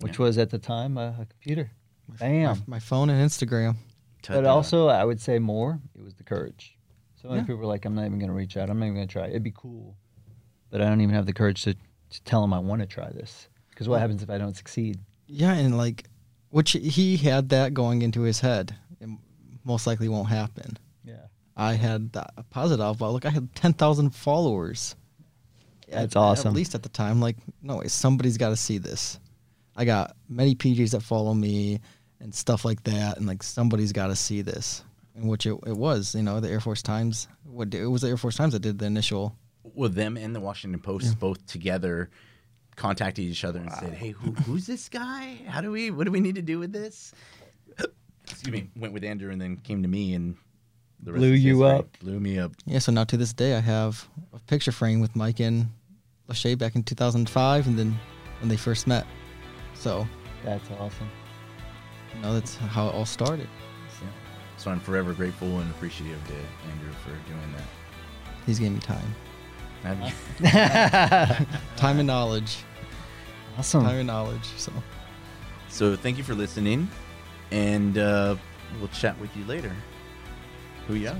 Which 0.00 0.18
Yeah. 0.18 0.24
was 0.24 0.38
at 0.38 0.48
the 0.48 0.58
time 0.58 0.96
uh, 0.96 1.10
a 1.10 1.26
computer. 1.28 1.70
My, 2.08 2.16
Bam. 2.16 2.62
my 2.66 2.78
phone 2.78 3.10
and 3.10 3.28
Instagram. 3.30 3.76
But 4.28 4.44
also, 4.46 4.88
I 4.88 5.04
would 5.04 5.20
say 5.20 5.38
more. 5.38 5.80
It 5.98 6.02
was 6.04 6.14
the 6.14 6.24
courage. 6.24 6.76
So 7.20 7.28
many 7.28 7.40
Yeah. 7.40 7.46
people 7.46 7.56
were 7.56 7.66
like, 7.66 7.84
"I'm 7.84 7.94
not 7.94 8.06
even 8.06 8.18
going 8.18 8.28
to 8.30 8.34
reach 8.36 8.56
out. 8.56 8.70
I'm 8.70 8.78
not 8.78 8.86
even 8.86 8.94
going 8.96 9.08
to 9.08 9.12
try. 9.12 9.26
It'd 9.28 9.42
be 9.42 9.52
cool, 9.54 9.94
but 10.70 10.80
I 10.80 10.88
don't 10.88 11.00
even 11.00 11.14
have 11.14 11.26
the 11.26 11.32
courage 11.32 11.62
to, 11.64 11.74
to 11.74 12.22
tell 12.24 12.40
them 12.40 12.52
I 12.54 12.58
want 12.58 12.80
to 12.80 12.86
try 12.86 13.10
this. 13.10 13.48
Because 13.70 13.88
what 13.88 14.00
happens 14.00 14.22
if 14.22 14.30
I 14.30 14.38
don't 14.38 14.56
succeed? 14.56 14.98
Yeah, 15.26 15.52
and 15.54 15.76
like, 15.76 16.04
which 16.50 16.72
he 16.72 17.16
had 17.16 17.50
that 17.50 17.74
going 17.74 18.02
into 18.02 18.22
his 18.22 18.40
head. 18.40 18.74
It 19.00 19.08
most 19.64 19.86
likely 19.86 20.08
won't 20.08 20.28
happen. 20.28 20.76
Yeah, 21.04 21.26
I 21.56 21.74
had 21.74 22.12
that 22.12 22.32
positive 22.50 22.84
outlook. 22.84 23.24
I 23.26 23.30
had 23.30 23.54
ten 23.54 23.72
thousand 23.74 24.10
followers. 24.10 24.96
That's 25.88 26.14
At- 26.14 26.20
awesome. 26.20 26.48
At 26.48 26.54
least 26.54 26.74
at 26.74 26.82
the 26.82 26.88
time, 26.88 27.20
like, 27.20 27.36
no 27.62 27.78
way, 27.78 27.88
somebody's 27.88 28.38
got 28.38 28.50
to 28.50 28.56
see 28.56 28.78
this. 28.78 29.18
I 29.76 29.84
got 29.84 30.16
many 30.28 30.54
PJs 30.54 30.90
that 30.92 31.00
follow 31.02 31.34
me 31.34 31.80
and 32.20 32.34
stuff 32.34 32.64
like 32.64 32.82
that, 32.84 33.16
and 33.16 33.26
like 33.26 33.42
somebody's 33.42 33.92
got 33.92 34.08
to 34.08 34.16
see 34.16 34.42
this. 34.42 34.84
And 35.14 35.28
which 35.28 35.46
it, 35.46 35.58
it 35.66 35.76
was, 35.76 36.14
you 36.14 36.22
know, 36.22 36.40
the 36.40 36.48
Air 36.48 36.60
Force 36.60 36.82
Times. 36.82 37.28
What 37.44 37.74
it 37.74 37.86
was 37.86 38.02
the 38.02 38.08
Air 38.08 38.16
Force 38.16 38.36
Times 38.36 38.52
that 38.52 38.60
did 38.60 38.78
the 38.78 38.86
initial. 38.86 39.36
well, 39.62 39.88
them 39.88 40.16
and 40.16 40.34
the 40.34 40.40
Washington 40.40 40.80
Post 40.80 41.18
both 41.18 41.44
together 41.46 42.10
contacted 42.76 43.24
each 43.24 43.44
other 43.44 43.58
and 43.58 43.72
said, 43.72 43.92
"Hey, 43.92 44.10
who, 44.10 44.32
who's 44.32 44.66
this 44.66 44.88
guy? 44.88 45.38
How 45.46 45.60
do 45.60 45.70
we? 45.70 45.90
What 45.90 46.04
do 46.04 46.12
we 46.12 46.20
need 46.20 46.36
to 46.36 46.42
do 46.42 46.58
with 46.58 46.72
this?" 46.72 47.12
Excuse 48.24 48.52
me. 48.52 48.70
Went 48.76 48.92
with 48.92 49.02
Andrew 49.02 49.32
and 49.32 49.40
then 49.40 49.56
came 49.56 49.82
to 49.82 49.88
me 49.88 50.14
and 50.14 50.36
the 51.02 51.12
Blew 51.12 51.32
you 51.32 51.64
up. 51.64 51.98
Blew 51.98 52.20
me 52.20 52.38
up. 52.38 52.52
Yeah, 52.64 52.78
so 52.78 52.92
now 52.92 53.04
to 53.04 53.16
this 53.16 53.32
day, 53.32 53.56
I 53.56 53.60
have 53.60 54.08
a 54.32 54.38
picture 54.40 54.70
frame 54.70 55.00
with 55.00 55.16
Mike 55.16 55.40
and 55.40 55.66
Lachey 56.28 56.56
back 56.56 56.76
in 56.76 56.82
2005, 56.84 57.66
and 57.66 57.78
then 57.78 57.98
when 58.40 58.48
they 58.48 58.56
first 58.56 58.86
met. 58.86 59.06
So, 59.74 60.06
that's 60.44 60.70
awesome. 60.78 61.08
You 62.14 62.22
know, 62.22 62.34
that's 62.34 62.56
how 62.56 62.88
it 62.88 62.94
all 62.94 63.06
started. 63.06 63.48
So, 63.98 64.06
So 64.56 64.70
I'm 64.70 64.80
forever 64.80 65.12
grateful 65.12 65.58
and 65.60 65.70
appreciative 65.70 66.18
to 66.28 66.34
Andrew 66.70 66.92
for 67.04 67.10
doing 67.30 67.52
that. 67.56 67.64
he's 68.46 68.58
gave 68.58 68.72
me 68.72 68.80
time, 68.80 69.14
time 71.76 71.98
and 71.98 72.06
knowledge, 72.06 72.58
Awesome. 73.58 73.84
time 73.84 73.96
and 73.98 74.06
knowledge. 74.06 74.44
So, 74.56 74.72
so 75.68 75.96
thank 75.96 76.18
you 76.18 76.24
for 76.24 76.34
listening, 76.34 76.88
and 77.50 77.96
uh, 77.98 78.36
we'll 78.78 78.88
chat 78.88 79.18
with 79.20 79.34
you 79.36 79.44
later. 79.44 79.74
Who 80.88 80.94
ya? 80.94 81.14